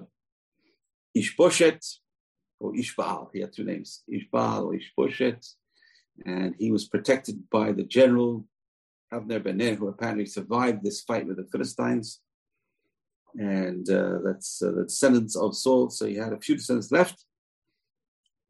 Ishboshet 1.15 1.83
or 2.59 2.73
Ishbaal. 2.73 3.29
He 3.33 3.41
had 3.41 3.53
two 3.53 3.63
names, 3.63 4.03
Ishbaal 4.11 4.65
or 4.65 4.79
Ishboshet. 4.79 5.45
And 6.25 6.55
he 6.57 6.71
was 6.71 6.85
protected 6.87 7.49
by 7.49 7.71
the 7.71 7.83
general 7.83 8.45
Avner 9.13 9.43
Ben 9.43 9.75
who 9.75 9.87
apparently 9.87 10.25
survived 10.25 10.83
this 10.83 11.01
fight 11.01 11.27
with 11.27 11.37
the 11.37 11.47
Philistines. 11.51 12.21
And 13.37 13.89
uh, 13.89 14.19
that's 14.23 14.61
uh, 14.61 14.71
the 14.71 14.83
descendants 14.83 15.35
of 15.35 15.55
Saul. 15.55 15.89
So 15.89 16.05
he 16.05 16.15
had 16.15 16.33
a 16.33 16.39
few 16.39 16.55
descendants 16.55 16.91
left. 16.91 17.25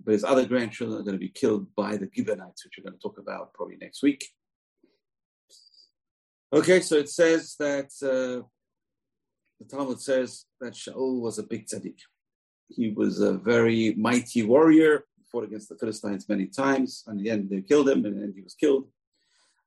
But 0.04 0.14
his 0.14 0.24
other 0.24 0.46
grandchildren 0.46 1.00
are 1.00 1.04
going 1.04 1.16
to 1.16 1.20
be 1.20 1.30
killed 1.30 1.68
by 1.76 1.98
the 1.98 2.10
Gibeonites, 2.14 2.64
which 2.64 2.76
we're 2.78 2.90
going 2.90 3.00
to 3.00 3.02
talk 3.02 3.18
about 3.18 3.54
probably 3.54 3.78
next 3.78 4.04
week. 4.04 4.24
Okay, 6.54 6.80
so 6.80 6.96
it 6.96 7.10
says 7.10 7.56
that 7.58 7.90
uh, 8.04 8.46
the 9.60 9.66
Talmud 9.68 10.00
says 10.00 10.46
that 10.62 10.74
Shaul 10.74 11.20
was 11.20 11.40
a 11.40 11.44
big 11.44 11.66
tzaddik. 11.66 11.98
He 12.70 12.90
was 12.90 13.22
a 13.22 13.34
very 13.34 13.94
mighty 13.96 14.44
warrior, 14.44 15.06
fought 15.32 15.44
against 15.44 15.70
the 15.70 15.78
Philistines 15.78 16.28
many 16.28 16.48
times. 16.48 17.04
And 17.08 17.20
in 17.20 17.24
the 17.24 17.30
end, 17.32 17.50
they 17.50 17.62
killed 17.62 17.90
him, 17.90 18.06
and 18.06 18.34
he 18.34 18.42
was 18.42 18.56
killed. 18.56 18.88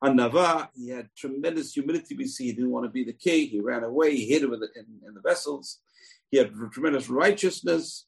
Anava, 0.02 0.68
he 0.74 0.90
had 0.90 1.08
tremendous 1.16 1.72
humility. 1.72 2.14
We 2.14 2.26
see 2.26 2.46
he 2.46 2.52
didn't 2.52 2.70
want 2.70 2.86
to 2.86 2.90
be 2.90 3.04
the 3.04 3.12
king. 3.12 3.48
He 3.48 3.60
ran 3.60 3.82
away. 3.82 4.14
He 4.14 4.26
hid 4.26 4.44
in, 4.44 4.52
in 4.52 5.14
the 5.14 5.20
vessels. 5.20 5.80
He 6.30 6.38
had 6.38 6.52
tremendous 6.72 7.08
righteousness. 7.08 8.06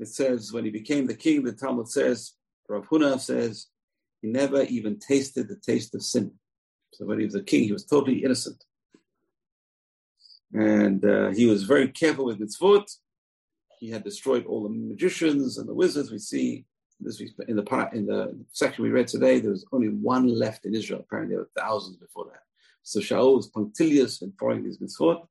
It 0.00 0.08
says 0.08 0.52
when 0.52 0.64
he 0.64 0.70
became 0.70 1.06
the 1.06 1.14
king, 1.14 1.44
the 1.44 1.52
Talmud 1.52 1.88
says, 1.88 2.32
Rav 2.68 2.88
Huna 2.88 3.20
says, 3.20 3.68
he 4.20 4.28
never 4.28 4.62
even 4.64 4.98
tasted 4.98 5.48
the 5.48 5.56
taste 5.56 5.94
of 5.94 6.02
sin. 6.02 6.32
So 6.94 7.06
when 7.06 7.18
he 7.18 7.24
was 7.24 7.34
a 7.34 7.42
king, 7.42 7.64
he 7.64 7.72
was 7.72 7.84
totally 7.84 8.24
innocent. 8.24 8.64
And 10.52 11.04
uh, 11.04 11.30
he 11.30 11.46
was 11.46 11.64
very 11.64 11.88
careful 11.88 12.24
with 12.24 12.40
his 12.40 12.56
foot 12.56 12.90
he 13.82 13.90
had 13.90 14.04
destroyed 14.04 14.46
all 14.46 14.62
the 14.62 14.68
magicians 14.68 15.58
and 15.58 15.68
the 15.68 15.74
wizards. 15.74 16.12
We 16.12 16.18
see 16.20 16.64
this 17.00 17.20
in 17.48 17.56
the 17.56 17.64
part 17.64 17.92
in 17.94 18.06
the 18.06 18.32
section 18.52 18.84
we 18.84 18.90
read 18.90 19.08
today. 19.08 19.40
There 19.40 19.50
was 19.50 19.66
only 19.72 19.88
one 19.88 20.28
left 20.28 20.66
in 20.66 20.72
Israel. 20.72 21.00
Apparently, 21.00 21.34
there 21.34 21.42
were 21.44 21.50
thousands 21.58 21.96
before 21.96 22.26
that. 22.26 22.44
So 22.84 23.00
Shaul 23.00 23.34
was 23.34 23.48
punctilious 23.48 24.22
in 24.22 24.32
following 24.38 24.64
his 24.64 24.78
mitzvot. 24.78 25.26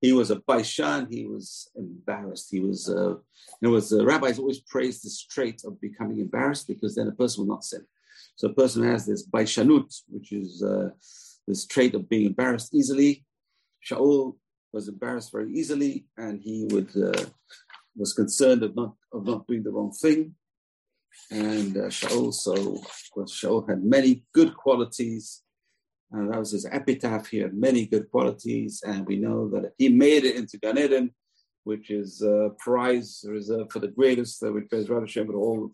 He 0.00 0.12
was 0.12 0.30
a 0.30 0.36
baishan. 0.36 1.12
He 1.12 1.26
was 1.26 1.68
embarrassed. 1.74 2.48
He 2.48 2.60
was, 2.60 2.88
uh, 2.88 3.14
you 3.60 3.62
know, 3.62 3.80
the 3.80 4.06
rabbis 4.06 4.38
always 4.38 4.60
praise 4.60 5.02
this 5.02 5.24
trait 5.24 5.62
of 5.64 5.80
becoming 5.80 6.20
embarrassed 6.20 6.68
because 6.68 6.94
then 6.94 7.08
a 7.08 7.12
person 7.12 7.44
will 7.44 7.54
not 7.54 7.64
sin. 7.64 7.84
So 8.36 8.50
a 8.50 8.54
person 8.54 8.84
has 8.84 9.04
this 9.04 9.26
baishanut, 9.26 9.92
which 10.08 10.30
is 10.30 10.62
uh, 10.62 10.90
this 11.48 11.66
trait 11.66 11.96
of 11.96 12.08
being 12.08 12.26
embarrassed 12.26 12.72
easily. 12.72 13.24
Shaul 13.84 14.36
was 14.74 14.88
embarrassed 14.88 15.32
very 15.32 15.50
easily, 15.52 16.04
and 16.18 16.40
he 16.40 16.66
would 16.70 16.90
uh, 16.96 17.24
was 17.96 18.12
concerned 18.12 18.62
of 18.62 18.74
not 18.74 18.94
of 19.12 19.26
not 19.26 19.46
doing 19.46 19.62
the 19.62 19.70
wrong 19.70 19.92
thing. 19.92 20.34
And 21.30 21.76
uh, 21.76 21.88
Shaul, 21.88 22.32
so 22.32 22.82
well, 23.14 23.26
Shaul 23.26 23.68
had 23.68 23.84
many 23.84 24.24
good 24.32 24.56
qualities. 24.56 25.42
And 26.10 26.32
that 26.32 26.38
was 26.38 26.52
his 26.52 26.66
epitaph. 26.66 27.28
He 27.28 27.38
had 27.38 27.54
many 27.54 27.86
good 27.86 28.10
qualities, 28.10 28.82
and 28.86 29.06
we 29.06 29.16
know 29.16 29.48
that 29.48 29.72
he 29.78 29.88
made 29.88 30.24
it 30.24 30.36
into 30.36 30.58
Gan 30.58 30.78
Eden, 30.78 31.12
which 31.64 31.90
is 31.90 32.22
a 32.22 32.50
prize 32.58 33.24
reserved 33.26 33.72
for 33.72 33.80
the 33.80 33.88
greatest. 33.88 34.40
That 34.40 34.52
which 34.52 34.68
Bezrat 34.68 35.00
Hashem 35.00 35.26
would 35.26 35.36
all 35.36 35.72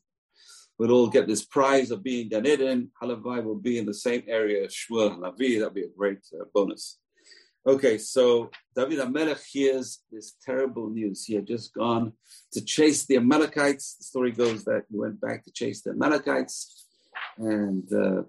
would 0.79 0.91
all 0.91 1.09
get 1.09 1.27
this 1.27 1.45
prize 1.45 1.91
of 1.91 2.03
being 2.03 2.31
Gan 2.31 2.47
Eden. 2.47 2.91
Halavai 3.03 3.45
will 3.45 3.59
be 3.59 3.77
in 3.77 3.85
the 3.85 3.93
same 3.93 4.23
area 4.27 4.65
as 4.65 4.75
Shmuel 4.75 5.19
HaNavi. 5.19 5.59
That'd 5.59 5.75
be 5.75 5.83
a 5.83 5.97
great 5.97 6.21
uh, 6.33 6.45
bonus. 6.55 7.00
Okay, 7.67 7.99
so 7.99 8.51
David 8.75 9.01
Amelech 9.01 9.45
hears 9.45 10.03
this 10.11 10.35
terrible 10.43 10.89
news. 10.89 11.27
He 11.27 11.35
had 11.35 11.47
just 11.47 11.75
gone 11.75 12.15
to 12.53 12.65
chase 12.65 13.05
the 13.05 13.17
Amalekites. 13.17 13.97
The 13.97 14.05
story 14.05 14.33
goes 14.33 14.65
that 14.65 14.85
he 14.91 14.97
went 14.99 15.21
back 15.21 15.45
to 15.45 15.53
chase 15.53 15.83
the 15.83 15.91
Amalekites, 15.91 16.87
and 17.37 17.85
uh, 17.93 18.23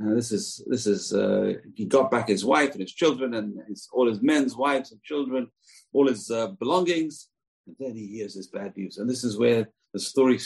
this 0.00 0.32
is 0.32 0.64
this 0.66 0.86
is 0.86 1.12
uh, 1.12 1.54
he 1.74 1.84
got 1.84 2.10
back 2.10 2.28
his 2.28 2.42
wife 2.42 2.72
and 2.72 2.80
his 2.80 2.94
children 2.94 3.34
and 3.34 3.60
his, 3.68 3.86
all 3.92 4.08
his 4.08 4.22
men's 4.22 4.56
wives 4.56 4.90
and 4.92 5.02
children, 5.02 5.48
all 5.92 6.08
his 6.08 6.30
uh, 6.30 6.46
belongings, 6.58 7.28
and 7.66 7.76
then 7.78 7.94
he 7.94 8.06
hears 8.06 8.34
this 8.34 8.46
bad 8.46 8.74
news. 8.78 8.96
And 8.96 9.10
this 9.10 9.24
is 9.24 9.36
where 9.36 9.68
the 9.92 10.00
story 10.00 10.38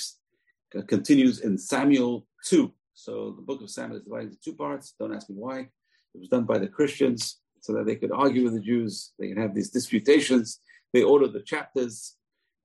continues 0.89 1.41
in 1.41 1.57
Samuel 1.57 2.27
two. 2.45 2.73
So 2.95 3.33
the 3.37 3.43
book 3.43 3.63
of 3.63 3.71
Samuel 3.71 3.99
is 3.99 4.05
divided 4.05 4.31
into 4.31 4.41
two 4.45 4.57
parts. 4.57 4.95
Don't 4.99 5.15
ask 5.15 5.31
me 5.31 5.37
why. 5.37 5.69
It 6.15 6.21
was 6.21 6.29
done 6.29 6.45
by 6.45 6.59
the 6.59 6.69
Christians 6.69 7.41
so 7.61 7.73
that 7.75 7.87
they 7.87 7.97
could 7.97 8.13
argue 8.13 8.45
with 8.45 8.55
the 8.55 8.61
Jews. 8.61 9.13
They 9.19 9.29
could 9.29 9.39
have 9.39 9.55
these 9.55 9.71
disputations. 9.71 10.61
They 10.93 11.03
ordered 11.03 11.33
the 11.33 11.43
chapters 11.43 12.17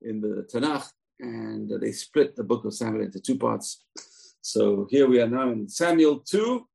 in 0.02 0.20
the 0.20 0.46
Tanakh 0.52 0.90
and 1.20 1.70
they 1.80 1.92
split 1.92 2.36
the 2.36 2.44
book 2.44 2.64
of 2.64 2.74
Samuel 2.74 3.04
into 3.04 3.20
two 3.20 3.36
parts. 3.36 3.84
So 4.40 4.86
here 4.90 5.08
we 5.08 5.20
are 5.20 5.28
now 5.28 5.50
in 5.50 5.68
Samuel 5.68 6.20
2, 6.20 6.66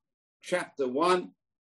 chapter 0.41 0.87
1, 0.87 1.29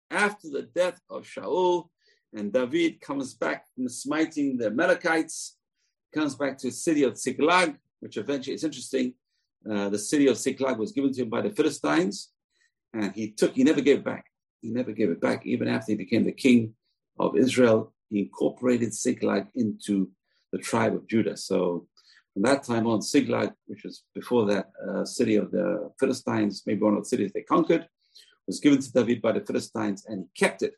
after 0.09 0.49
the 0.49 0.63
death 0.63 0.99
of 1.09 1.23
Shaul, 1.23 1.89
and 2.33 2.51
David 2.53 3.01
comes 3.01 3.33
back 3.33 3.65
from 3.75 3.89
smiting 3.89 4.57
the 4.57 4.67
Amalekites, 4.67 5.57
comes 6.13 6.35
back 6.35 6.57
to 6.59 6.67
the 6.67 6.73
city 6.73 7.03
of 7.03 7.17
Ziklag, 7.17 7.77
which 7.99 8.17
eventually, 8.17 8.53
it's 8.53 8.63
interesting, 8.63 9.13
uh, 9.69 9.89
the 9.89 9.99
city 9.99 10.27
of 10.27 10.37
Ziklag 10.37 10.77
was 10.77 10.91
given 10.91 11.13
to 11.13 11.21
him 11.21 11.29
by 11.29 11.41
the 11.41 11.51
Philistines, 11.51 12.31
and 12.93 13.13
he 13.13 13.31
took, 13.31 13.53
he 13.53 13.63
never 13.63 13.81
gave 13.81 14.03
back. 14.03 14.30
He 14.61 14.69
never 14.69 14.91
gave 14.91 15.09
it 15.09 15.21
back, 15.21 15.45
even 15.45 15.67
after 15.67 15.91
he 15.91 15.97
became 15.97 16.23
the 16.23 16.31
king 16.31 16.75
of 17.19 17.35
Israel. 17.35 17.93
He 18.09 18.19
incorporated 18.19 18.93
Ziklag 18.93 19.47
into 19.55 20.09
the 20.51 20.59
tribe 20.59 20.95
of 20.95 21.07
Judah. 21.07 21.37
So 21.37 21.87
from 22.33 22.43
that 22.43 22.63
time 22.63 22.87
on, 22.87 23.01
Ziklag, 23.01 23.53
which 23.65 23.83
was 23.83 24.03
before 24.13 24.45
that 24.47 24.71
uh, 24.87 25.05
city 25.05 25.35
of 25.35 25.51
the 25.51 25.91
Philistines, 25.99 26.63
maybe 26.65 26.81
one 26.81 26.93
of 26.93 27.03
the 27.03 27.09
cities 27.09 27.31
they 27.33 27.41
conquered, 27.41 27.87
was 28.47 28.59
given 28.59 28.81
to 28.81 28.91
David 28.91 29.21
by 29.21 29.33
the 29.33 29.41
Philistines, 29.41 30.05
and 30.07 30.25
he 30.25 30.45
kept 30.45 30.61
it. 30.61 30.73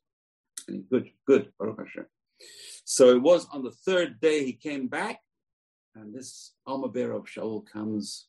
And 0.68 0.88
good, 0.90 1.10
good, 1.28 1.52
Baruch 1.60 1.80
Hashem. 1.80 2.06
So 2.86 3.10
it 3.10 3.22
was 3.22 3.48
on 3.52 3.64
the 3.64 3.72
third 3.72 4.20
day 4.20 4.46
he 4.46 4.54
came 4.54 4.88
back, 4.88 5.20
and 5.96 6.14
this 6.14 6.54
armor 6.66 6.88
bearer 6.88 7.14
of 7.14 7.26
Shaul 7.26 7.66
comes 7.66 8.28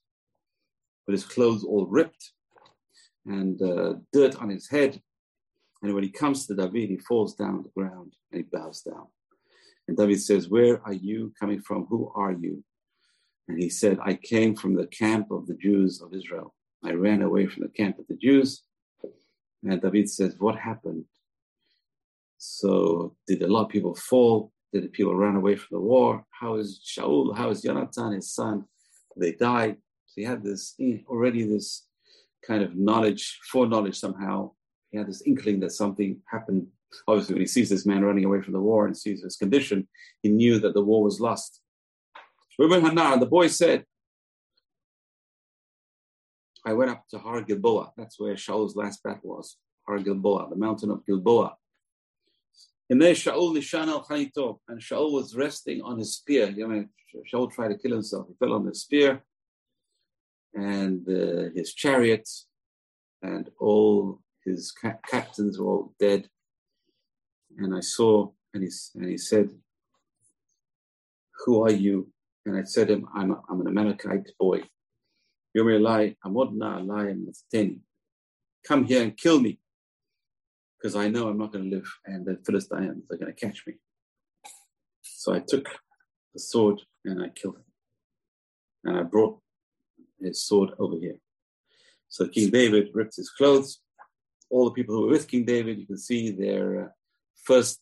with 1.06 1.14
his 1.14 1.24
clothes 1.24 1.64
all 1.64 1.86
ripped 1.86 2.32
and 3.26 3.60
uh, 3.62 3.94
dirt 4.12 4.36
on 4.36 4.48
his 4.50 4.68
head. 4.68 5.00
And 5.84 5.92
when 5.92 6.02
he 6.02 6.08
comes 6.08 6.46
to 6.46 6.54
David, 6.54 6.88
he 6.88 6.96
falls 6.96 7.34
down 7.34 7.56
on 7.56 7.62
the 7.62 7.68
ground 7.76 8.14
and 8.32 8.42
he 8.42 8.48
bows 8.50 8.80
down. 8.80 9.06
And 9.86 9.94
David 9.98 10.18
says, 10.22 10.48
Where 10.48 10.80
are 10.86 10.94
you 10.94 11.34
coming 11.38 11.60
from? 11.60 11.84
Who 11.90 12.10
are 12.14 12.32
you? 12.32 12.64
And 13.48 13.62
he 13.62 13.68
said, 13.68 13.98
I 14.02 14.14
came 14.14 14.56
from 14.56 14.74
the 14.74 14.86
camp 14.86 15.30
of 15.30 15.46
the 15.46 15.54
Jews 15.54 16.00
of 16.00 16.14
Israel. 16.14 16.54
I 16.82 16.92
ran 16.92 17.20
away 17.20 17.46
from 17.48 17.64
the 17.64 17.68
camp 17.68 17.98
of 17.98 18.06
the 18.06 18.16
Jews. 18.16 18.62
And 19.62 19.82
David 19.82 20.08
says, 20.08 20.36
What 20.38 20.56
happened? 20.56 21.04
So, 22.38 23.14
did 23.26 23.42
a 23.42 23.46
lot 23.46 23.64
of 23.64 23.68
people 23.68 23.94
fall? 23.94 24.52
Did 24.72 24.90
people 24.94 25.14
run 25.14 25.36
away 25.36 25.54
from 25.54 25.68
the 25.76 25.82
war? 25.82 26.24
How 26.30 26.54
is 26.54 26.80
Shaul? 26.82 27.36
How 27.36 27.50
is 27.50 27.60
Jonathan, 27.60 28.12
his 28.12 28.32
son? 28.32 28.64
They 29.18 29.32
died. 29.32 29.76
So 30.06 30.14
he 30.16 30.24
had 30.24 30.42
this 30.42 30.76
already 31.08 31.44
this 31.44 31.86
kind 32.46 32.62
of 32.62 32.74
knowledge, 32.74 33.38
foreknowledge 33.52 34.00
somehow. 34.00 34.52
He 34.94 34.98
had 34.98 35.08
this 35.08 35.26
inkling 35.26 35.58
that 35.58 35.72
something 35.72 36.20
happened. 36.26 36.68
Obviously, 37.08 37.34
when 37.34 37.40
he 37.40 37.48
sees 37.48 37.68
this 37.68 37.84
man 37.84 38.04
running 38.04 38.24
away 38.24 38.40
from 38.40 38.52
the 38.52 38.60
war 38.60 38.86
and 38.86 38.96
sees 38.96 39.24
his 39.24 39.34
condition, 39.34 39.88
he 40.22 40.28
knew 40.28 40.60
that 40.60 40.72
the 40.72 40.84
war 40.84 41.02
was 41.02 41.18
lost. 41.18 41.60
The 42.56 43.28
boy 43.28 43.48
said, 43.48 43.84
I 46.64 46.74
went 46.74 46.92
up 46.92 47.08
to 47.08 47.18
Har 47.18 47.42
Gilboa. 47.42 47.92
That's 47.96 48.20
where 48.20 48.34
Shaul's 48.34 48.76
last 48.76 49.02
battle 49.02 49.30
was. 49.30 49.56
Har 49.88 49.98
Gilboa, 49.98 50.48
the 50.50 50.54
mountain 50.54 50.92
of 50.92 51.04
Gilboa. 51.04 51.56
And 52.88 53.02
there 53.02 53.14
Shaul 53.14 53.52
Nishan 53.52 53.88
al 53.88 54.60
and 54.68 54.80
Shaul 54.80 55.10
was 55.10 55.34
resting 55.34 55.82
on 55.82 55.98
his 55.98 56.14
spear. 56.14 56.50
You 56.50 56.68
know, 56.68 56.84
Shaul 57.34 57.52
tried 57.52 57.70
to 57.70 57.78
kill 57.78 57.94
himself. 57.94 58.28
He 58.28 58.34
fell 58.38 58.52
on 58.52 58.64
his 58.64 58.82
spear, 58.82 59.24
and 60.54 61.04
uh, 61.08 61.50
his 61.52 61.74
chariot 61.74 62.28
and 63.22 63.50
all 63.58 64.20
his 64.44 64.72
ca- 64.72 64.98
captains 65.08 65.58
were 65.58 65.66
all 65.66 65.94
dead. 65.98 66.28
And 67.58 67.74
I 67.74 67.80
saw, 67.80 68.30
and 68.52 68.62
he, 68.62 68.70
and 68.96 69.08
he 69.08 69.18
said, 69.18 69.50
Who 71.44 71.64
are 71.64 71.72
you? 71.72 72.08
And 72.46 72.56
I 72.56 72.64
said 72.64 72.88
to 72.88 72.94
him, 72.94 73.08
I'm, 73.14 73.30
a, 73.30 73.42
I'm 73.48 73.60
an 73.60 73.68
Amalekite 73.68 74.30
boy. 74.38 74.62
Yomer 75.56 76.16
Amodna 76.24 76.82
Alai 76.82 77.80
Come 78.66 78.84
here 78.84 79.02
and 79.02 79.16
kill 79.16 79.40
me 79.40 79.58
because 80.76 80.96
I 80.96 81.08
know 81.08 81.28
I'm 81.28 81.38
not 81.38 81.52
going 81.52 81.70
to 81.70 81.76
live 81.76 81.90
and 82.04 82.26
the 82.26 82.38
Philistines 82.44 83.04
are 83.10 83.16
going 83.16 83.32
to 83.32 83.46
catch 83.46 83.62
me. 83.66 83.74
So 85.02 85.32
I 85.32 85.40
took 85.40 85.68
the 86.34 86.40
sword 86.40 86.80
and 87.04 87.22
I 87.22 87.28
killed 87.28 87.56
him. 87.56 87.64
And 88.84 88.98
I 88.98 89.02
brought 89.02 89.38
his 90.20 90.42
sword 90.42 90.70
over 90.78 90.96
here. 90.96 91.16
So 92.08 92.28
King 92.28 92.50
David 92.50 92.88
ripped 92.92 93.16
his 93.16 93.30
clothes. 93.30 93.80
All 94.54 94.66
the 94.66 94.76
people 94.78 94.94
who 94.94 95.02
were 95.02 95.14
with 95.14 95.26
King 95.32 95.44
David, 95.44 95.78
you 95.78 95.86
can 95.86 95.98
see 95.98 96.30
their 96.30 96.84
uh, 96.84 96.88
first 97.42 97.80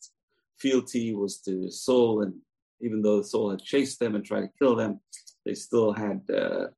fealty 0.59 1.15
was 1.15 1.39
to 1.41 1.71
Saul. 1.71 2.23
And 2.23 2.35
even 2.81 3.03
though 3.03 3.21
Saul 3.23 3.51
had 3.51 3.63
chased 3.63 3.99
them 4.01 4.15
and 4.15 4.25
tried 4.25 4.47
to 4.47 4.59
kill 4.59 4.75
them, 4.77 5.01
they 5.45 5.55
still 5.55 5.93
had, 5.93 6.23
uh, 6.43 6.69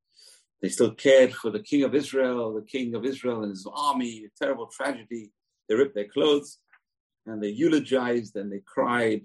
they 0.60 0.68
still 0.68 0.92
cared 1.06 1.32
for 1.32 1.50
the 1.50 1.66
king 1.70 1.84
of 1.84 1.94
Israel, 1.94 2.54
the 2.54 2.66
king 2.76 2.94
of 2.96 3.04
Israel 3.04 3.42
and 3.42 3.50
his 3.50 3.68
army, 3.72 4.24
a 4.24 4.44
terrible 4.44 4.66
tragedy 4.66 5.30
they 5.68 5.74
ripped 5.74 5.94
their 5.94 6.08
clothes 6.08 6.58
and 7.26 7.42
they 7.42 7.48
eulogized 7.48 8.36
and 8.36 8.52
they 8.52 8.60
cried 8.66 9.22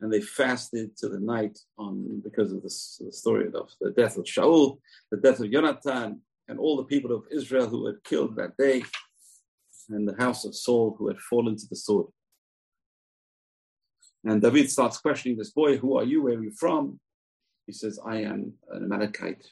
and 0.00 0.12
they 0.12 0.20
fasted 0.20 0.96
to 0.98 1.08
the 1.08 1.20
night 1.20 1.58
on 1.78 2.20
because 2.22 2.52
of 2.52 2.62
the 2.62 2.70
story 2.70 3.46
of 3.46 3.70
the 3.80 3.92
death 3.92 4.16
of 4.18 4.24
Shaul, 4.24 4.78
the 5.10 5.16
death 5.16 5.40
of 5.40 5.50
Jonathan, 5.50 6.20
and 6.48 6.58
all 6.58 6.76
the 6.76 6.84
people 6.84 7.12
of 7.12 7.24
Israel 7.30 7.66
who 7.66 7.86
had 7.86 8.04
killed 8.04 8.36
that 8.36 8.56
day, 8.58 8.84
and 9.88 10.08
the 10.08 10.16
house 10.16 10.44
of 10.44 10.54
Saul 10.54 10.96
who 10.98 11.08
had 11.08 11.18
fallen 11.20 11.56
to 11.56 11.66
the 11.68 11.76
sword. 11.76 12.08
And 14.24 14.42
David 14.42 14.70
starts 14.70 14.98
questioning 14.98 15.38
this 15.38 15.50
boy, 15.50 15.76
Who 15.78 15.96
are 15.96 16.04
you? 16.04 16.22
Where 16.22 16.34
are 16.34 16.42
you 16.42 16.52
from? 16.58 16.98
He 17.66 17.72
says, 17.72 17.98
I 18.04 18.22
am 18.22 18.54
an 18.70 18.84
Amalekite. 18.84 19.44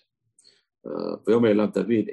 Uh, 0.85 1.16
David, 1.26 2.11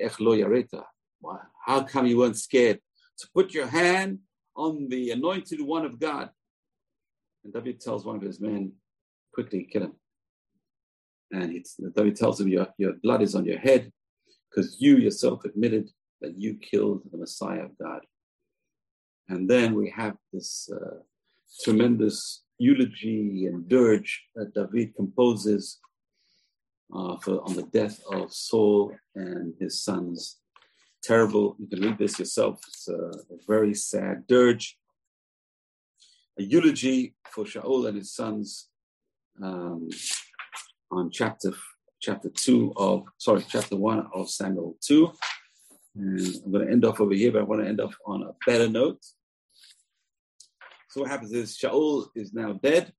How 1.65 1.84
come 1.84 2.07
you 2.07 2.17
weren't 2.17 2.38
scared? 2.38 2.80
to 3.22 3.30
put 3.34 3.53
your 3.53 3.67
hand 3.67 4.19
on 4.55 4.89
the 4.89 5.11
anointed 5.11 5.61
one 5.61 5.86
of 5.86 5.99
God. 5.99 6.30
And 7.43 7.53
David 7.53 7.80
tells 7.80 8.05
one 8.05 8.15
of 8.15 8.22
his 8.22 8.41
men, 8.41 8.74
quickly 9.34 9.67
kill 9.72 9.84
him. 9.84 9.93
And 11.32 11.65
David 11.95 12.15
tells 12.17 12.41
him, 12.41 12.49
your, 12.49 12.67
your 12.78 12.93
blood 13.03 13.22
is 13.22 13.36
on 13.36 13.45
your 13.45 13.59
head 13.59 13.91
because 14.49 14.78
you 14.82 14.97
yourself 14.97 15.45
admitted 15.45 15.89
that 16.19 16.38
you 16.38 16.55
killed 16.55 17.03
the 17.11 17.17
Messiah 17.17 17.63
of 17.63 17.78
God. 17.78 18.01
And 19.32 19.49
then 19.49 19.75
we 19.75 19.89
have 19.95 20.15
this 20.34 20.69
uh, 20.69 20.97
tremendous 21.63 22.43
eulogy 22.57 23.45
and 23.47 23.67
dirge 23.67 24.11
that 24.36 24.53
David 24.53 24.93
composes 24.95 25.79
uh, 26.93 27.15
for, 27.23 27.41
on 27.47 27.53
the 27.55 27.67
death 27.79 27.97
of 28.11 28.34
Saul 28.34 28.93
and 29.15 29.53
his 29.57 29.84
sons 29.84 30.41
terrible. 31.01 31.55
You 31.59 31.67
can 31.67 31.82
read 31.82 31.97
this 31.97 32.19
yourself. 32.19 32.59
It's 32.67 32.89
a, 32.89 33.01
a 33.36 33.38
very 33.47 33.73
sad 33.73 34.27
dirge. 34.27 34.77
A 36.38 36.43
eulogy 36.43 37.15
for 37.29 37.45
Shaul 37.45 37.88
and 37.88 37.97
his 37.97 38.13
sons 38.13 38.67
um, 39.41 39.89
on 40.91 41.09
chapter 41.09 41.53
chapter 42.01 42.29
two 42.29 42.73
of 42.75 43.05
sorry 43.17 43.45
chapter 43.47 43.77
one 43.77 44.07
of 44.13 44.29
Samuel 44.29 44.75
two. 44.82 45.13
And 45.95 46.19
I'm 46.43 46.51
going 46.51 46.65
to 46.65 46.71
end 46.71 46.86
off 46.86 46.99
over 46.99 47.13
here, 47.13 47.32
but 47.32 47.41
I 47.41 47.43
want 47.43 47.61
to 47.61 47.67
end 47.67 47.79
off 47.79 47.95
on 48.05 48.23
a 48.23 48.32
better 48.45 48.67
note. 48.67 48.99
So 50.91 51.01
what 51.01 51.09
happens 51.09 51.31
is 51.31 51.57
Shaul 51.57 52.07
is 52.15 52.33
now 52.33 52.51
dead. 52.51 52.91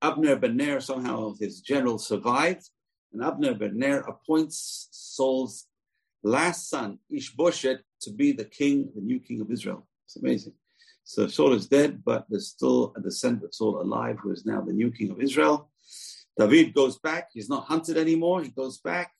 Abner 0.00 0.36
ben 0.36 0.56
Ner 0.56 0.78
somehow 0.80 1.34
his 1.40 1.60
general 1.60 1.98
survived, 1.98 2.70
and 3.12 3.20
Abner 3.20 3.54
ben 3.54 3.76
Ner 3.76 3.98
appoints 4.02 4.88
Saul's 4.92 5.66
last 6.22 6.70
son, 6.70 7.00
Ishbosheth, 7.10 7.80
to 8.02 8.12
be 8.12 8.30
the 8.30 8.44
king, 8.44 8.92
the 8.94 9.00
new 9.00 9.18
king 9.18 9.40
of 9.40 9.50
Israel. 9.50 9.88
It's 10.06 10.18
amazing. 10.18 10.52
So 11.02 11.26
Saul 11.26 11.52
is 11.54 11.66
dead, 11.66 12.04
but 12.04 12.26
there's 12.28 12.46
still 12.46 12.94
a 12.96 13.00
descendant 13.00 13.46
of 13.46 13.54
Saul 13.54 13.82
alive, 13.82 14.18
who 14.22 14.30
is 14.30 14.46
now 14.46 14.60
the 14.60 14.72
new 14.72 14.92
king 14.92 15.10
of 15.10 15.20
Israel. 15.20 15.68
David 16.38 16.72
goes 16.72 16.96
back. 17.00 17.30
He's 17.32 17.48
not 17.48 17.64
hunted 17.64 17.96
anymore. 17.96 18.40
He 18.44 18.50
goes 18.50 18.78
back 18.78 19.10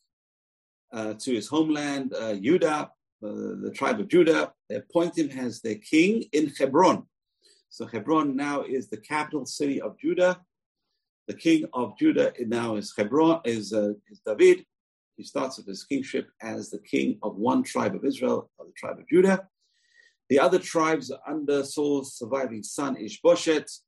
uh, 0.92 1.14
to 1.14 1.34
his 1.34 1.48
homeland, 1.48 2.14
uh, 2.14 2.36
Judah, 2.36 2.92
uh, 3.20 3.58
the 3.64 3.72
tribe 3.74 3.98
of 3.98 4.06
Judah. 4.06 4.52
They 4.68 4.76
appoint 4.76 5.18
him 5.18 5.28
as 5.36 5.60
their 5.60 5.74
king 5.74 6.26
in 6.32 6.52
Hebron. 6.56 7.08
So 7.70 7.86
Hebron 7.86 8.36
now 8.36 8.62
is 8.62 8.88
the 8.88 8.96
capital 8.96 9.46
city 9.46 9.80
of 9.80 9.96
Judah. 9.96 10.40
The 11.28 11.34
king 11.34 11.66
of 11.72 11.96
Judah 11.96 12.32
now 12.40 12.74
is 12.74 12.92
Hebron, 12.96 13.40
is, 13.44 13.72
uh, 13.72 13.92
is 14.10 14.20
David. 14.26 14.66
He 15.16 15.22
starts 15.22 15.56
with 15.56 15.68
his 15.68 15.84
kingship 15.84 16.28
as 16.42 16.70
the 16.70 16.80
king 16.80 17.18
of 17.22 17.36
one 17.36 17.62
tribe 17.62 17.94
of 17.94 18.04
Israel, 18.04 18.50
of 18.58 18.66
the 18.66 18.72
tribe 18.76 18.98
of 18.98 19.08
Judah. 19.08 19.48
The 20.28 20.40
other 20.40 20.58
tribes 20.58 21.12
are 21.12 21.20
under 21.26 21.64
Saul's 21.64 22.14
surviving 22.14 22.64
son, 22.64 22.96
Ishbosheth, 22.96 23.80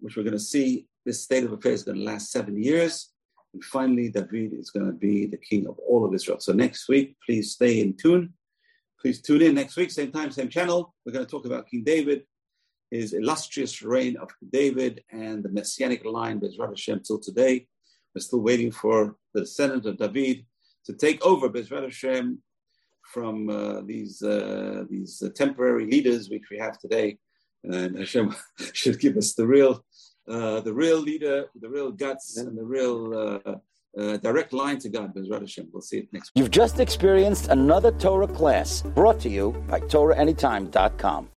which 0.00 0.16
we're 0.16 0.24
going 0.24 0.32
to 0.32 0.40
see 0.40 0.88
this 1.04 1.22
state 1.22 1.44
of 1.44 1.52
affairs 1.52 1.80
is 1.80 1.84
going 1.84 1.98
to 1.98 2.04
last 2.04 2.32
seven 2.32 2.60
years. 2.60 3.12
And 3.54 3.62
finally, 3.62 4.08
David 4.08 4.52
is 4.54 4.70
going 4.70 4.86
to 4.86 4.92
be 4.92 5.26
the 5.26 5.36
king 5.36 5.68
of 5.68 5.78
all 5.78 6.04
of 6.04 6.12
Israel. 6.12 6.40
So 6.40 6.52
next 6.52 6.88
week, 6.88 7.16
please 7.24 7.52
stay 7.52 7.80
in 7.80 7.96
tune. 7.96 8.34
Please 9.00 9.22
tune 9.22 9.42
in 9.42 9.54
next 9.54 9.76
week, 9.76 9.92
same 9.92 10.10
time, 10.10 10.32
same 10.32 10.48
channel. 10.48 10.94
We're 11.04 11.12
going 11.12 11.24
to 11.24 11.30
talk 11.30 11.46
about 11.46 11.68
King 11.68 11.84
David, 11.84 12.24
his 12.90 13.12
illustrious 13.12 13.82
reign 13.82 14.16
of 14.16 14.30
David, 14.50 15.02
and 15.10 15.42
the 15.42 15.48
messianic 15.48 16.04
line, 16.04 16.40
Bezrat 16.40 16.70
Hashem, 16.70 17.00
till 17.00 17.18
today. 17.18 17.66
We're 18.14 18.22
still 18.22 18.40
waiting 18.40 18.70
for 18.70 19.16
the 19.34 19.40
descendant 19.40 19.86
of 19.86 19.98
David 19.98 20.46
to 20.86 20.94
take 20.94 21.24
over 21.24 21.48
Bezrat 21.50 21.82
Hashem 21.82 22.42
from 23.02 23.48
uh, 23.48 23.82
these 23.82 24.22
uh, 24.22 24.84
these 24.90 25.22
uh, 25.22 25.28
temporary 25.34 25.86
leaders 25.86 26.28
which 26.28 26.44
we 26.50 26.58
have 26.58 26.78
today, 26.78 27.18
and 27.64 27.98
Hashem 27.98 28.34
should 28.72 28.98
give 29.00 29.16
us 29.16 29.34
the 29.34 29.46
real 29.46 29.84
uh, 30.28 30.60
the 30.60 30.72
real 30.72 30.98
leader, 30.98 31.46
the 31.60 31.68
real 31.68 31.92
guts, 31.92 32.36
and 32.36 32.56
the 32.56 32.64
real 32.64 33.40
uh, 33.46 33.54
uh, 34.00 34.16
direct 34.18 34.52
line 34.52 34.78
to 34.80 34.88
God. 34.88 35.14
Bezrat 35.14 35.40
Hashem. 35.40 35.68
We'll 35.72 35.82
see 35.82 35.98
it 35.98 36.08
next 36.12 36.32
week. 36.34 36.42
You've 36.42 36.50
just 36.50 36.80
experienced 36.80 37.48
another 37.48 37.92
Torah 37.92 38.28
class 38.28 38.82
brought 38.82 39.20
to 39.20 39.28
you 39.28 39.52
by 39.68 39.80
TorahAnytime.com. 39.80 41.24